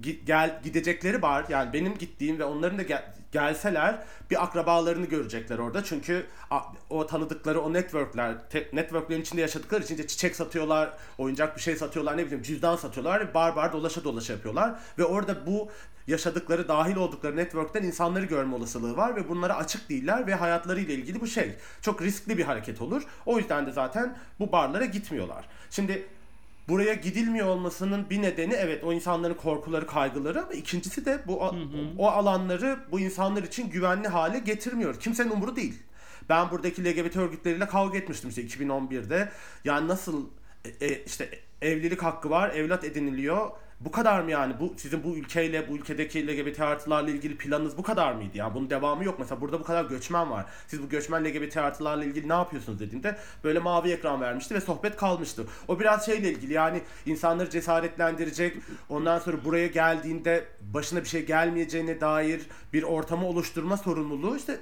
gi- 0.02 0.24
gel 0.26 0.60
gidecekleri 0.64 1.22
var. 1.22 1.44
Yani 1.48 1.72
benim 1.72 1.98
gittiğim 1.98 2.38
ve 2.38 2.44
onların 2.44 2.78
da 2.78 2.82
gel- 2.82 3.14
gelseler 3.32 4.04
bir 4.30 4.42
akrabalarını 4.44 5.06
görecekler 5.06 5.58
orada. 5.58 5.84
Çünkü 5.84 6.26
o 6.90 7.06
tanıdıkları 7.06 7.60
o 7.60 7.72
networkler, 7.72 8.34
te- 8.50 8.68
networklerin 8.72 9.20
içinde 9.20 9.40
yaşadıkları 9.40 9.82
için 9.84 9.98
de 9.98 10.06
çiçek 10.06 10.36
satıyorlar, 10.36 10.92
oyuncak 11.18 11.56
bir 11.56 11.62
şey 11.62 11.76
satıyorlar, 11.76 12.16
ne 12.16 12.26
bileyim 12.26 12.42
cüzdan 12.42 12.76
satıyorlar. 12.76 13.34
Bar 13.34 13.56
bar 13.56 13.72
dolaşa 13.72 14.04
dolaşa 14.04 14.32
yapıyorlar. 14.32 14.74
Ve 14.98 15.04
orada 15.04 15.46
bu 15.46 15.70
yaşadıkları, 16.06 16.68
dahil 16.68 16.96
oldukları 16.96 17.36
network'ten 17.36 17.82
insanları 17.82 18.24
görme 18.24 18.54
olasılığı 18.54 18.96
var 18.96 19.16
ve 19.16 19.28
bunlara 19.28 19.56
açık 19.56 19.88
değiller 19.88 20.26
ve 20.26 20.34
hayatlarıyla 20.34 20.94
ilgili 20.94 21.20
bu 21.20 21.26
şey 21.26 21.54
çok 21.82 22.02
riskli 22.02 22.38
bir 22.38 22.44
hareket 22.44 22.80
olur. 22.82 23.02
O 23.26 23.38
yüzden 23.38 23.66
de 23.66 23.72
zaten 23.72 24.13
bu 24.40 24.52
barlara 24.52 24.84
gitmiyorlar. 24.84 25.44
Şimdi 25.70 26.06
buraya 26.68 26.94
gidilmiyor 26.94 27.46
olmasının 27.46 28.10
bir 28.10 28.22
nedeni 28.22 28.54
evet 28.54 28.84
o 28.84 28.92
insanların 28.92 29.34
korkuları, 29.34 29.86
kaygıları 29.86 30.42
ama 30.42 30.52
ikincisi 30.52 31.04
de 31.06 31.18
bu 31.26 31.44
a- 31.44 31.54
o 31.98 32.08
alanları 32.08 32.78
bu 32.92 33.00
insanlar 33.00 33.42
için 33.42 33.70
güvenli 33.70 34.08
hale 34.08 34.38
getirmiyor. 34.38 35.00
Kimsenin 35.00 35.30
umuru 35.30 35.56
değil. 35.56 35.82
Ben 36.28 36.50
buradaki 36.50 36.84
LGBT 36.84 37.16
örgütleriyle 37.16 37.66
kavga 37.66 37.98
etmiştim 37.98 38.30
işte 38.30 38.42
2011'de. 38.42 39.28
Yani 39.64 39.88
nasıl 39.88 40.26
e, 40.80 40.86
e, 40.86 41.04
işte 41.04 41.28
evlilik 41.62 42.02
hakkı 42.02 42.30
var, 42.30 42.50
evlat 42.50 42.84
ediniliyor. 42.84 43.50
Bu 43.80 43.90
kadar 43.90 44.20
mı 44.20 44.30
yani? 44.30 44.54
Bu 44.60 44.74
sizin 44.76 45.04
bu 45.04 45.16
ülkeyle, 45.16 45.68
bu 45.68 45.76
ülkedeki 45.76 46.28
LGBT 46.28 46.60
artılarla 46.60 47.10
ilgili 47.10 47.36
planınız 47.36 47.78
bu 47.78 47.82
kadar 47.82 48.12
mıydı? 48.12 48.38
Yani 48.38 48.54
bunun 48.54 48.70
devamı 48.70 49.04
yok. 49.04 49.18
Mesela 49.18 49.40
burada 49.40 49.60
bu 49.60 49.64
kadar 49.64 49.84
göçmen 49.84 50.30
var. 50.30 50.46
Siz 50.68 50.82
bu 50.82 50.88
göçmen 50.88 51.24
LGBT 51.24 51.56
artılarla 51.56 52.04
ilgili 52.04 52.28
ne 52.28 52.32
yapıyorsunuz 52.32 52.80
dediğimde 52.80 53.16
böyle 53.44 53.58
mavi 53.58 53.90
ekran 53.90 54.20
vermişti 54.20 54.54
ve 54.54 54.60
sohbet 54.60 54.96
kalmıştı. 54.96 55.46
O 55.68 55.80
biraz 55.80 56.06
şeyle 56.06 56.32
ilgili 56.32 56.52
yani 56.52 56.82
insanları 57.06 57.50
cesaretlendirecek. 57.50 58.56
Ondan 58.88 59.18
sonra 59.18 59.44
buraya 59.44 59.66
geldiğinde 59.66 60.44
başına 60.60 61.00
bir 61.00 61.08
şey 61.08 61.26
gelmeyeceğine 61.26 62.00
dair 62.00 62.42
bir 62.72 62.82
ortamı 62.82 63.26
oluşturma 63.26 63.76
sorumluluğu 63.76 64.36
işte 64.36 64.60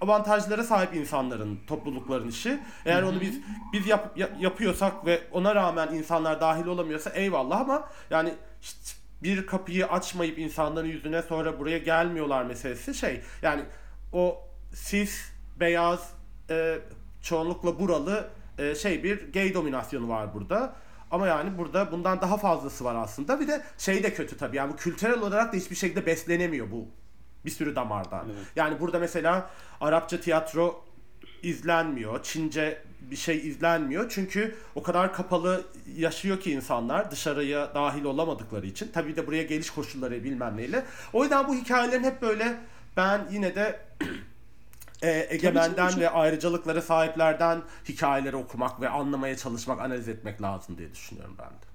avantajlara 0.00 0.64
sahip 0.64 0.94
insanların, 0.94 1.58
toplulukların 1.66 2.28
işi. 2.28 2.58
Eğer 2.84 3.02
onu 3.02 3.20
biz 3.20 3.40
biz 3.72 3.86
yap, 3.86 4.18
ya- 4.18 4.30
yapıyorsak 4.40 5.06
ve 5.06 5.20
ona 5.32 5.54
rağmen 5.54 5.94
insanlar 5.94 6.40
dahil 6.40 6.66
olamıyorsa 6.66 7.10
eyvallah 7.10 7.60
ama 7.60 7.88
yani 8.10 8.34
işte 8.62 8.80
bir 9.22 9.46
kapıyı 9.46 9.86
açmayıp 9.86 10.38
insanların 10.38 10.86
yüzüne 10.88 11.22
sonra 11.22 11.58
buraya 11.58 11.78
gelmiyorlar 11.78 12.44
meselesi 12.44 12.94
şey. 12.94 13.20
Yani 13.42 13.62
o 14.12 14.40
cis 14.88 15.30
beyaz 15.60 16.10
e, 16.50 16.78
çoğunlukla 17.22 17.80
buralı 17.80 18.28
e, 18.58 18.74
şey 18.74 19.02
bir 19.04 19.32
gay 19.32 19.54
dominasyonu 19.54 20.08
var 20.08 20.34
burada. 20.34 20.76
Ama 21.10 21.26
yani 21.26 21.58
burada 21.58 21.92
bundan 21.92 22.20
daha 22.20 22.36
fazlası 22.36 22.84
var 22.84 22.94
aslında. 22.94 23.40
Bir 23.40 23.48
de 23.48 23.62
şey 23.78 24.02
de 24.02 24.14
kötü 24.14 24.36
tabii. 24.36 24.56
Yani 24.56 24.72
bu 24.72 24.76
kültürel 24.76 25.20
olarak 25.20 25.52
da 25.52 25.56
hiçbir 25.56 25.76
şekilde 25.76 26.06
beslenemiyor 26.06 26.70
bu 26.70 26.88
bir 27.46 27.50
sürü 27.50 27.76
damardan. 27.76 28.26
Yani 28.56 28.80
burada 28.80 28.98
mesela 28.98 29.50
Arapça 29.80 30.20
tiyatro 30.20 30.84
izlenmiyor. 31.42 32.22
Çince 32.22 32.82
bir 33.10 33.16
şey 33.16 33.48
izlenmiyor. 33.48 34.10
Çünkü 34.10 34.56
o 34.74 34.82
kadar 34.82 35.14
kapalı 35.14 35.64
yaşıyor 35.96 36.40
ki 36.40 36.52
insanlar 36.52 37.10
dışarıya 37.10 37.74
dahil 37.74 38.04
olamadıkları 38.04 38.66
için. 38.66 38.90
Tabii 38.94 39.16
de 39.16 39.26
buraya 39.26 39.42
geliş 39.42 39.70
koşulları 39.70 40.24
bilmem 40.24 40.56
neyle. 40.56 40.84
O 41.12 41.22
yüzden 41.22 41.48
bu 41.48 41.54
hikayelerin 41.54 42.04
hep 42.04 42.22
böyle 42.22 42.56
ben 42.96 43.28
yine 43.30 43.54
de 43.54 43.80
e, 45.02 45.26
egemenden 45.30 46.00
ve 46.00 46.10
ayrıcalıklara 46.10 46.82
sahiplerden 46.82 47.62
hikayeleri 47.88 48.36
okumak 48.36 48.80
ve 48.80 48.88
anlamaya 48.88 49.36
çalışmak, 49.36 49.80
analiz 49.80 50.08
etmek 50.08 50.42
lazım 50.42 50.78
diye 50.78 50.92
düşünüyorum 50.92 51.36
ben 51.38 51.50
de. 51.50 51.65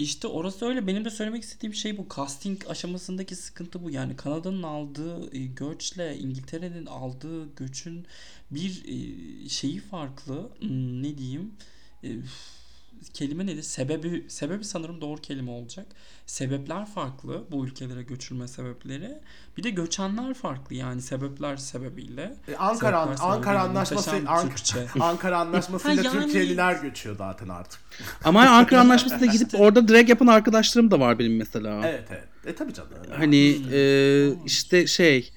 İşte 0.00 0.26
orası 0.28 0.66
öyle. 0.66 0.86
Benim 0.86 1.04
de 1.04 1.10
söylemek 1.10 1.42
istediğim 1.42 1.74
şey 1.74 1.98
bu. 1.98 2.06
Casting 2.16 2.62
aşamasındaki 2.70 3.36
sıkıntı 3.36 3.82
bu. 3.84 3.90
Yani 3.90 4.16
Kanada'nın 4.16 4.62
aldığı 4.62 5.36
e, 5.36 5.46
göçle 5.46 6.18
İngiltere'nin 6.18 6.86
aldığı 6.86 7.54
göçün 7.54 8.06
bir 8.50 8.82
e, 9.44 9.48
şeyi 9.48 9.80
farklı. 9.80 10.50
Hmm, 10.60 11.02
Ne 11.02 11.18
diyeyim? 11.18 11.54
Kelime 13.14 13.46
neydi? 13.46 13.62
Sebebi 13.62 14.24
sebebi 14.28 14.64
sanırım 14.64 15.00
doğru 15.00 15.20
kelime 15.20 15.50
olacak. 15.50 15.86
Sebepler 16.26 16.86
farklı 16.86 17.44
bu 17.50 17.66
ülkelere 17.66 18.02
göçülme 18.02 18.48
sebepleri. 18.48 19.18
Bir 19.56 19.62
de 19.62 19.70
göçenler 19.70 20.34
farklı 20.34 20.76
yani 20.76 21.02
sebepler 21.02 21.56
sebebiyle. 21.56 22.36
E, 22.48 22.56
Ankara 22.56 23.06
Sebepler 23.06 23.24
Ankara 23.24 23.42
sebebiyle 23.42 23.58
anlaşması 23.58 24.10
muhteşem 24.12 24.26
Ank- 24.26 24.48
Türkçe. 24.48 24.86
Ankara 25.00 25.38
anlaşmasıyla 25.38 26.02
yani- 26.02 26.20
Türkiye'liler 26.20 26.82
göçüyor 26.82 27.16
zaten 27.16 27.48
artık. 27.48 27.80
Ama 28.24 28.40
Ankara 28.40 28.80
Anlaşması'nda 28.80 29.26
gidip 29.26 29.60
orada 29.60 29.88
drag 29.88 30.08
yapan 30.08 30.26
arkadaşlarım 30.26 30.90
da 30.90 31.00
var 31.00 31.18
benim 31.18 31.36
mesela. 31.36 31.80
Evet 31.84 32.04
evet. 32.10 32.28
E 32.46 32.54
tabii 32.54 32.74
canım. 32.74 32.90
Hani 33.10 33.56
e, 33.72 34.32
işte 34.44 34.86
şey 34.86 35.32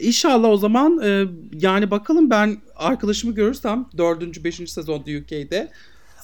İnşallah 0.00 0.48
o 0.48 0.56
zaman 0.56 1.00
e, 1.04 1.24
yani 1.52 1.90
bakalım 1.90 2.30
ben 2.30 2.58
arkadaşımı 2.76 3.34
görürsem 3.34 3.86
4. 3.98 4.44
5. 4.44 4.56
sezonda 4.56 5.10
UK'de 5.20 5.70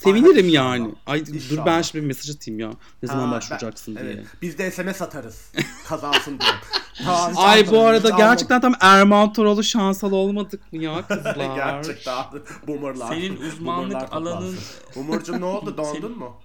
Sevinirim 0.05 0.49
yani. 0.49 0.79
inşallah. 0.85 0.97
Ay 1.07 1.27
dur 1.27 1.67
ben 1.67 1.83
şimdi 1.83 2.03
bir 2.03 2.07
mesaj 2.09 2.37
atayım 2.37 2.61
ya. 2.61 2.71
Ne 3.03 3.09
zaman 3.09 3.27
Ha, 3.27 3.33
başvuracaksın 3.33 3.97
ben- 3.97 4.03
diye. 4.03 4.15
Evet. 4.15 4.27
Biz 4.43 4.59
de 4.59 4.71
SMS 4.71 5.03
atarız. 5.03 5.53
Kazansın 5.89 6.41
diye. 6.41 6.51
Tamam, 7.05 7.33
Ay 7.37 7.71
bu 7.71 7.81
arada 7.81 8.11
gerçekten 8.11 8.61
tam 8.61 8.75
Erman 8.81 9.33
Toroğlu 9.33 9.63
şansal 9.65 10.13
olmadık 10.13 10.73
mı 10.73 10.83
ya 10.83 11.03
kızlar? 11.09 11.55
Gerçekten. 11.57 12.25
Boomerlar. 12.69 13.09
Senin 13.09 13.37
uzmanlık 13.37 13.93
Boomerlar 13.93 14.09
alanın- 14.13 14.57
toplansın. 14.95 15.41
Ne 15.41 15.45
oldu? 15.45 15.75
Dondun 15.77 15.93
Senin- 16.01 16.19
mu? 16.19 16.37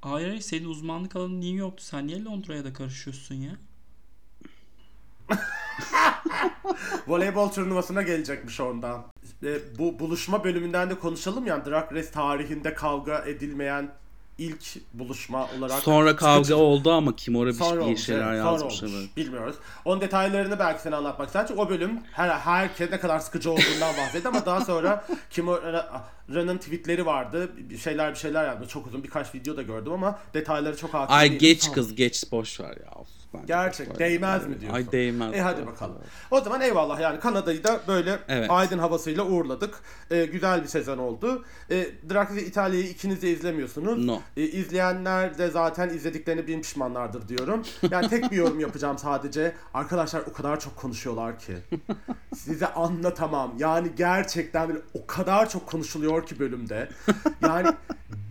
Hayır 0.00 0.28
hayır 0.28 0.40
senin 0.40 0.64
uzmanlık 0.64 1.16
alanın 1.16 1.40
New 1.40 1.56
York'tu. 1.56 1.84
Sen 1.84 2.06
niye 2.06 2.24
Londra'ya 2.24 2.64
da 2.64 2.72
karışıyorsun 2.72 3.34
ya? 3.34 3.52
Voleybol 7.08 7.48
turnuvasına 7.48 8.02
gelecekmiş 8.02 8.60
ondan. 8.60 9.02
E, 9.42 9.78
bu 9.78 9.98
buluşma 9.98 10.44
bölümünden 10.44 10.90
de 10.90 10.98
konuşalım 10.98 11.46
yani 11.46 11.64
Drag 11.64 11.92
Race 11.92 12.10
tarihinde 12.10 12.74
kavga 12.74 13.18
edilmeyen 13.18 13.90
ilk 14.38 14.62
buluşma 14.94 15.48
olarak. 15.58 15.78
Sonra 15.82 16.16
kavga 16.16 16.44
Sıkıcı- 16.44 16.54
oldu 16.54 16.92
ama 16.92 17.16
Kimora 17.16 17.48
bir, 17.48 17.54
Sonra 17.54 17.80
bir 17.80 17.84
olmuş, 17.84 18.00
şeyler 18.00 18.28
evet, 18.32 18.38
yazmış. 18.44 18.82
olmuş. 18.82 18.94
Evet. 18.96 19.16
Bilmiyoruz. 19.16 19.56
Onun 19.84 20.00
detaylarını 20.00 20.58
belki 20.58 20.82
sana 20.82 20.96
anlatmak. 20.96 21.28
Çünkü 21.32 21.54
o 21.54 21.68
bölüm 21.68 22.00
her 22.12 22.28
herkes 22.28 22.90
ne 22.90 23.00
kadar 23.00 23.18
sıkıcı 23.18 23.50
olduğundan 23.50 23.96
bahsetti 23.96 24.28
ama 24.28 24.46
daha 24.46 24.60
sonra 24.60 25.04
Kimora'nın 25.30 26.58
tweetleri 26.58 27.06
vardı. 27.06 27.50
Bir 27.70 27.78
şeyler 27.78 28.10
bir 28.12 28.18
şeyler 28.18 28.46
yazmış. 28.46 28.68
Çok 28.68 28.86
uzun 28.86 29.02
birkaç 29.04 29.34
video 29.34 29.56
da 29.56 29.62
gördüm 29.62 29.92
ama 29.92 30.18
detayları 30.34 30.76
çok 30.76 30.94
hakim 30.94 31.14
Ay 31.16 31.26
değilim. 31.26 31.38
geç 31.40 31.72
kız 31.72 31.94
geç 31.94 32.24
boş 32.32 32.60
ver 32.60 32.76
ya. 32.76 32.92
Of, 33.34 33.40
ben 33.40 33.46
Gerçek 33.46 33.98
değmez 33.98 34.46
mi 34.46 34.60
diyorsun? 34.60 34.76
Ay 34.76 34.92
değmez. 34.92 35.34
E 35.34 35.40
hadi 35.40 35.66
bakalım. 35.66 35.96
O 36.30 36.40
zaman 36.40 36.60
eyvallah 36.60 37.00
yani 37.00 37.20
Kanada'yı 37.20 37.64
da 37.64 37.80
böyle 37.88 38.18
Evet. 38.28 38.50
aydın 38.50 38.78
havasıyla 38.78 39.24
uğurladık. 39.24 39.74
E, 40.10 40.24
güzel 40.24 40.62
bir 40.62 40.68
sezon 40.68 40.98
oldu. 40.98 41.44
E, 41.70 41.86
Drag 42.10 42.30
Race 42.30 42.46
İtalya'yı 42.46 42.88
ikiniz 42.88 43.22
de 43.22 43.30
izlemiyorsunuz. 43.30 44.04
No. 44.04 44.20
E, 44.36 44.42
izleyenler 44.42 45.38
de 45.38 45.50
zaten 45.50 45.88
izlediklerini 45.88 46.46
bin 46.46 46.62
pişmanlardır 46.62 47.28
diyorum. 47.28 47.62
Yani 47.90 48.08
tek 48.08 48.30
bir 48.30 48.36
yorum 48.36 48.60
yapacağım 48.60 48.98
sadece. 48.98 49.54
Arkadaşlar 49.74 50.20
o 50.20 50.32
kadar 50.32 50.60
çok 50.60 50.76
konuşuyorlar 50.76 51.38
ki. 51.38 51.56
Size 52.36 52.66
anlatamam. 52.66 53.54
Yani 53.58 53.88
gerçekten 53.96 54.68
böyle 54.68 54.80
o 54.94 55.06
kadar 55.06 55.50
çok 55.50 55.66
konuşuluyor 55.66 56.26
ki 56.26 56.38
bölümde. 56.38 56.88
Yani 57.42 57.68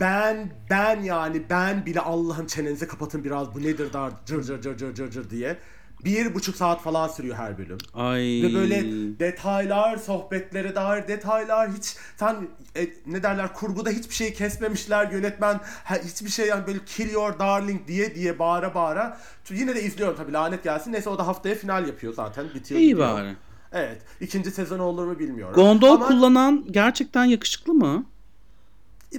ben 0.00 0.50
ben 0.70 1.02
yani 1.02 1.42
ben 1.50 1.86
bile 1.86 2.00
Allah'ın 2.00 2.46
çenenizi 2.46 2.88
kapatın 2.88 3.24
biraz 3.24 3.54
bu 3.54 3.62
nedir 3.62 3.92
dar 3.92 4.12
cır 4.26 4.42
cır 4.42 4.62
cır 4.62 4.76
cır 4.76 4.89
cır 4.94 5.10
cır 5.10 5.30
diye. 5.30 5.56
Bir 6.04 6.34
buçuk 6.34 6.56
saat 6.56 6.82
falan 6.82 7.08
sürüyor 7.08 7.36
her 7.36 7.58
bölüm. 7.58 7.78
Ay. 7.94 8.20
Ve 8.20 8.54
böyle 8.54 8.84
detaylar, 9.18 9.96
sohbetlere 9.96 10.74
dair 10.74 11.08
detaylar 11.08 11.70
hiç 11.72 11.96
sen 12.16 12.48
e, 12.76 12.88
ne 13.06 13.22
derler 13.22 13.54
kurguda 13.54 13.90
hiçbir 13.90 14.14
şeyi 14.14 14.34
kesmemişler 14.34 15.10
yönetmen 15.10 15.60
hiçbir 16.04 16.30
şey 16.30 16.46
yani 16.46 16.66
böyle 16.66 16.78
kill 16.86 17.12
your 17.12 17.38
darling 17.38 17.88
diye 17.88 18.14
diye 18.14 18.38
bağıra 18.38 18.74
bağıra 18.74 19.18
yine 19.50 19.74
de 19.74 19.82
izliyorum 19.82 20.16
tabii 20.16 20.32
lanet 20.32 20.64
gelsin 20.64 20.92
neyse 20.92 21.10
o 21.10 21.18
da 21.18 21.26
haftaya 21.26 21.54
final 21.54 21.86
yapıyor 21.86 22.14
zaten 22.14 22.46
bitiyor 22.54 22.80
İyi 22.80 22.88
gidiyor. 22.88 23.08
bari. 23.14 23.36
Evet 23.72 24.02
ikinci 24.20 24.50
sezon 24.50 24.78
olur 24.78 25.06
mu 25.06 25.18
bilmiyorum. 25.18 25.54
Gondol 25.54 25.94
Ama 25.94 26.08
kullanan 26.08 26.66
gerçekten 26.70 27.24
yakışıklı 27.24 27.74
mı? 27.74 28.04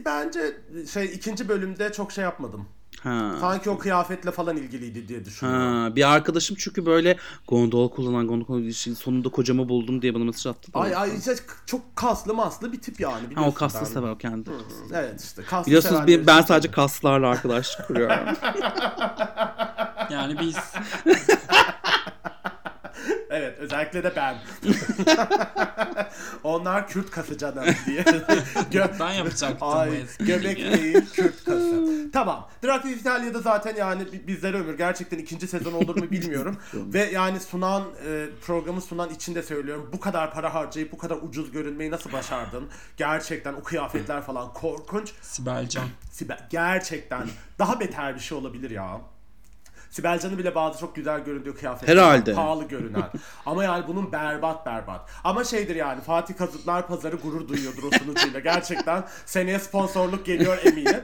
bence 0.06 0.40
şey 0.94 1.06
ikinci 1.06 1.50
bölümde 1.50 1.92
çok 1.92 2.12
şey 2.12 2.24
yapmadım. 2.24 2.66
Ha. 3.04 3.36
Sanki 3.40 3.70
o 3.70 3.78
kıyafetle 3.78 4.32
falan 4.32 4.58
ilgiliydi 4.58 5.08
diye 5.08 5.26
düşünüyorum. 5.26 5.84
Ha, 5.84 5.96
bir 5.96 6.14
arkadaşım 6.14 6.58
çünkü 6.60 6.86
böyle 6.86 7.18
gondol 7.48 7.90
kullanan 7.90 8.28
gondol 8.28 8.72
sonunda 8.72 9.30
kocamı 9.30 9.70
buldum 9.70 10.02
diye 10.02 10.14
bana 10.14 10.24
mesaj 10.24 10.46
attı. 10.46 10.74
da. 10.74 10.80
Ay 10.80 10.96
ay 10.96 11.18
işte 11.18 11.36
çok 11.66 11.96
kaslı 11.96 12.34
maslı 12.34 12.74
bir 12.74 12.82
tip 12.82 13.00
yani. 13.00 13.36
Ha 13.36 13.48
o 13.48 13.54
kaslı 13.54 13.80
ben. 13.80 13.86
sever 13.86 14.10
o 14.10 14.18
kendi. 14.18 14.50
Evet 14.94 15.22
işte 15.22 15.44
kaslı 15.44 15.68
Biliyorsunuz 15.68 16.02
sevenler 16.02 16.28
ben, 16.28 16.42
sadece 16.42 16.72
kaslarla 16.72 17.30
arkadaşlık 17.30 17.88
kuruyorum. 17.88 18.18
Yani 20.12 20.40
biz 20.40 20.56
Evet 23.30 23.58
özellikle 23.60 24.04
de 24.04 24.14
ben. 24.16 24.36
Onlar 26.44 26.88
Kürt 26.88 27.12
kası 27.12 27.38
canım 27.38 27.66
diye. 27.86 28.02
Gö- 28.72 29.00
ben 29.00 29.14
yapacaktım 29.14 29.68
Ay 29.68 29.92
göbek 30.20 30.58
değil 30.58 31.06
Kürt 31.14 31.46
kası. 31.46 31.86
tamam. 32.14 32.50
Drag 32.64 32.86
Race 32.86 32.96
İtalya'da 32.96 33.40
zaten 33.40 33.76
yani 33.76 34.12
bi- 34.14 34.28
bizlere 34.28 34.58
ömür. 34.58 34.78
Gerçekten 34.78 35.18
ikinci 35.18 35.48
sezon 35.48 35.74
olur 35.74 35.96
mu 35.96 36.12
bilmiyorum. 36.12 36.58
Ve 36.74 37.10
yani 37.12 37.40
sunan 37.40 37.84
e, 38.08 38.26
programı 38.46 38.82
sunan 38.82 39.10
için 39.10 39.36
de 39.36 39.44
söylüyorum. 39.44 39.90
Bu 39.94 40.00
kadar 40.00 40.34
para 40.34 40.54
harcayıp 40.54 40.92
bu 40.92 40.98
kadar 40.98 41.18
ucuz 41.22 41.52
görünmeyi 41.52 41.92
nasıl 41.92 42.12
başardın? 42.12 42.70
Gerçekten 42.98 43.54
o 43.54 43.64
kıyafetler 43.64 44.22
falan 44.22 44.54
korkunç. 44.54 45.12
Sibel 45.22 45.70
Can. 45.70 45.88
Sibel 46.12 46.48
gerçekten 46.50 47.28
daha 47.60 47.80
beter 47.80 48.16
bir 48.16 48.20
şey 48.20 48.38
olabilir 48.38 48.70
ya. 48.72 49.02
Sibel 49.92 50.20
Can'ın 50.20 50.38
bile 50.38 50.56
bazı 50.56 50.80
çok 50.80 50.96
güzel 50.96 51.24
göründüğü 51.24 51.56
kıyafetler. 51.56 51.96
Herhalde. 51.96 52.34
Pahalı 52.34 52.68
görünen. 52.68 53.12
Ama 53.46 53.64
yani 53.64 53.88
bunun 53.88 54.12
berbat 54.12 54.66
berbat. 54.66 55.10
Ama 55.24 55.44
şeydir 55.44 55.76
yani 55.76 56.02
Fatih 56.02 56.38
Kazıklar 56.38 56.88
Pazarı 56.88 57.16
gurur 57.16 57.48
duyuyordur 57.48 57.84
o 57.84 57.98
sunucuyla. 57.98 58.40
Gerçekten 58.44 59.04
seneye 59.26 59.60
sponsorluk 59.60 60.26
geliyor 60.26 60.58
eminim. 60.66 61.02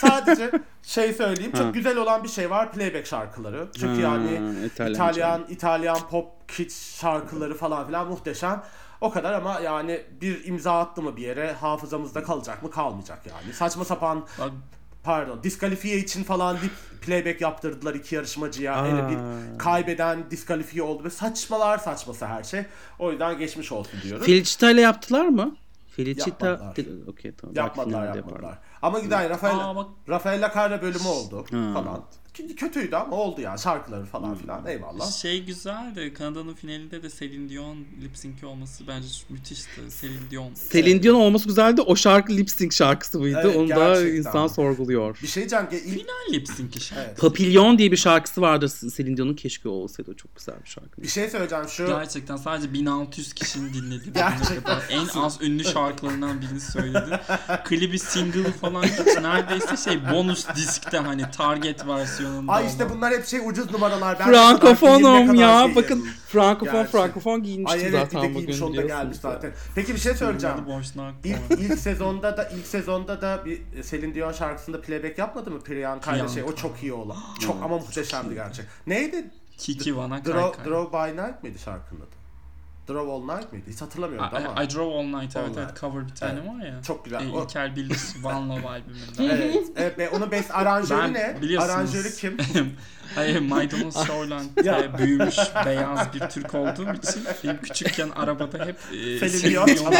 Sadece 0.00 0.50
şey 0.82 1.12
söyleyeyim 1.12 1.52
çok 1.52 1.74
güzel 1.74 1.96
olan 1.96 2.24
bir 2.24 2.28
şey 2.28 2.50
var 2.50 2.72
playback 2.72 3.06
şarkıları. 3.06 3.68
Çünkü 3.80 4.02
Ha, 4.02 4.14
yani 4.14 4.40
İtalyanca. 4.66 4.92
İtalyan 4.92 5.44
İtalyan 5.48 5.98
pop 6.10 6.48
kitsch 6.48 7.00
şarkıları 7.00 7.54
falan 7.56 7.86
filan 7.86 8.08
muhteşem. 8.08 8.62
O 9.00 9.10
kadar 9.10 9.32
ama 9.32 9.60
yani 9.60 10.00
bir 10.20 10.44
imza 10.44 10.78
attı 10.80 11.02
mı 11.02 11.16
bir 11.16 11.22
yere 11.22 11.52
hafızamızda 11.52 12.22
kalacak 12.22 12.62
mı 12.62 12.70
kalmayacak 12.70 13.26
yani. 13.26 13.52
Saçma 13.54 13.84
sapan 13.84 14.24
Bak, 14.38 14.50
pardon 15.06 15.42
diskalifiye 15.42 15.98
için 15.98 16.24
falan 16.24 16.56
bir 16.62 16.70
playback 17.00 17.40
yaptırdılar 17.40 17.94
iki 17.94 18.14
yarışmacıya. 18.14 18.74
Aa. 18.76 18.84
Öyle 18.86 19.08
bir 19.08 19.18
kaybeden 19.58 20.30
diskalifiye 20.30 20.82
oldu 20.82 21.04
ve 21.04 21.10
saçmalar 21.10 21.78
saçması 21.78 22.26
her 22.26 22.42
şey. 22.42 22.62
O 22.98 23.10
yüzden 23.10 23.38
geçmiş 23.38 23.72
olsun 23.72 24.00
diyoruz. 24.02 24.26
Felicita 24.26 24.70
ile 24.70 24.80
yaptılar 24.80 25.26
mı? 25.26 25.56
Felicita... 25.96 26.46
Yapmadılar. 26.46 27.08
Okey 27.08 27.32
tamam. 27.32 27.56
Yapmadılar 27.56 28.16
yapmadılar. 28.16 28.58
Ama 28.82 28.98
güzel 28.98 29.30
Rafael 29.30 29.56
Aa, 29.58 29.76
bak. 29.76 29.86
Rafael 30.08 30.44
Lacarra 30.44 30.82
bölümü 30.82 31.08
oldu 31.08 31.46
Ha. 31.50 31.72
falan. 31.74 32.04
Kötüydü 32.56 32.96
ama 32.96 33.16
oldu 33.16 33.40
yani 33.40 33.58
şarkıları 33.58 34.04
falan 34.04 34.34
filan 34.36 34.66
eyvallah. 34.66 35.12
Şey 35.12 35.44
güzeldi. 35.44 36.14
Kanada'nın 36.14 36.54
finalinde 36.54 37.02
de 37.02 37.10
Celine 37.10 37.48
Dion 37.50 37.76
lip 38.02 38.16
sync'i 38.16 38.46
olması 38.46 38.86
bence 38.88 39.08
müthişti. 39.28 39.80
Celine 40.00 40.30
Dion. 40.30 40.50
Celine 40.72 41.02
Dion 41.02 41.14
olması 41.14 41.48
güzeldi. 41.48 41.80
O 41.80 41.96
şarkı 41.96 42.32
lip 42.36 42.50
sync 42.50 42.74
şarkısı 42.74 43.18
mıydı? 43.20 43.40
Evet, 43.44 43.56
Onu 43.56 43.68
da 43.68 43.74
gerçekten. 43.74 44.16
insan 44.16 44.46
sorguluyor. 44.46 45.18
Bir 45.22 45.26
şey 45.28 45.40
diyeceğim 45.40 45.68
ki 45.68 45.76
ilk 45.76 45.92
Final 46.06 46.32
lip 46.32 46.48
sync 46.48 46.76
işte. 46.76 46.94
Evet. 47.06 47.20
Papillon 47.20 47.78
diye 47.78 47.92
bir 47.92 47.96
şarkısı 47.96 48.40
vardı 48.40 48.66
Celine 48.96 49.16
Dion'un. 49.16 49.34
Keşke 49.34 49.68
o 49.68 49.72
olsaydı. 49.72 50.10
O 50.10 50.14
çok 50.14 50.36
güzel 50.36 50.54
bir 50.64 50.68
şarkı. 50.68 51.02
bir 51.02 51.08
şey 51.08 51.30
söyleyeceğim 51.30 51.68
şu 51.68 51.86
Gerçekten 51.86 52.36
sadece 52.36 52.72
1600 52.72 53.32
kişinin 53.32 53.72
dinlediği 53.74 54.12
kadar 54.12 54.82
en 54.90 55.20
az 55.20 55.42
ünlü 55.42 55.64
şarkılarından 55.64 56.40
birini 56.40 56.60
söyledi. 56.60 57.20
Klibi 57.64 57.98
single 57.98 58.52
falan 58.52 58.82
hiç 58.82 59.16
neredeyse 59.22 59.76
şey 59.76 60.10
bonus 60.12 60.46
diskte 60.56 60.98
hani 60.98 61.30
target 61.30 61.86
versiyonunda. 62.26 62.52
Ay 62.52 62.66
işte 62.66 62.90
bunlar 62.90 63.12
hep 63.12 63.26
şey 63.26 63.40
ucuz 63.44 63.72
numaralar. 63.72 64.18
Ben 64.18 64.26
Frankofonum 64.26 65.34
ya. 65.34 65.60
giyeyim. 65.60 65.76
Bakın 65.76 66.06
frankofon 66.28 66.74
Gerçi. 66.74 66.92
frankofon 66.92 67.34
Ay 67.34 67.42
giyinmiştim 67.42 67.80
evet 67.80 67.92
bir 67.92 67.92
de 67.92 67.98
zaten 68.04 68.34
bugün 68.34 68.46
giymiş 68.46 68.62
onda 68.62 68.82
gelmiş 68.82 69.16
zaten. 69.16 69.52
Peki 69.74 69.94
bir 69.94 70.00
şey 70.00 70.14
söyleyeceğim. 70.14 70.56
İlk, 71.24 71.38
ilk 71.58 71.78
sezonda 71.78 72.36
da 72.36 72.44
ilk 72.44 72.66
sezonda 72.66 73.20
da 73.20 73.42
bir 73.44 73.62
Celine 73.90 74.14
Dion 74.14 74.32
şarkısında 74.32 74.80
playback 74.80 75.18
yapmadı 75.18 75.50
mı 75.50 75.60
Priyanka 75.60 76.16
ile 76.16 76.28
şey? 76.28 76.42
O 76.42 76.54
çok 76.54 76.82
iyi 76.82 76.92
olan. 76.92 77.16
Çok 77.40 77.56
ama 77.62 77.78
muhteşemdi 77.78 78.34
gerçek. 78.34 78.64
Neydi? 78.86 79.30
Kiki 79.58 79.96
Vana 79.96 80.24
Draw. 80.24 80.70
Draw 80.70 80.98
by 80.98 81.22
Night 81.22 81.42
miydi 81.42 81.58
şarkının 81.58 82.00
adı? 82.00 82.15
Draw 82.88 83.12
All 83.12 83.36
Night 83.36 83.52
miydi? 83.52 83.64
Hiç 83.70 83.80
hatırlamıyorum 83.82 84.28
I, 84.32 84.46
ama. 84.46 84.62
I 84.64 84.70
Drove 84.70 84.94
All 84.94 85.02
Night 85.20 85.36
All 85.36 85.42
evet 85.42 85.52
evet 85.56 85.66
Night. 85.68 85.80
cover 85.80 86.06
bir 86.08 86.14
tane 86.14 86.32
Evet. 86.40 86.48
var 86.50 86.66
ya. 86.66 86.82
Çok 86.86 87.04
güzel. 87.04 87.26
E, 87.26 87.32
O- 87.32 87.42
İlker 87.44 87.76
Bildiz 87.76 88.16
One 88.24 88.34
Love 88.54 88.68
albümünden. 88.68 89.36
Evet. 89.36 89.56
evet. 89.76 89.98
ve 89.98 90.10
onun 90.10 90.30
best 90.30 90.50
aranjörü 90.50 91.00
Ben 91.02 91.12
ne? 91.14 91.36
biliyorsunuz. 91.42 91.74
Aranjörü 91.74 92.14
kim? 92.16 92.36
Hayır 93.14 93.40
Maydanoz 93.40 93.94
Shoreland'de 94.06 94.62
Ya. 94.68 94.98
büyümüş 94.98 95.36
beyaz 95.66 96.14
bir 96.14 96.20
Türk 96.20 96.54
olduğum 96.54 96.92
için 96.94 97.24
benim 97.44 97.58
küçükken 97.62 98.08
arabada 98.10 98.64
hep 98.66 98.76
e, 98.92 99.28
Celine 99.28 99.50
Dion. 99.76 99.94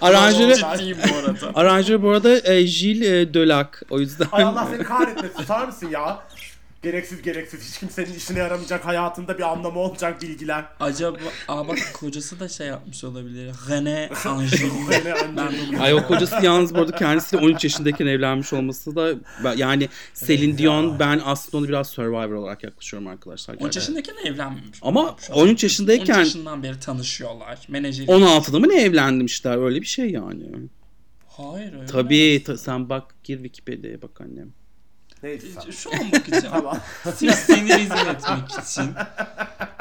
Aranjörü, 0.00 0.54
Ciddiyim 0.54 0.98
bu 1.12 1.16
arada. 1.16 1.50
aranjörü 1.60 2.02
bu 2.02 2.10
arada 2.10 2.52
e, 2.52 2.62
Gilles 2.62 3.08
e, 3.08 3.34
Delac. 3.34 3.68
O 3.90 4.00
yüzden 4.00 4.26
Ay 4.32 4.44
Allah 4.44 4.68
seni 4.70 4.82
kahretmesin. 4.84 5.34
Tutar 5.38 5.66
mısın 5.66 5.88
ya? 5.90 6.18
Gereksiz 6.86 7.22
gereksiz. 7.22 7.68
Hiç 7.68 7.78
kimsenin 7.78 8.14
işine 8.14 8.38
yaramayacak, 8.38 8.86
hayatında 8.86 9.38
bir 9.38 9.42
anlamı 9.52 9.78
olmayacak 9.78 10.22
bilgiler. 10.22 10.64
Acaba 10.80 11.18
aa 11.48 11.68
bak 11.68 11.78
kocası 11.94 12.40
da 12.40 12.48
şey 12.48 12.66
yapmış 12.66 13.04
olabilir. 13.04 13.48
René 13.68 14.28
Angelina. 14.28 15.50
Bunu 15.70 15.82
Ay 15.82 15.94
o 15.94 16.06
kocası 16.06 16.36
yalnız 16.42 16.74
bu 16.74 16.78
arada 16.78 16.96
kendisiyle 16.96 17.44
13 17.44 17.64
yaşındayken 17.64 18.06
evlenmiş 18.06 18.52
olması 18.52 18.96
da 18.96 19.14
yani 19.56 19.88
Celine 20.14 20.58
Dion 20.58 20.98
ben 20.98 21.20
aslında 21.24 21.56
onu 21.56 21.68
biraz 21.68 21.88
Survivor 21.88 22.34
olarak 22.34 22.64
yaklaşıyorum 22.64 23.08
arkadaşlar. 23.08 23.54
13 23.60 23.76
yaşındayken 23.76 24.14
evlenmemiş. 24.24 24.78
Ama 24.82 25.04
Bak 25.06 25.20
şu 25.20 25.32
an. 25.34 25.38
13 25.38 25.64
yaşındayken- 25.64 26.00
13 26.00 26.08
yaşından 26.26 26.62
beri 26.62 26.80
tanışıyorlar. 26.80 27.58
Menajeri. 27.68 28.06
16'da 28.10 28.58
mı 28.58 28.68
ne 28.68 28.82
evlenmişler 28.82 29.64
öyle 29.64 29.80
bir 29.80 29.86
şey 29.86 30.10
yani. 30.10 30.44
Hayır 31.28 31.72
öyle. 31.72 31.86
Tabii 31.86 32.42
ta- 32.46 32.56
sen 32.58 32.88
bak 32.88 33.14
gir 33.24 33.36
Wikipedia'ya 33.36 34.02
bak 34.02 34.20
annem. 34.20 34.52
Neyse 35.26 35.46
sen. 35.64 35.70
Şu 35.70 35.90
an 35.94 36.12
bakacağım. 36.12 36.44
Tamam. 36.54 36.78
Sırf 37.16 37.34
seni 37.34 37.68
rezil 37.68 38.06
etmek 38.06 38.50
için. 38.64 38.94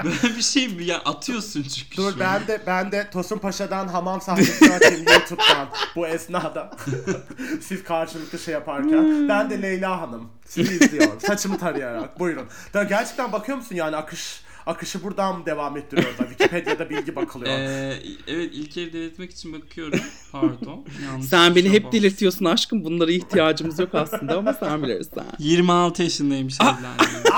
Böyle 0.04 0.36
bir 0.38 0.42
şey 0.42 0.68
mi? 0.68 0.84
Ya 0.84 0.98
atıyorsun 0.98 1.64
çünkü. 1.64 1.98
Dur 1.98 2.20
ben 2.20 2.48
de 2.48 2.62
ben 2.68 2.92
de 2.92 3.10
Tosun 3.10 3.38
Paşa'dan 3.38 3.88
hamam 3.88 4.22
sahnesini 4.22 4.74
açayım 4.74 5.06
YouTube'dan 5.08 5.68
bu 5.96 6.08
esnada. 6.08 6.72
Siz 7.62 7.84
karşılıklı 7.84 8.40
şey 8.40 8.54
yaparken. 8.54 9.30
Ben 9.30 9.50
de 9.50 9.62
Leyla 9.62 10.02
Hanım. 10.02 10.30
Sizi 10.46 10.86
izliyorum. 10.86 11.20
Saçımı 11.20 11.58
tarayarak. 11.58 12.20
Buyurun. 12.20 12.48
Da 12.74 12.84
gerçekten 12.84 13.32
bakıyor 13.32 13.58
musun 13.58 13.76
yani 13.76 13.96
akış 13.96 14.45
akışı 14.65 15.04
buradan 15.04 15.39
mı 15.39 15.45
devam 15.45 15.78
ettiriyorlar? 15.78 16.28
Wikipedia'da 16.30 16.89
bilgi 16.89 17.15
bakılıyor. 17.15 17.51
Ee, 17.60 17.97
evet 18.28 18.49
İlker'i 18.54 18.93
delirtmek 18.93 19.32
için 19.32 19.54
bakıyorum. 19.54 19.99
Pardon. 20.32 20.86
Yanlış 21.06 21.25
Sen 21.25 21.56
beni 21.56 21.69
hep 21.69 21.91
delirtiyorsun 21.91 22.45
aşkım. 22.45 22.84
Bunlara 22.86 23.12
ihtiyacımız 23.12 23.80
yok 23.80 23.95
aslında 23.95 24.38
ama 24.38 24.54
sen 24.54 24.84
bilirsin. 24.84 25.23
26 25.39 26.04
yaşındaymış 26.04 26.58
evlendiğimde. 26.62 27.30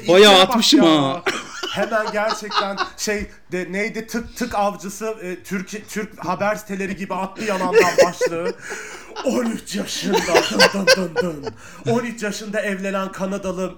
İlkeye 0.00 0.08
Bayağı 0.14 0.40
atmışım 0.42 0.82
ya. 0.82 1.02
ha. 1.02 1.22
Hemen 1.70 2.12
gerçekten 2.12 2.76
şey 2.96 3.26
de 3.52 3.66
neydi 3.72 4.06
tık 4.06 4.36
tık 4.36 4.54
avcısı 4.54 5.06
e, 5.22 5.42
Türk 5.42 5.88
Türk 5.88 6.24
haber 6.24 6.54
siteleri 6.54 6.96
gibi 6.96 7.14
attı 7.14 7.44
yalandan 7.44 7.92
başlığı. 8.06 8.52
13 9.24 9.76
yaşında 9.76 10.18
dın 10.74 10.86
dın 10.96 11.10
dın 11.16 11.44
dın. 11.44 11.54
13 11.92 12.22
yaşında 12.22 12.60
evlenen 12.60 13.12
Kanadalı 13.12 13.74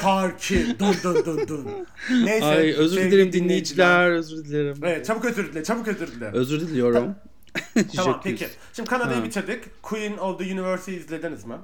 Tarki 0.00 0.76
dın 0.78 0.94
dın 1.04 1.24
dın 1.24 1.48
dın. 1.48 1.86
Neyse. 2.24 2.44
Ay 2.46 2.72
özür 2.72 3.00
dilerim 3.00 3.32
dinleyiciler. 3.32 4.10
Özür 4.10 4.44
dilerim. 4.44 4.76
Evet 4.82 5.06
çabuk 5.06 5.24
özür 5.24 5.52
dile 5.52 5.64
çabuk 5.64 5.88
özür 5.88 6.06
dile. 6.06 6.30
Özür 6.32 6.60
diliyorum. 6.60 7.14
tamam 7.96 8.20
peki. 8.24 8.48
Şimdi 8.72 8.88
Kanada'yı 8.90 9.18
Ha. 9.18 9.24
bitirdik. 9.24 9.82
Queen 9.82 10.16
of 10.16 10.38
the 10.38 10.44
Universe'ı 10.44 10.94
izlediniz 10.94 11.44
mi? 11.44 11.54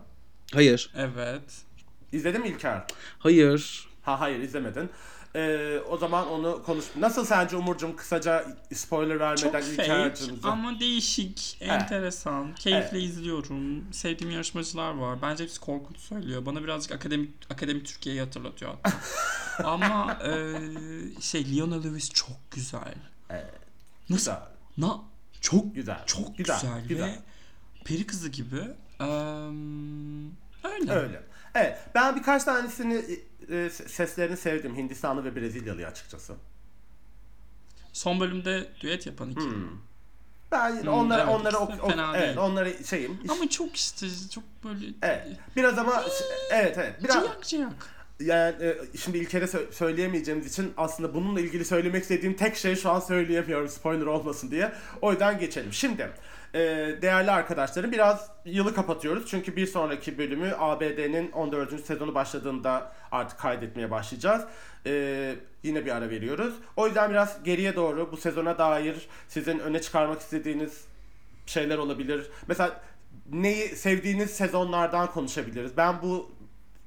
Hayır. 0.55 0.91
Evet. 0.97 1.43
İzledin 2.13 2.41
mi 2.41 2.49
İlker? 2.49 2.83
Hayır. 3.19 3.89
Ha 4.03 4.21
hayır 4.21 4.41
izlemedin. 4.41 4.91
Ee, 5.37 5.81
o 5.91 5.97
zaman 5.97 6.29
onu 6.29 6.63
konuş. 6.67 6.85
Nasıl 6.99 7.25
sence 7.25 7.57
Umurcuğum 7.57 7.97
kısaca 7.97 8.47
spoiler 8.75 9.37
Çok 9.37 9.55
vermeden 9.55 9.77
fake 9.77 9.83
İlker'cimize? 9.83 10.49
ama 10.49 10.81
değişik, 10.81 11.57
enteresan, 11.61 12.55
keyifle 12.55 13.01
izliyorum. 13.01 13.93
Sevdiğim 13.93 14.33
yarışmacılar 14.33 14.95
var. 14.95 15.23
Bence 15.23 15.45
hepsi 15.45 15.61
korkunç 15.61 15.99
söylüyor. 15.99 16.47
Bana 16.47 16.65
birazcık 16.65 16.93
akademik 16.93 17.31
akademik 17.51 17.87
Türkiye'yi 17.87 18.21
hatırlatıyor 18.21 18.71
hatta. 18.83 18.99
ama 19.69 20.19
e, 20.25 20.31
şey 21.21 21.57
Leona 21.57 21.83
Lewis 21.83 22.11
çok 22.13 22.51
güzel. 22.51 22.95
Evet. 23.31 23.51
Nasıl? 24.11 24.31
Güzel. 24.33 24.43
Na 24.79 25.01
çok 25.41 25.75
Güzel. 25.75 26.03
çok 26.07 26.39
Güzel, 26.39 26.57
güzel, 26.61 26.87
güzel. 26.89 27.07
ve 27.07 27.19
peri 27.85 28.07
kızı 28.07 28.29
gibi. 28.29 28.57
Eee, 29.01 29.07
öyle. 30.65 30.93
Öyle. 30.93 31.23
Evet. 31.55 31.79
Ben 31.95 32.17
birkaç 32.17 32.45
tanesini 32.45 33.05
e, 33.51 33.71
seslerini 33.71 34.37
sevdim. 34.37 34.77
Hindistanlı 34.77 35.25
ve 35.25 35.37
Brezilyalı 35.37 35.87
açıkçası. 35.87 36.35
Son 37.93 38.21
bölümde 38.21 38.69
düet 38.81 39.07
yapan 39.07 39.31
iki. 39.31 39.41
Hmm. 39.41 39.69
Ben 40.53 40.83
Hmm, 40.83 40.89
onları 40.89 41.21
evet, 41.45 41.53
de 41.53 41.57
ok- 41.57 41.85
ok- 41.85 41.95
evet, 42.17 42.39
onları 42.39 42.85
şeyim. 42.85 43.19
Ama 43.29 43.51
çok 43.51 43.77
işte 43.77 44.07
çok 44.35 44.45
böyle 44.65 44.87
Evet. 45.03 45.27
Biraz 45.57 45.79
ama 45.79 46.05
evet 46.53 46.79
evet. 46.79 47.05
Biraz 47.05 47.23
ciyak 47.25 47.45
ciyak. 47.45 47.73
yani 48.21 48.55
e, 48.65 48.79
şimdi 48.99 49.19
İlker'e 49.19 49.45
sö- 49.45 49.73
söyleyemeyeceğimiz 49.73 50.47
için 50.47 50.73
aslında 50.77 51.15
bununla 51.15 51.41
ilgili 51.41 51.65
söylemek 51.65 52.03
istediğim 52.03 52.37
tek 52.37 52.57
şey 52.57 52.77
şu 52.77 52.91
an 52.91 53.01
söyleyemiyorum 53.01 53.69
spoiler 53.69 54.07
olmasın 54.07 54.51
diye. 54.51 54.73
O 55.03 55.11
yüzden 55.13 55.39
geçelim. 55.39 55.73
Şimdi 55.73 56.11
e, 56.57 56.59
değerli 57.03 57.31
arkadaşlarım 57.31 57.93
biraz 57.93 58.31
yılı 58.45 58.75
kapatıyoruz. 58.75 59.25
Çünkü 59.27 59.57
bir 59.57 59.67
sonraki 59.67 60.19
bölümü 60.19 60.55
ABD'nin 60.59 61.33
14. 61.33 61.85
sezonu 61.85 62.15
başladığında 62.15 62.93
artık 63.13 63.39
kaydetmeye 63.39 63.91
başlayacağız. 63.91 64.45
E, 64.87 65.35
yine 65.63 65.85
bir 65.87 65.97
ara 65.97 66.11
veriyoruz. 66.11 66.55
O 66.77 66.87
yüzden 66.87 67.11
biraz 67.11 67.43
geriye 67.45 67.77
doğru 67.77 68.13
bu 68.13 68.17
sezona 68.17 68.59
dair 68.59 69.09
sizin 69.29 69.59
öne 69.59 69.81
çıkarmak 69.81 70.21
istediğiniz 70.21 70.85
şeyler 71.47 71.79
olabilir. 71.79 72.27
Mesela 72.49 72.81
neyi 73.33 73.69
sevdiğiniz 73.69 74.31
sezonlardan 74.31 75.11
konuşabiliriz. 75.11 75.77
Ben 75.77 76.03
bu 76.03 76.31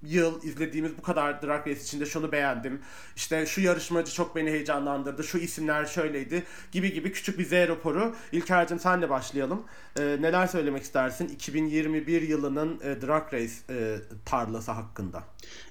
yıl 0.04 0.44
izlediğimiz 0.44 0.98
bu 0.98 1.02
kadar 1.02 1.42
Drag 1.42 1.68
Race 1.68 1.82
içinde 1.82 2.06
şunu 2.06 2.32
beğendim. 2.32 2.82
İşte 3.16 3.46
şu 3.46 3.62
yarışmacı 3.62 4.14
çok 4.14 4.36
beni 4.36 4.52
heyecanlandırdı. 4.52 5.24
Şu 5.24 5.38
isimler 5.38 5.86
şöyleydi. 5.86 6.44
Gibi 6.72 6.94
gibi 6.94 7.12
küçük 7.12 7.40
bir 7.40 7.46
Z 7.46 7.52
raporu. 7.52 8.16
İlker'cim 8.32 8.80
senle 8.80 9.10
başlayalım. 9.10 9.64
Ee, 10.00 10.18
neler 10.22 10.48
söylemek 10.48 10.84
istersin 10.84 11.28
2021 11.28 12.22
yılının 12.22 12.80
e, 12.84 13.02
Drag 13.02 13.34
Race 13.34 13.54
e, 13.70 13.98
tarlası 14.26 14.72
hakkında? 14.72 15.24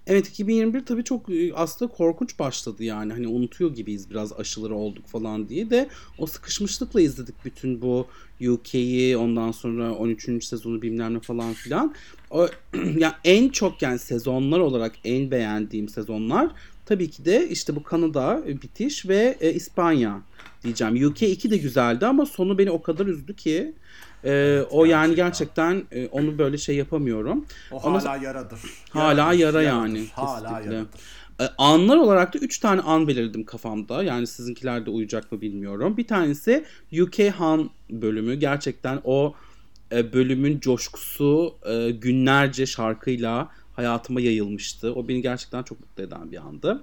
Evet 0.06 0.28
2021 0.28 0.84
tabii 0.84 1.04
çok 1.04 1.30
e, 1.30 1.54
aslında 1.54 1.92
korkunç 1.92 2.38
başladı 2.38 2.84
yani. 2.84 3.12
Hani 3.12 3.28
unutuyor 3.28 3.74
gibiyiz 3.74 4.10
biraz 4.10 4.32
aşıları 4.32 4.74
olduk 4.74 5.06
falan 5.06 5.48
diye 5.48 5.70
de 5.70 5.88
o 6.18 6.26
sıkışmışlıkla 6.26 7.00
izledik 7.00 7.34
bütün 7.44 7.82
bu 7.82 8.06
UK'yi 8.48 9.16
ondan 9.16 9.52
sonra 9.52 9.94
13. 9.94 10.44
sezonu 10.44 10.82
bilmem 10.82 11.14
ne 11.14 11.20
falan 11.20 11.52
filan. 11.52 11.94
O, 12.30 12.48
yani 12.74 13.14
en 13.24 13.48
çok 13.48 13.82
yani 13.82 13.98
sezonlar 13.98 14.58
olarak 14.58 14.92
en 15.04 15.30
beğendiğim 15.30 15.88
sezonlar 15.88 16.50
tabii 16.86 17.10
ki 17.10 17.24
de 17.24 17.48
işte 17.48 17.76
bu 17.76 17.82
Kanada 17.82 18.42
e, 18.46 18.62
bitiş 18.62 19.08
ve 19.08 19.36
e, 19.40 19.52
İspanya 19.52 20.22
diyeceğim. 20.64 21.06
UK 21.06 21.22
2 21.22 21.50
de 21.50 21.56
güzeldi 21.56 22.06
ama 22.06 22.26
sonu 22.26 22.58
beni 22.58 22.70
o 22.70 22.82
kadar 22.82 23.06
üzdü 23.06 23.36
ki 23.36 23.74
e, 24.24 24.60
o 24.70 24.84
yani 24.84 25.14
gerçekten. 25.14 25.74
gerçekten 25.74 26.00
e, 26.02 26.08
onu 26.08 26.38
böyle 26.38 26.58
şey 26.58 26.76
yapamıyorum. 26.76 27.46
O 27.72 27.76
Ondan 27.76 28.00
hala 28.00 28.16
yaradır. 28.16 28.60
Hala 28.90 29.18
Yaradır, 29.20 29.38
yara 29.38 29.62
yaradır. 29.62 29.88
yani, 29.88 30.06
Hala 30.12 30.48
kesinlikle. 30.48 30.74
yaradır. 30.74 31.00
E, 31.40 31.44
Anlar 31.58 31.96
olarak 31.96 32.34
da 32.34 32.38
3 32.38 32.58
tane 32.58 32.80
an 32.80 33.08
belirledim 33.08 33.44
kafamda. 33.44 34.02
Yani 34.02 34.26
sizinkiler 34.26 34.86
de 34.86 34.90
uyacak 34.90 35.32
mı 35.32 35.40
bilmiyorum. 35.40 35.96
Bir 35.96 36.06
tanesi 36.06 36.64
UK 37.02 37.18
Han 37.38 37.70
bölümü. 37.90 38.34
Gerçekten 38.34 39.00
o 39.04 39.34
e, 39.92 40.12
bölümün 40.12 40.60
coşkusu 40.60 41.54
e, 41.66 41.90
günlerce 41.90 42.66
şarkıyla 42.66 43.50
hayatıma 43.76 44.20
yayılmıştı. 44.20 44.94
O 44.94 45.08
beni 45.08 45.22
gerçekten 45.22 45.62
çok 45.62 45.80
mutlu 45.80 46.02
eden 46.02 46.32
bir 46.32 46.36
andı. 46.36 46.82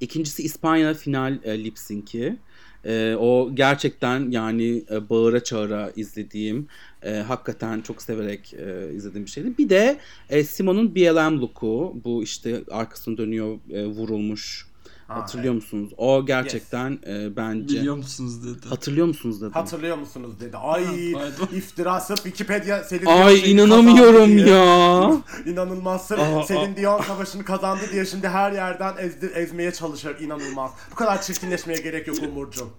İkincisi 0.00 0.42
İspanya 0.42 0.94
final 0.94 1.38
e, 1.44 1.64
lip 1.64 1.78
sync'i. 1.78 2.36
E, 2.84 3.16
o 3.20 3.50
gerçekten 3.54 4.30
yani 4.30 4.84
e, 4.90 5.10
bağıra 5.10 5.44
çağıra 5.44 5.92
izlediğim, 5.96 6.66
e, 7.02 7.10
hakikaten 7.14 7.80
çok 7.80 8.02
severek 8.02 8.54
e, 8.54 8.94
izlediğim 8.94 9.26
bir 9.26 9.30
şeydi. 9.30 9.58
Bir 9.58 9.68
de 9.68 9.98
e, 10.30 10.44
Simon'un 10.44 10.94
BLM 10.94 11.40
look'u, 11.40 12.00
bu 12.04 12.22
işte 12.22 12.60
arkasını 12.70 13.18
dönüyor 13.18 13.58
e, 13.70 13.86
vurulmuş. 13.86 14.69
Ha, 15.10 15.16
Hatırlıyor 15.16 15.54
musunuz? 15.54 15.90
O 15.96 16.26
gerçekten 16.26 16.98
e, 17.06 17.36
bence. 17.36 17.78
Biliyor 17.78 17.96
musunuz 17.96 18.44
dedi. 18.46 18.68
Hatırlıyor 18.68 19.06
musunuz 19.06 19.40
dedim. 19.40 19.52
Hatırlıyor 19.52 19.96
musunuz 19.96 20.40
dedi. 20.40 20.56
Ay 20.56 21.12
iftira 21.52 22.00
sırf 22.00 22.22
Wikipedia 22.22 22.84
Selin 22.84 23.06
Ay 23.06 23.52
inanamıyorum 23.52 24.38
ya. 24.38 25.10
İnanılmaz 25.52 26.06
sırf 26.06 26.20
Aa, 26.20 26.42
Selin 26.42 26.76
Dion 26.76 27.02
savaşını 27.02 27.44
kazandı 27.44 27.82
diye 27.92 28.06
şimdi 28.06 28.28
her 28.28 28.52
yerden 28.52 28.94
ezdi, 28.98 29.26
ezmeye 29.26 29.72
çalışıyor. 29.72 30.20
İnanılmaz. 30.20 30.70
Bu 30.90 30.94
kadar 30.94 31.22
çirkinleşmeye 31.22 31.78
gerek 31.80 32.06
yok 32.06 32.16
Umurcuğum. 32.22 32.70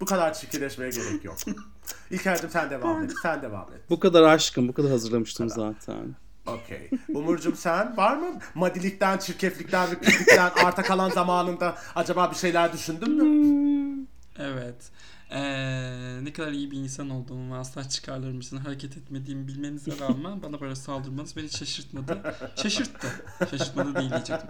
Bu 0.00 0.04
kadar 0.04 0.34
çirkinleşmeye 0.34 0.90
gerek 0.90 1.24
yok. 1.24 1.36
İlker'cim 2.10 2.50
sen 2.50 2.70
devam 2.70 3.04
et. 3.04 3.12
Sen 3.22 3.42
devam 3.42 3.72
et. 3.74 3.80
Bu 3.90 4.00
kadar 4.00 4.22
aşkım, 4.22 4.68
bu 4.68 4.72
kadar 4.72 4.90
hazırlamıştım 4.90 5.48
zaten. 5.48 6.16
Okey. 6.50 6.90
Umurcuğum 7.14 7.56
sen 7.56 7.96
var 7.96 8.16
mı? 8.16 8.26
Madilikten, 8.54 9.18
çirkeflikten 9.18 9.90
ve 9.90 9.98
pislikten 9.98 10.50
arta 10.64 10.82
kalan 10.82 11.10
zamanında 11.10 11.74
acaba 11.94 12.30
bir 12.30 12.36
şeyler 12.36 12.72
düşündün 12.72 13.10
mü? 13.10 14.06
Evet. 14.38 14.90
Ee, 15.32 16.24
ne 16.24 16.32
kadar 16.32 16.52
iyi 16.52 16.70
bir 16.70 16.76
insan 16.76 17.10
olduğumu 17.10 17.54
ve 17.54 17.58
asla 17.58 17.88
çıkarlarım 17.88 18.40
için 18.40 18.56
hareket 18.56 18.96
etmediğimi 18.96 19.48
bilmenize 19.48 19.98
rağmen 19.98 20.42
bana 20.42 20.60
böyle 20.60 20.74
saldırmanız 20.74 21.36
beni 21.36 21.50
şaşırtmadı. 21.50 22.22
Şaşırttı. 22.56 23.08
Şaşırtmadı 23.50 23.94
değil 23.94 24.10
diyecektim. 24.10 24.48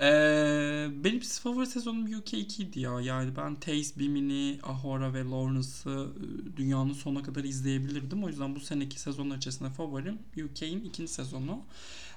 Ee, 0.00 0.88
benim 1.04 1.20
favori 1.20 1.66
sezonum 1.66 2.04
UK 2.04 2.32
2'ydi 2.32 2.78
ya. 2.80 3.00
Yani 3.00 3.36
ben 3.36 3.54
Taze, 3.54 3.98
Bimini, 3.98 4.60
Ahora 4.62 5.14
ve 5.14 5.24
Lawrence'ı 5.24 6.08
dünyanın 6.56 6.92
sonuna 6.92 7.22
kadar 7.22 7.44
izleyebilirdim. 7.44 8.24
O 8.24 8.28
yüzden 8.28 8.56
bu 8.56 8.60
seneki 8.60 9.00
sezonlar 9.00 9.36
içerisinde 9.36 9.70
favorim 9.70 10.18
UK'in 10.44 10.84
ikinci 10.84 11.12
sezonu. 11.12 11.62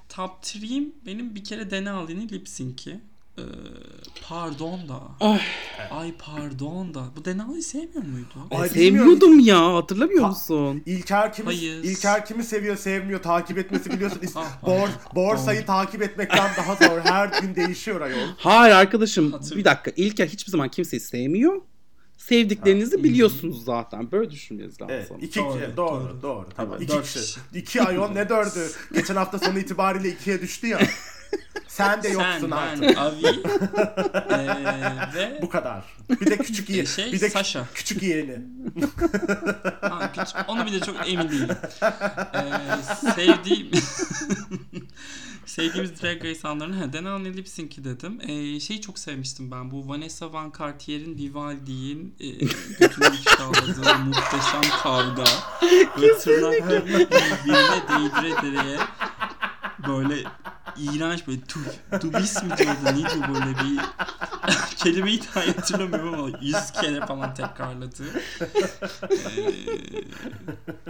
Top 0.09 0.31
3'im 0.43 0.95
benim 1.05 1.35
bir 1.35 1.43
kere 1.43 1.71
Denali'nin 1.71 2.29
lip 2.29 2.49
sync'i. 2.49 2.99
Ee, 3.37 3.41
pardon 4.29 4.79
da. 4.89 4.99
Ay. 5.19 5.41
Ay 5.91 6.13
pardon 6.19 6.93
da. 6.93 7.03
Bu 7.17 7.25
Denali'yi 7.25 7.63
sevmiyor 7.63 8.03
muydu? 8.03 8.33
Ay, 8.51 8.69
Sevmiyordum 8.69 9.39
ya, 9.39 9.73
hatırlamıyor 9.75 10.21
Ha- 10.23 10.27
musun? 10.29 10.83
İlker 10.85 11.33
kimi, 11.33 11.45
Hayır. 11.45 11.83
İlker 11.83 12.25
kimi 12.25 12.43
seviyor 12.43 12.75
sevmiyor 12.77 13.21
takip 13.23 13.57
etmesi 13.57 13.91
biliyorsun. 13.91 14.19
Ah, 14.35 14.61
Bor, 14.67 14.89
borsayı 15.15 15.65
takip 15.65 16.01
etmekten 16.01 16.51
daha 16.57 16.75
zor. 16.75 16.99
Her 17.03 17.41
gün 17.41 17.55
değişiyor 17.55 18.01
ayol. 18.01 18.27
Hayır 18.37 18.75
arkadaşım 18.75 19.33
bir 19.55 19.63
dakika 19.65 19.91
İlker 19.95 20.27
hiçbir 20.27 20.51
zaman 20.51 20.69
kimseyi 20.69 20.99
sevmiyor. 20.99 21.61
Sevdiklerinizi 22.17 23.03
biliyorsunuz 23.03 23.65
zaten. 23.65 24.11
Böyle 24.11 24.31
düşünmeniz 24.31 24.81
lazım. 24.81 24.95
Evet, 24.95 25.11
iki 25.21 25.39
Doğru, 25.39 25.53
kişi, 25.53 25.77
doğru, 25.77 26.01
doğru. 26.03 26.21
doğru, 26.21 26.45
Tamam, 26.57 26.77
Evet, 26.79 26.89
iki 26.89 27.01
kişi. 27.01 27.19
kişi. 27.19 27.39
İki 27.55 27.81
ayol 27.81 28.09
ne 28.09 28.29
dördü? 28.29 28.71
Geçen 28.93 29.15
hafta 29.15 29.39
sonu 29.39 29.59
itibariyle 29.59 30.09
ikiye 30.09 30.41
düştü 30.41 30.67
ya. 30.67 30.79
Sen 31.77 32.03
de 32.03 32.07
yoksun 32.09 32.39
Sen, 32.41 32.51
artık. 32.51 32.81
ben, 32.81 32.95
Avi 32.95 33.21
eee, 34.29 34.95
ve 35.15 35.39
Bu 35.41 35.49
kadar. 35.49 35.83
Bir 36.09 36.25
de 36.25 36.37
küçük 36.37 36.69
yeğeni. 36.69 36.87
Şey, 36.87 37.11
bir 37.11 37.21
de 37.21 37.29
Sasha. 37.29 37.65
küçük 37.73 38.03
yeğeni. 38.03 38.37
Ha, 39.81 40.11
küçük- 40.11 40.35
onu 40.49 40.65
bile 40.65 40.79
çok 40.79 40.95
emin 41.09 41.29
değilim. 41.29 41.55
Ee, 42.33 43.11
sevdiğim 43.15 43.71
sevdiğimiz 45.45 46.01
Drag 46.03 46.25
Race 46.25 46.47
anlarını 46.47 46.75
ha, 46.75 46.93
Denali 46.93 47.37
Lipsink'i 47.37 47.83
dedim. 47.83 48.19
Ee, 48.21 48.59
şeyi 48.59 48.81
çok 48.81 48.99
sevmiştim 48.99 49.51
ben. 49.51 49.71
Bu 49.71 49.87
Vanessa 49.89 50.33
Van 50.33 50.53
Cartier'in 50.59 51.17
Vivaldi'nin 51.17 52.15
e, 52.19 52.27
götünü 52.79 53.07
ifşaladığı 53.15 53.97
muhteşem 54.05 54.61
kavga. 54.83 55.23
Böyle 55.97 56.17
tırnaklarını 56.17 56.85
birbirine 56.87 57.81
değdire 57.89 58.41
direye 58.41 58.77
böyle 59.87 60.23
iğrenç 60.79 61.27
böyle 61.27 61.41
tu, 61.41 61.59
tubis 62.01 62.43
mi 62.43 62.57
diyordu 62.57 62.79
ne 62.85 62.95
diyor 62.95 63.27
böyle 63.27 63.55
bir 63.59 63.79
kelimeyi 64.77 65.21
daha 65.35 65.47
hatırlamıyorum 65.47 66.13
ama 66.13 66.37
yüz 66.41 66.71
kere 66.71 67.05
falan 67.05 67.33
tekrarladı. 67.33 68.03
Ee, 69.03 70.03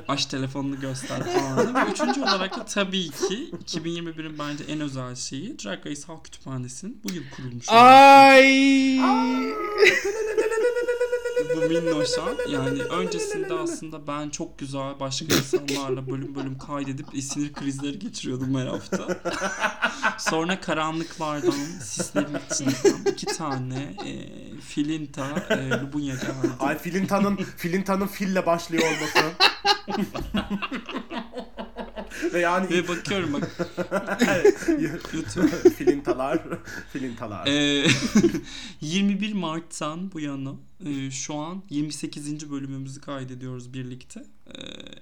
aç 0.07 0.25
telefonunu 0.25 0.79
göster 0.79 1.23
falan. 1.23 1.75
Ve 1.75 1.91
üçüncü 1.91 2.21
olarak 2.21 2.57
da 2.57 2.65
tabii 2.65 3.09
ki 3.09 3.51
2021'in 3.65 4.39
bence 4.39 4.63
en 4.63 4.81
özel 4.81 5.15
şeyi 5.15 5.59
Drag 5.59 5.85
Race 5.85 6.01
Halk 6.07 6.25
Kütüphanesi'nin 6.25 7.01
bu 7.03 7.13
yıl 7.13 7.23
kurulmuş. 7.35 7.69
olması. 7.69 7.85
Ay. 7.85 8.99
Bu 11.55 11.59
minnoşa 11.59 12.23
yani 12.49 12.81
öncesinde 12.89 13.53
aslında 13.53 14.07
ben 14.07 14.29
çok 14.29 14.59
güzel 14.59 14.99
başka 14.99 15.25
insanlarla 15.35 16.07
bölüm 16.07 16.35
bölüm 16.35 16.57
kaydedip 16.57 17.15
e, 17.15 17.21
sinir 17.21 17.53
krizleri 17.53 17.99
geçiriyordum 17.99 18.55
her 18.55 18.67
hafta. 18.67 19.07
Sonra 20.17 20.59
karanlıklardan, 20.59 21.51
sislerin 21.81 22.37
içinden 22.51 23.11
iki 23.11 23.25
tane 23.25 23.95
e, 24.05 24.11
filinta 24.61 25.27
e, 25.49 25.69
Lubunya 25.69 26.15
geldi. 26.15 26.53
Ay 26.59 26.77
Filinta'nın 26.77 27.35
Filinta'nın 27.35 28.07
fille 28.07 28.45
başlıyor 28.45 28.83
olması. 28.83 29.35
Ve 32.33 32.39
yani 32.39 32.69
Ve 32.69 32.87
bakıyorum 32.87 33.33
bak 33.33 33.57
YouTube. 35.13 35.69
Filintalar, 35.77 36.39
Filintalar. 36.93 37.47
Ee, 37.47 37.87
21 38.81 39.33
Mart'tan 39.33 40.11
bu 40.11 40.19
yana 40.19 40.53
e, 40.85 41.11
şu 41.11 41.35
an 41.35 41.63
28. 41.69 42.51
bölümümüzü 42.51 43.01
kaydediyoruz 43.01 43.73
birlikte. 43.73 44.25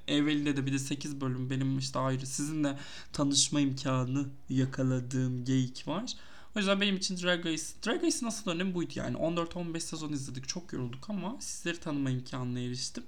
Ee, 0.07 0.15
evvelinde 0.15 0.57
de 0.57 0.65
bir 0.65 0.73
de 0.73 0.79
8 0.79 1.21
bölüm 1.21 1.49
benim 1.49 1.77
işte 1.77 1.99
ayrı 1.99 2.25
sizinle 2.25 2.77
tanışma 3.13 3.59
imkanı 3.59 4.25
yakaladığım 4.49 5.45
geyik 5.45 5.87
var. 5.87 6.13
O 6.55 6.59
yüzden 6.59 6.81
benim 6.81 6.95
için 6.95 7.17
Drag 7.17 7.45
Race, 7.45 7.63
Drag 7.85 8.03
Race'in 8.03 8.27
asıl 8.27 8.51
önemi 8.51 8.73
buydu 8.73 8.93
yani. 8.95 9.17
14-15 9.17 9.79
sezon 9.79 10.11
izledik, 10.11 10.47
çok 10.47 10.73
yorulduk 10.73 11.09
ama 11.09 11.37
sizleri 11.39 11.79
tanıma 11.79 12.09
imkanına 12.09 12.59
eriştim. 12.59 13.03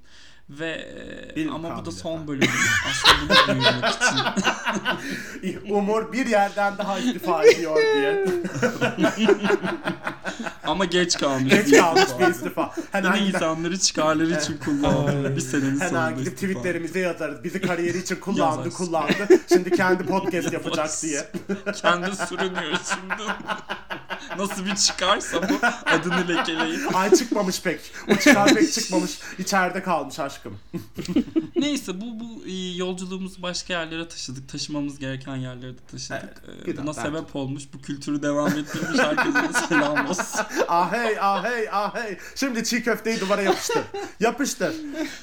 Ve 0.50 0.70
e, 1.32 1.36
Bir 1.36 1.48
ama 1.50 1.78
bu 1.78 1.86
da 1.86 1.92
son 1.92 2.28
bölüm. 2.28 2.50
Aslında 2.90 3.34
bunu 3.48 3.62
duyurmak 3.62 3.94
için. 3.94 5.72
Umur 5.74 6.12
bir 6.14 6.26
yerden 6.26 6.78
daha 6.78 7.00
istifa 7.00 7.44
ediyor 7.44 7.76
diye. 7.96 8.26
Ama 10.64 10.86
geç 10.86 11.18
kalmış. 11.18 11.54
Geç 11.54 11.68
bir 11.68 11.78
kalmış 11.80 12.04
bir 12.20 12.28
istifa. 12.28 12.72
Hemen, 12.92 13.16
Yine 13.16 13.28
insanları 13.28 13.80
çıkarları 13.80 14.38
için 14.42 14.58
kullandı. 14.58 15.36
bir 15.36 15.42
senenin 15.42 15.78
sonunda 15.80 15.86
hemen 15.86 16.16
gidip 16.18 16.34
istifa. 16.34 16.52
tweetlerimize 16.54 17.00
yazarız. 17.00 17.44
Bizi 17.44 17.62
kariyeri 17.62 17.98
için 17.98 18.16
kullandı 18.16 18.58
Yazarsın. 18.58 18.86
kullandı. 18.86 19.28
Şimdi 19.50 19.72
kendi 19.72 20.06
podcast 20.06 20.54
yapacak 20.54 20.90
diye. 21.02 21.28
Kendi 21.82 22.16
sürünüyor 22.16 22.78
şimdi. 22.90 23.24
Nasıl 24.38 24.66
bir 24.66 24.76
çıkarsa 24.76 25.50
bu 25.50 25.54
adını 25.86 26.28
lekeleyip. 26.28 26.96
Ay 26.96 27.12
çıkmamış 27.16 27.62
pek. 27.62 27.80
O 28.12 28.16
çıkar 28.16 28.54
pek 28.54 28.74
çıkmamış. 28.74 29.12
İçeride 29.40 29.84
kalmış 29.84 30.20
aşkım. 30.38 30.58
Neyse 31.56 32.02
bu 32.02 32.20
bu 32.20 32.46
e, 32.48 32.52
yolculuğumuzu 32.76 33.42
başka 33.42 33.74
yerlere 33.74 34.08
taşıdık. 34.08 34.50
Taşımamız 34.50 35.00
gereken 35.00 35.36
yerlere 35.36 35.74
de 35.74 35.78
taşıdık. 35.92 36.44
Evet, 36.48 36.60
Ee, 36.62 36.66
güzel, 36.66 36.84
Buna 36.84 36.96
bence. 36.98 37.02
sebep 37.08 37.36
olmuş. 37.36 37.64
Bu 37.74 37.82
kültürü 37.82 38.22
devam 38.22 38.48
ettirmiş 38.48 39.00
herkese 39.00 39.34
de 39.34 39.54
selam 39.70 40.10
olsun. 40.10 40.26
Ah 40.68 40.92
hey 40.94 41.18
ah 41.22 41.44
hey 41.44 41.68
ah 41.72 41.96
hey. 41.96 42.18
Şimdi 42.36 42.64
çiğ 42.64 42.84
köfteyi 42.84 43.20
duvara 43.20 43.42
yapıştır. 43.42 43.82
yapıştır. 44.20 44.74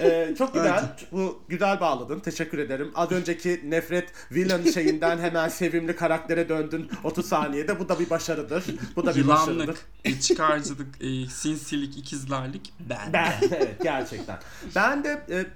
Ee, 0.01 0.35
çok 0.39 0.55
güzel. 0.55 0.97
Bu 1.13 1.43
güzel 1.49 1.81
bağladın. 1.81 2.21
Teşekkür 2.21 2.59
ederim. 2.59 2.91
Az 2.95 3.13
önceki 3.13 3.61
nefret 3.65 4.13
villain 4.33 4.71
şeyinden 4.73 5.19
hemen 5.19 5.49
sevimli 5.49 5.97
karaktere 5.97 6.49
döndün 6.49 6.91
30 7.05 7.27
saniyede. 7.27 7.81
Bu 7.81 7.89
da 7.89 7.99
bir 7.99 8.11
başarıdır. 8.11 8.65
Bu 8.97 9.07
da 9.07 9.15
bir 9.17 9.27
başarıdır. 9.29 9.55
Yılanlık, 9.55 9.79
e, 10.05 10.21
çıkarcılık, 10.21 10.87
e, 11.01 11.27
sinsilik, 11.27 11.99
ikizlerlik 11.99 12.73
ben. 12.81 13.13
Ben 13.13 13.33
evet 13.51 13.83
gerçekten. 13.83 14.39
Ben 14.75 15.04
de 15.05 15.21
e, 15.31 15.47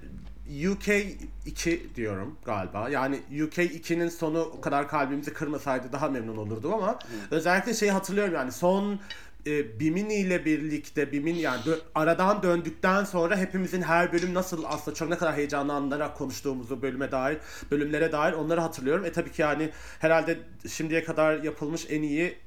UK 0.69 0.87
2 1.45 1.89
diyorum 1.95 2.37
galiba. 2.45 2.89
Yani 2.89 3.15
UK 3.15 3.57
2'nin 3.57 4.09
sonu 4.09 4.39
o 4.41 4.61
kadar 4.61 4.87
kalbimizi 4.87 5.33
kırmasaydı 5.33 5.91
daha 5.91 6.09
memnun 6.09 6.37
olurdum 6.37 6.73
ama 6.73 6.99
özellikle 7.31 7.73
şeyi 7.73 7.91
hatırlıyorum 7.91 8.33
yani 8.33 8.51
son 8.51 8.99
e, 9.47 9.79
Bimini 9.79 10.15
ile 10.15 10.45
birlikte 10.45 11.11
Bimin 11.11 11.35
yani 11.35 11.61
dö- 11.61 11.79
aradan 11.95 12.43
döndükten 12.43 13.03
sonra 13.03 13.37
hepimizin 13.37 13.81
her 13.81 14.13
bölüm 14.13 14.33
nasıl 14.33 14.63
aslında 14.67 14.95
çok 14.95 15.09
ne 15.09 15.17
kadar 15.17 15.35
heyecanlanarak 15.35 16.17
konuştuğumuzu 16.17 16.81
bölüme 16.81 17.11
dair 17.11 17.37
bölümlere 17.71 18.11
dair 18.11 18.33
onları 18.33 18.61
hatırlıyorum. 18.61 19.05
E 19.05 19.11
tabii 19.11 19.31
ki 19.31 19.41
yani 19.41 19.69
herhalde 19.99 20.39
şimdiye 20.67 21.03
kadar 21.03 21.43
yapılmış 21.43 21.85
en 21.89 22.01
iyi 22.01 22.37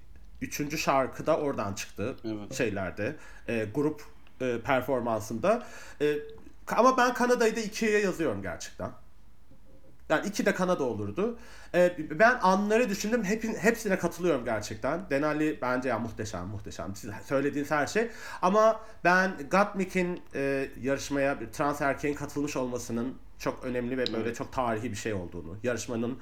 üçüncü 0.41 0.79
şarkı 0.79 1.27
da 1.27 1.37
oradan 1.37 1.75
çıktı 1.75 2.17
Evet. 2.25 2.55
şeylerde 2.55 3.17
e, 3.49 3.67
grup 3.75 4.03
e, 4.41 4.59
performansında. 4.65 5.67
E, 6.01 6.17
ama 6.77 6.97
ben 6.97 7.15
Kanada'yı 7.15 7.57
da 7.57 7.61
ikiye 7.61 8.01
yazıyorum 8.01 8.43
gerçekten. 8.43 8.91
Yani 10.09 10.27
iki 10.27 10.47
de 10.47 10.55
Kanada 10.55 10.85
olurdu. 10.85 11.39
E, 11.75 11.97
ben 12.11 12.39
anları 12.43 12.89
düşündüm. 12.89 13.25
Hepin, 13.25 13.55
hepsine 13.55 13.99
katılıyorum 13.99 14.45
gerçekten. 14.45 15.11
Denali 15.11 15.59
bence 15.63 15.89
ya 15.89 15.99
muhteşem 15.99 16.47
muhteşem. 16.47 16.97
Siz 16.97 17.11
söylediğiniz 17.27 17.71
her 17.71 17.87
şey. 17.87 18.11
Ama 18.43 18.81
ben 19.05 19.33
Gottmik'in 19.51 20.23
e, 20.35 20.69
yarışmaya 20.81 21.41
bir 21.41 21.47
trans 21.47 21.81
erkeğin 21.81 22.15
katılmış 22.15 22.57
olmasının 22.57 23.15
çok 23.39 23.65
önemli 23.65 23.99
ve 23.99 24.05
böyle 24.13 24.35
çok 24.35 24.53
tarihi 24.53 24.91
bir 24.91 24.97
şey 24.97 25.15
olduğunu, 25.15 25.57
yarışmanın 25.63 26.19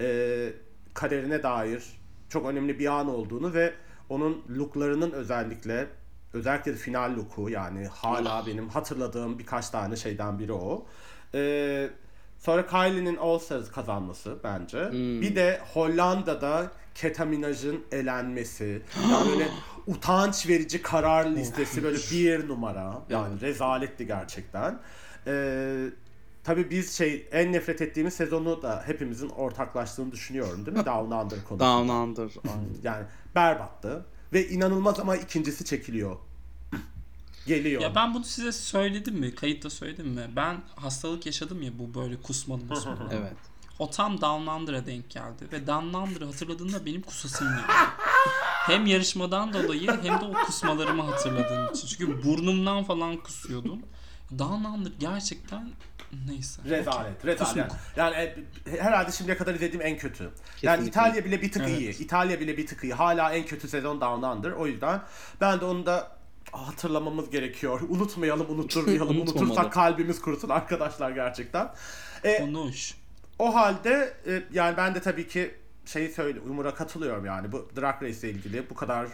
e, 0.00 0.52
kaderine 0.94 1.42
dair 1.42 1.84
çok 2.28 2.46
önemli 2.46 2.78
bir 2.78 2.86
an 2.86 3.08
olduğunu 3.08 3.54
ve 3.54 3.74
onun 4.08 4.44
looklarının 4.58 5.10
özellikle 5.10 5.86
özellikle 6.34 6.74
final 6.74 7.16
looku 7.16 7.50
yani 7.50 7.86
hala 7.86 8.46
benim 8.46 8.68
hatırladığım 8.68 9.38
birkaç 9.38 9.70
tane 9.70 9.96
şeyden 9.96 10.38
biri 10.38 10.52
o. 10.52 10.86
Ee, 11.34 11.90
sonra 12.38 12.66
Kylie'nin 12.66 13.16
All 13.16 13.38
Stars 13.38 13.70
kazanması 13.70 14.38
bence. 14.44 14.90
Bir 14.92 15.36
de 15.36 15.60
Hollanda'da 15.74 16.70
Keta 16.94 17.24
Minaj'ın 17.24 17.84
elenmesi. 17.92 18.82
Yani 19.10 19.28
böyle 19.32 19.48
utanç 19.86 20.48
verici 20.48 20.82
karar 20.82 21.26
listesi 21.26 21.82
böyle 21.82 21.98
bir 21.98 22.48
numara. 22.48 23.02
Yani 23.10 23.40
rezaletti 23.40 24.06
gerçekten. 24.06 24.78
Ee, 25.26 25.86
Tabii 26.44 26.70
biz 26.70 26.92
şey 26.92 27.28
en 27.32 27.52
nefret 27.52 27.82
ettiğimiz 27.82 28.14
sezonu 28.14 28.62
da 28.62 28.82
hepimizin 28.86 29.28
ortaklaştığını 29.28 30.12
düşünüyorum 30.12 30.66
değil 30.66 30.76
mi? 30.76 30.84
Down 30.86 31.12
Under 31.12 31.44
konusu. 31.44 31.58
Down 31.64 31.88
Under. 31.88 32.30
Yani 32.82 33.04
berbattı. 33.34 34.04
Ve 34.34 34.48
inanılmaz 34.48 35.00
ama 35.00 35.16
ikincisi 35.16 35.64
çekiliyor. 35.64 36.16
Geliyor. 37.46 37.82
Ya 37.82 37.94
ben 37.94 38.14
bunu 38.14 38.24
size 38.24 38.52
söyledim 38.52 39.14
mi? 39.14 39.34
Kayıtta 39.34 39.70
söyledim 39.70 40.06
mi? 40.08 40.30
Ben 40.36 40.62
hastalık 40.76 41.26
yaşadım 41.26 41.62
ya 41.62 41.78
bu 41.78 42.00
böyle 42.00 42.16
kusmalı 42.16 42.64
musmalı. 42.68 43.08
Evet. 43.12 43.36
O 43.78 43.90
tam 43.90 44.20
Down 44.20 44.46
Under'a 44.50 44.86
denk 44.86 45.10
geldi. 45.10 45.44
Ve 45.52 45.66
Down 45.66 45.96
Under'ı 45.96 46.24
hatırladığımda 46.26 46.86
benim 46.86 47.02
kusasım 47.02 47.48
geldi. 47.48 47.62
Hem 48.66 48.86
yarışmadan 48.86 49.52
dolayı 49.52 49.90
hem 50.02 50.20
de 50.20 50.24
o 50.24 50.32
kusmalarımı 50.32 51.02
hatırladığım 51.02 51.74
için. 51.74 51.86
Çünkü 51.86 52.24
burnumdan 52.24 52.84
falan 52.84 53.16
kusuyordum. 53.16 53.78
Down 54.38 54.64
Under 54.64 54.92
gerçekten 55.00 55.70
neyse. 56.28 56.62
Rezalet, 56.64 57.24
rezalet. 57.24 57.56
Yani, 57.56 58.14
yani 58.14 58.14
e, 58.14 58.80
herhalde 58.80 59.12
şimdiye 59.12 59.36
kadar 59.36 59.54
izlediğim 59.54 59.86
en 59.86 59.98
kötü. 59.98 60.24
Yani 60.24 60.32
Kesinlikle. 60.76 60.88
İtalya 60.88 61.24
bile 61.24 61.42
bir 61.42 61.52
tık 61.52 61.62
Evet. 61.62 61.80
iyi. 61.80 61.98
İtalya 61.98 62.40
bile 62.40 62.56
bir 62.56 62.66
tık 62.66 62.84
iyi. 62.84 62.94
Hala 62.94 63.32
en 63.32 63.46
kötü 63.46 63.68
sezon 63.68 64.00
Down 64.00 64.26
Under. 64.26 64.50
O 64.50 64.66
yüzden 64.66 65.00
ben 65.40 65.60
de 65.60 65.64
onu 65.64 65.86
da 65.86 66.16
hatırlamamız 66.52 67.30
gerekiyor. 67.30 67.80
Unutmayalım, 67.88 68.50
unutturmayalım. 68.50 69.16
Unutursak 69.20 69.72
kalbimiz 69.72 70.20
kurusun 70.20 70.48
arkadaşlar 70.48 71.10
gerçekten. 71.10 71.70
E, 72.24 72.38
Konuş. 72.38 72.94
O 73.38 73.54
halde 73.54 74.14
e, 74.26 74.42
yani 74.52 74.76
ben 74.76 74.94
de 74.94 75.00
tabii 75.00 75.28
ki 75.28 75.54
şeyi 75.86 76.10
söyle 76.10 76.40
Umur'a 76.40 76.74
katılıyorum 76.74 77.24
yani 77.24 77.52
bu 77.52 77.68
Drag 77.76 78.02
Race 78.02 78.18
ile 78.18 78.30
ilgili 78.30 78.70
bu 78.70 78.74
kadar 78.74 79.08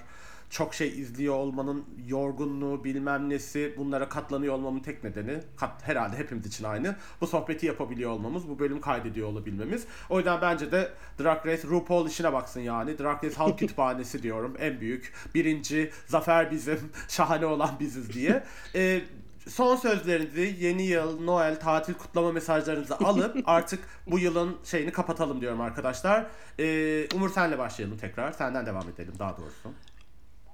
çok 0.50 0.74
şey 0.74 1.00
izliyor 1.00 1.34
olmanın 1.34 1.84
yorgunluğu 2.06 2.84
bilmem 2.84 3.28
nesi 3.28 3.74
bunlara 3.76 4.08
katlanıyor 4.08 4.54
olmamın 4.54 4.80
tek 4.80 5.04
nedeni 5.04 5.40
kat, 5.56 5.88
herhalde 5.88 6.16
hepimiz 6.16 6.46
için 6.46 6.64
aynı. 6.64 6.96
Bu 7.20 7.26
sohbeti 7.26 7.66
yapabiliyor 7.66 8.10
olmamız, 8.10 8.48
bu 8.48 8.58
bölüm 8.58 8.80
kaydediyor 8.80 9.28
olabilmemiz. 9.28 9.86
O 10.08 10.16
yüzden 10.18 10.40
bence 10.40 10.72
de 10.72 10.92
Drag 11.22 11.46
Race 11.46 11.68
RuPaul 11.68 12.06
işine 12.06 12.32
baksın 12.32 12.60
yani. 12.60 12.98
Drag 12.98 13.24
Race 13.24 13.36
halk 13.36 13.58
kütüphanesi 13.58 14.22
diyorum. 14.22 14.56
En 14.58 14.80
büyük. 14.80 15.12
Birinci. 15.34 15.90
Zafer 16.06 16.50
bizim. 16.50 16.78
Şahane 17.08 17.46
olan 17.46 17.70
biziz 17.80 18.12
diye. 18.12 18.44
Ee, 18.74 19.00
son 19.48 19.76
sözlerinizi 19.76 20.56
yeni 20.60 20.82
yıl, 20.82 21.24
Noel, 21.24 21.60
tatil 21.60 21.94
kutlama 21.94 22.32
mesajlarınızı 22.32 22.96
alıp 22.96 23.36
artık 23.44 23.80
bu 24.06 24.18
yılın 24.18 24.56
şeyini 24.64 24.92
kapatalım 24.92 25.40
diyorum 25.40 25.60
arkadaşlar. 25.60 26.26
Ee, 26.58 27.08
Umur 27.14 27.30
senle 27.30 27.58
başlayalım 27.58 27.98
tekrar. 27.98 28.32
Senden 28.32 28.66
devam 28.66 28.88
edelim 28.88 29.14
daha 29.18 29.36
doğrusu. 29.36 29.70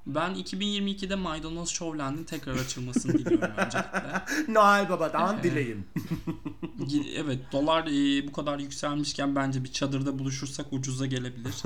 Ben 0.07 0.35
2022'de 0.35 1.15
Maydanoz 1.15 1.69
Showland'in 1.69 2.25
tekrar 2.25 2.55
açılmasını 2.57 3.13
diliyorum 3.13 3.51
öncelikle. 3.57 4.25
Noel 4.49 4.89
Baba'dan 4.89 5.35
Evet. 5.35 5.45
dileğim. 5.45 5.85
Gi- 6.81 7.13
Evet 7.17 7.39
dolar 7.53 7.87
e, 7.87 8.29
bu 8.29 8.33
kadar 8.33 8.59
yükselmişken 8.59 9.37
bence 9.37 9.65
bir 9.65 9.73
çadırda 9.73 10.19
buluşursak 10.19 10.67
ucuza 10.73 11.07
gelebilir. 11.07 11.55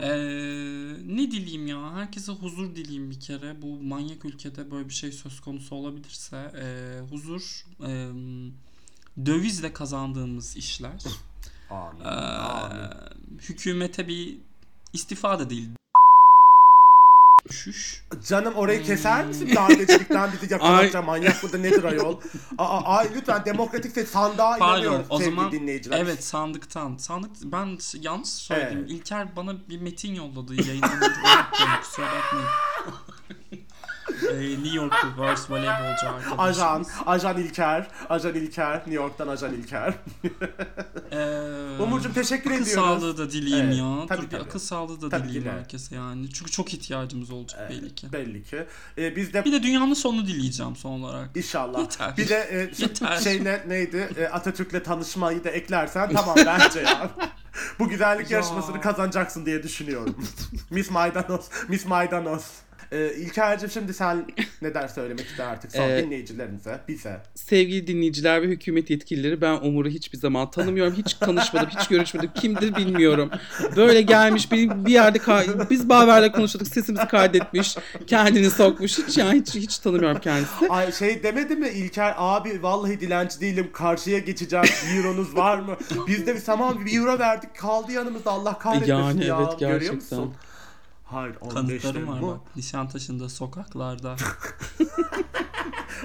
Ee, 0.00 0.08
ne 1.06 1.30
dileyim 1.30 1.66
ya? 1.66 1.94
Herkese 1.94 2.32
huzur 2.32 2.74
dileyim 2.76 3.10
bir 3.10 3.20
kere. 3.20 3.62
Bu 3.62 3.82
manyak 3.82 4.24
ülkede 4.24 4.70
böyle 4.70 4.88
bir 4.88 4.94
şey 4.94 5.12
söz 5.12 5.40
konusu 5.40 5.74
olabilirse 5.74 6.36
e, 6.36 6.64
huzur 7.10 7.64
e, 7.86 8.10
dövizle 9.26 9.72
kazandığımız 9.72 10.56
işler. 10.56 11.02
Amin. 11.70 12.00
Ee, 12.00 12.04
Amin. 12.08 12.88
hükümete 13.48 14.08
bir 14.08 14.36
istifa 14.92 15.38
da 15.38 15.50
değil. 15.50 15.68
Düşüş. 17.48 18.02
Canım 18.28 18.54
orayı 18.54 18.82
keser 18.82 19.20
Hmm. 19.22 19.28
misin? 19.28 19.50
Darbecilikten 19.54 20.30
bizi 20.42 20.52
yakalayacak 20.52 21.06
manyak 21.06 21.42
burada 21.42 21.58
nedir 21.58 21.84
ayol? 21.84 22.20
Aa, 22.58 22.96
ay 22.96 23.08
lütfen 23.14 23.44
demokratik 23.44 23.92
ses 23.92 24.10
sandığa 24.10 24.56
Pardon 24.58 24.82
inanıyoruz 24.82 25.06
o 25.08 25.18
sevgili 25.18 25.34
zaman 25.36 25.52
dinleyiciler. 25.52 25.98
evet 26.00 26.24
sandıktan. 26.24 26.96
Sandık 26.96 27.30
ben 27.42 27.78
yanlış 28.00 28.28
söyledim. 28.28 28.78
Evet. 28.78 28.90
İlker 28.90 29.36
bana 29.36 29.68
bir 29.68 29.80
metin 29.80 30.14
yolladı. 30.14 30.52
Unuttum, 30.52 31.10
Kusura 31.82 32.06
bakmayın. 32.06 32.48
Ee, 34.36 34.50
New 34.50 34.76
Yorklu 34.76 35.08
Girls 35.16 35.50
voleybolcu 35.50 36.08
arkadaşımız. 36.08 36.38
Ajan, 36.38 36.86
Ajan 37.06 37.36
İlker, 37.38 37.86
Ajan 38.08 38.34
İlker, 38.34 38.76
New 38.76 38.94
York'tan 38.94 39.28
Ajan 39.28 39.54
İlker. 39.54 39.94
Ee, 41.12 41.82
Umurcuğum 41.82 42.12
teşekkür 42.14 42.50
akıl 42.50 42.62
ediyoruz. 42.62 42.84
sağlığı 42.84 43.18
da 43.18 43.30
dileyim 43.30 43.66
Evet, 43.66 43.76
ya. 43.78 44.06
tabii, 44.08 44.22
Dur 44.22 44.30
tabii. 44.30 44.42
akıl 44.42 44.58
sağlığı 44.58 45.00
da 45.02 45.08
Tabii 45.08 45.24
dileyim 45.28 45.42
dile. 45.44 45.52
herkese 45.52 45.94
yani. 45.94 46.32
Çünkü 46.32 46.50
çok 46.50 46.74
ihtiyacımız 46.74 47.30
olacak 47.30 47.70
belli 47.70 47.94
ki. 47.94 48.12
Belli 48.12 48.44
ki. 48.44 48.66
Ee, 48.98 49.16
biz 49.16 49.32
de 49.32 49.44
Bir 49.44 49.52
de 49.52 49.62
dünyanın 49.62 49.94
sonu 49.94 50.26
dileyeceğim 50.26 50.76
son 50.76 51.00
olarak. 51.00 51.36
inşallah. 51.36 51.78
Yeter. 51.80 52.16
Bir 52.16 52.28
de 52.28 52.36
e, 52.50 52.58
Yeter. 52.82 53.16
şey 53.16 53.44
ne, 53.44 53.62
neydi? 53.68 54.08
E, 54.18 54.24
Atatürk'le 54.26 54.84
tanışmayı 54.84 55.44
da 55.44 55.50
eklersen 55.50 56.10
tamam 56.14 56.36
bence 56.46 56.80
ya. 56.80 57.10
Bu 57.78 57.88
güzellik 57.88 58.30
Ya. 58.30 58.38
yarışmasını 58.38 58.80
kazanacaksın 58.80 59.46
diye 59.46 59.62
düşünüyorum. 59.62 60.16
Miss 60.70 60.90
Maydanoz, 60.90 61.48
Miss 61.68 61.86
Maydanoz. 61.86 62.44
Ee, 62.92 63.12
İlker'cim 63.16 63.70
şimdi 63.70 63.94
sen 63.94 64.26
neler 64.62 64.88
söylemek 64.88 65.26
ister 65.26 65.44
artık 65.46 65.72
son 65.72 65.82
Ee, 65.90 66.02
dinleyicilerimize, 66.02 66.80
bize. 66.88 67.20
Sevgili 67.34 67.86
dinleyiciler 67.86 68.42
ve 68.42 68.46
hükümet 68.46 68.90
yetkilileri 68.90 69.40
ben 69.40 69.52
Umur'u 69.52 69.88
hiçbir 69.88 70.18
zaman 70.18 70.50
tanımıyorum. 70.50 70.94
Hiç 70.94 71.14
tanışmadım, 71.14 71.68
hiç 71.78 71.88
görüşmedim. 71.88 72.30
Kimdir 72.34 72.76
bilmiyorum. 72.76 73.30
Böyle 73.76 74.02
gelmiş 74.02 74.52
bir, 74.52 74.86
bir 74.86 74.92
yerde 74.92 75.18
biz 75.70 75.88
Baver'le 75.88 76.32
konuşuyorduk. 76.32 76.72
Sesimizi 76.72 77.08
kaydetmiş. 77.08 77.76
Kendini 78.06 78.50
sokmuş. 78.50 78.98
Hiç 78.98 79.18
yani 79.18 79.40
hiç, 79.40 79.54
hiç 79.54 79.78
tanımıyorum 79.78 80.20
kendisini. 80.20 80.68
Ay 80.68 80.92
şey 80.92 81.22
demedi 81.22 81.56
mi 81.56 81.68
İlker 81.68 82.14
abi 82.16 82.62
vallahi 82.62 83.00
dilenci 83.00 83.40
değilim 83.40 83.70
karşıya 83.72 84.18
geçeceğim 84.18 84.66
euronuz 84.96 85.36
var 85.36 85.58
mı? 85.58 85.76
Biz 86.06 86.26
de 86.26 86.34
bir 86.34 86.40
tamam 86.44 86.86
bir 86.86 86.98
euro 86.98 87.18
verdik 87.18 87.56
kaldı 87.56 87.92
yanımızda 87.92 88.30
Allah 88.30 88.58
kahretmesin 88.58 88.92
Yani 88.94 89.24
ya. 89.26 89.38
evet, 89.48 89.60
Görüyor 89.60 89.80
gerçekten. 89.80 89.96
musun? 90.18 90.34
Hayır 91.06 91.36
15 91.40 91.54
Kanıtlarım 91.82 92.08
var 92.08 92.14
Temmuz. 92.20 92.34
bak. 92.34 92.56
Nişantaşı'nda 92.56 93.28
sokaklarda. 93.28 94.16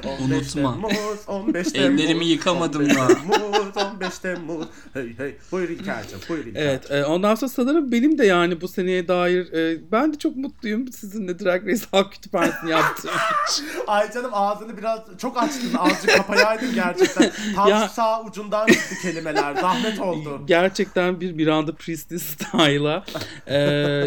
15 0.05 0.55
Unutma. 0.55 0.71
Temmuz, 0.87 1.19
15 1.27 1.67
Temmuz. 1.71 2.01
Ellerimi 2.01 2.25
yıkamadım 2.25 2.81
15 2.81 2.95
da. 2.97 3.07
Temmuz, 3.07 3.77
15 3.93 4.19
Temmuz. 4.19 4.65
Hey 4.93 5.17
hey. 5.17 5.37
Buyur 5.51 5.69
İlker'cim, 5.69 6.19
buyur 6.29 6.45
İlker. 6.45 6.61
Evet, 6.61 6.91
e, 6.91 7.05
ondan 7.05 7.35
sonra 7.35 7.49
sanırım 7.51 7.91
benim 7.91 8.17
de 8.17 8.25
yani 8.25 8.61
bu 8.61 8.67
seneye 8.67 9.07
dair 9.07 9.53
e, 9.53 9.91
ben 9.91 10.13
de 10.13 10.17
çok 10.17 10.35
mutluyum 10.35 10.87
sizinle 10.91 11.39
Drag 11.39 11.67
Race 11.67 11.85
Halk 11.91 12.11
Kütüphanesi'ni 12.11 12.71
yaptığım 12.71 13.11
için. 13.51 13.65
Ay 13.87 14.11
canım 14.11 14.31
ağzını 14.33 14.77
biraz 14.77 14.99
çok 15.17 15.37
açtın. 15.43 15.73
Azıcık 15.77 16.15
kapayaydın 16.17 16.73
gerçekten. 16.73 17.31
Tam 17.55 17.69
Ya- 17.69 17.89
sağ 17.89 18.23
ucundan 18.23 18.67
çıktı 18.67 18.95
kelimeler. 19.01 19.55
Zahmet 19.55 19.99
oldu. 19.99 20.41
Gerçekten 20.45 21.21
bir 21.21 21.31
Miranda 21.31 21.75
Priestly 21.75 22.19
style'a. 22.19 23.03
Ee, 23.47 23.59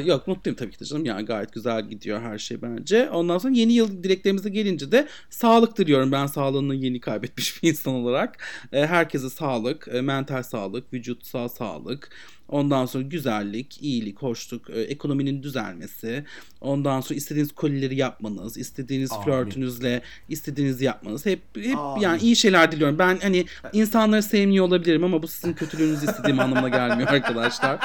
yok 0.04 0.26
mutluyum 0.28 0.56
tabii 0.56 0.70
ki 0.72 0.80
de 0.80 0.83
canım. 0.88 1.04
Yani 1.04 1.24
gayet 1.24 1.52
güzel 1.52 1.88
gidiyor 1.88 2.20
her 2.20 2.38
şey 2.38 2.62
bence. 2.62 3.10
Ondan 3.10 3.38
sonra 3.38 3.54
yeni 3.54 3.72
yıl 3.72 4.04
dileklerimize 4.04 4.50
gelince 4.50 4.92
de 4.92 5.08
sağlık 5.30 5.78
diliyorum. 5.78 6.12
Ben 6.12 6.26
sağlığını 6.26 6.74
yeni 6.74 7.00
kaybetmiş 7.00 7.62
bir 7.62 7.68
insan 7.68 7.94
olarak. 7.94 8.38
Ee, 8.72 8.86
herkese 8.86 9.30
sağlık, 9.30 9.88
e, 9.92 10.00
mental 10.00 10.42
sağlık, 10.42 10.92
vücutsal 10.92 11.48
sağlık. 11.48 12.10
Ondan 12.48 12.86
sonra 12.86 13.04
güzellik, 13.04 13.82
iyilik, 13.82 14.22
hoşluk, 14.22 14.70
e, 14.70 14.80
ekonominin 14.80 15.42
düzelmesi. 15.42 16.24
Ondan 16.60 17.00
sonra 17.00 17.16
istediğiniz 17.16 17.52
kolileri 17.52 17.96
yapmanız, 17.96 18.58
istediğiniz 18.58 19.12
Amin. 19.12 19.24
flörtünüzle 19.24 20.02
istediğinizi 20.28 20.84
yapmanız. 20.84 21.26
Hep, 21.26 21.40
hep 21.56 21.76
Amin. 21.76 22.00
yani 22.00 22.22
iyi 22.22 22.36
şeyler 22.36 22.72
diliyorum. 22.72 22.98
Ben 22.98 23.18
hani 23.22 23.46
insanları 23.72 24.22
sevmiyor 24.22 24.64
olabilirim 24.64 25.04
ama 25.04 25.22
bu 25.22 25.28
sizin 25.28 25.52
kötülüğünüzü 25.52 26.06
istediğim 26.06 26.40
anlamına 26.40 26.68
gelmiyor 26.68 27.08
arkadaşlar. 27.08 27.78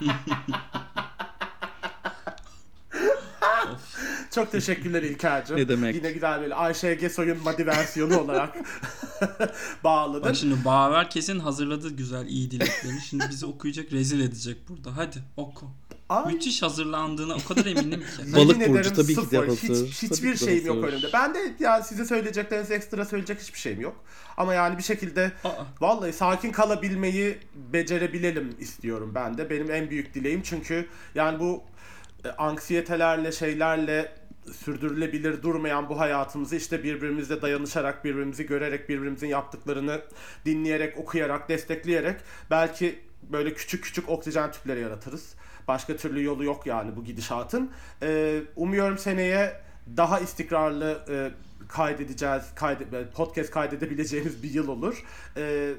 Çok 4.38 4.52
teşekkürler 4.52 5.02
İlker'cim. 5.02 5.56
Ne 5.56 5.68
demek. 5.68 5.94
Yine 5.94 6.12
güzel 6.12 6.40
böyle 6.40 6.54
Ayşe 6.54 6.94
Gesoy'un 6.94 7.42
Madi 7.44 7.66
versiyonu 7.66 8.20
olarak 8.20 8.56
bağladın. 9.84 10.22
Bak 10.22 10.36
şimdi 10.36 10.64
Baver 10.64 11.10
kesin 11.10 11.38
hazırladı 11.40 11.90
güzel 11.90 12.26
iyi 12.26 12.50
dileklerini. 12.50 13.00
Şimdi 13.00 13.24
bizi 13.30 13.46
okuyacak 13.46 13.92
rezil 13.92 14.20
edecek 14.20 14.56
burada. 14.68 14.96
Hadi 14.96 15.18
oku. 15.36 15.66
Ay, 16.08 16.32
Müthiş 16.32 16.62
hazırlandığına 16.62 17.34
o 17.34 17.48
kadar 17.48 17.66
eminim 17.66 18.00
ki. 18.00 18.34
Balık 18.36 18.56
burcu 18.68 18.78
ederim 18.80 18.92
tabii 18.96 19.06
ki 19.14 19.16
de 19.16 19.20
sıfır. 19.20 19.46
hazır. 19.48 19.86
Hiç, 19.86 20.00
Tabii 20.00 20.12
hiçbir 20.12 20.32
de 20.32 20.36
şeyim 20.36 20.66
yok 20.66 20.84
önümde. 20.84 21.06
Ben 21.12 21.34
de 21.34 21.38
ya 21.60 21.82
size 21.82 22.04
söyleyecekleriniz 22.04 22.70
ekstra 22.70 23.04
söyleyecek 23.04 23.40
hiçbir 23.40 23.58
şeyim 23.58 23.80
yok. 23.80 24.04
Ama 24.36 24.54
yani 24.54 24.78
bir 24.78 24.82
şekilde 24.82 25.32
Aa. 25.44 25.50
vallahi 25.80 26.12
sakin 26.12 26.52
kalabilmeyi 26.52 27.38
becerebilelim 27.54 28.56
istiyorum 28.60 29.12
ben 29.14 29.38
de. 29.38 29.50
Benim 29.50 29.70
en 29.70 29.90
büyük 29.90 30.14
dileğim 30.14 30.42
çünkü 30.42 30.88
yani 31.14 31.40
bu 31.40 31.62
e, 32.24 32.28
anksiyetelerle 32.28 33.32
şeylerle 33.32 34.12
sürdürülebilir 34.52 35.42
durmayan 35.42 35.88
bu 35.88 36.00
hayatımızı 36.00 36.56
işte 36.56 36.82
birbirimizle 36.82 37.42
dayanışarak, 37.42 38.04
birbirimizi 38.04 38.46
görerek, 38.46 38.88
birbirimizin 38.88 39.26
yaptıklarını 39.26 40.00
dinleyerek, 40.44 40.98
okuyarak, 40.98 41.48
destekleyerek 41.48 42.20
belki 42.50 42.98
böyle 43.22 43.54
küçük 43.54 43.84
küçük 43.84 44.08
oksijen 44.08 44.52
tüpleri 44.52 44.80
yaratırız. 44.80 45.34
Başka 45.68 45.96
türlü 45.96 46.24
yolu 46.24 46.44
yok 46.44 46.66
yani 46.66 46.96
bu 46.96 47.04
gidişatın. 47.04 47.70
Ee, 48.02 48.40
umuyorum 48.56 48.98
seneye 48.98 49.60
daha 49.96 50.20
istikrarlı 50.20 51.04
e, 51.10 51.30
kaydedeceğiz, 51.68 52.42
kayde, 52.54 53.10
podcast 53.14 53.50
kaydedebileceğimiz 53.50 54.42
bir 54.42 54.50
yıl 54.50 54.68
olur. 54.68 55.04
Ee, 55.36 55.74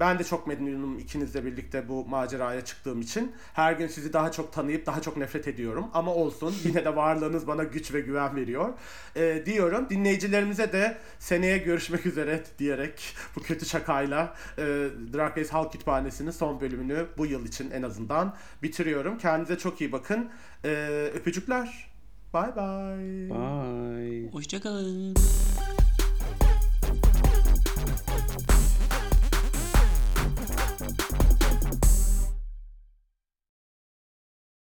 ben 0.00 0.18
de 0.18 0.24
çok 0.24 0.46
memnunum 0.46 0.98
ikinizle 0.98 1.44
birlikte 1.44 1.88
bu 1.88 2.04
maceraya 2.06 2.64
çıktığım 2.64 3.00
için. 3.00 3.32
Her 3.54 3.72
gün 3.72 3.86
sizi 3.86 4.12
daha 4.12 4.32
çok 4.32 4.52
tanıyıp 4.52 4.86
daha 4.86 5.02
çok 5.02 5.16
nefret 5.16 5.48
ediyorum. 5.48 5.86
Ama 5.94 6.14
olsun 6.14 6.54
yine 6.64 6.84
de 6.84 6.96
varlığınız 6.96 7.46
bana 7.46 7.64
güç 7.64 7.94
ve 7.94 8.00
güven 8.00 8.36
veriyor. 8.36 8.68
Ee, 9.16 9.42
diyorum 9.46 9.86
dinleyicilerimize 9.90 10.72
de 10.72 10.98
seneye 11.18 11.58
görüşmek 11.58 12.06
üzere 12.06 12.44
diyerek 12.58 13.16
bu 13.36 13.42
kötü 13.42 13.66
şakayla 13.66 14.34
e, 14.58 14.62
Drag 15.14 15.38
Race 15.38 15.50
Halk 15.50 15.72
Kütüphanesi'nin 15.72 16.30
son 16.30 16.60
bölümünü 16.60 17.06
bu 17.18 17.26
yıl 17.26 17.46
için 17.46 17.70
en 17.70 17.82
azından 17.82 18.34
bitiriyorum. 18.62 19.18
Kendinize 19.18 19.58
çok 19.58 19.80
iyi 19.80 19.92
bakın. 19.92 20.30
Ee, 20.64 21.10
öpücükler. 21.14 21.90
Bye 22.34 22.56
bye. 22.56 23.30
Bye. 23.30 24.30
Hoşçakalın. 24.32 25.14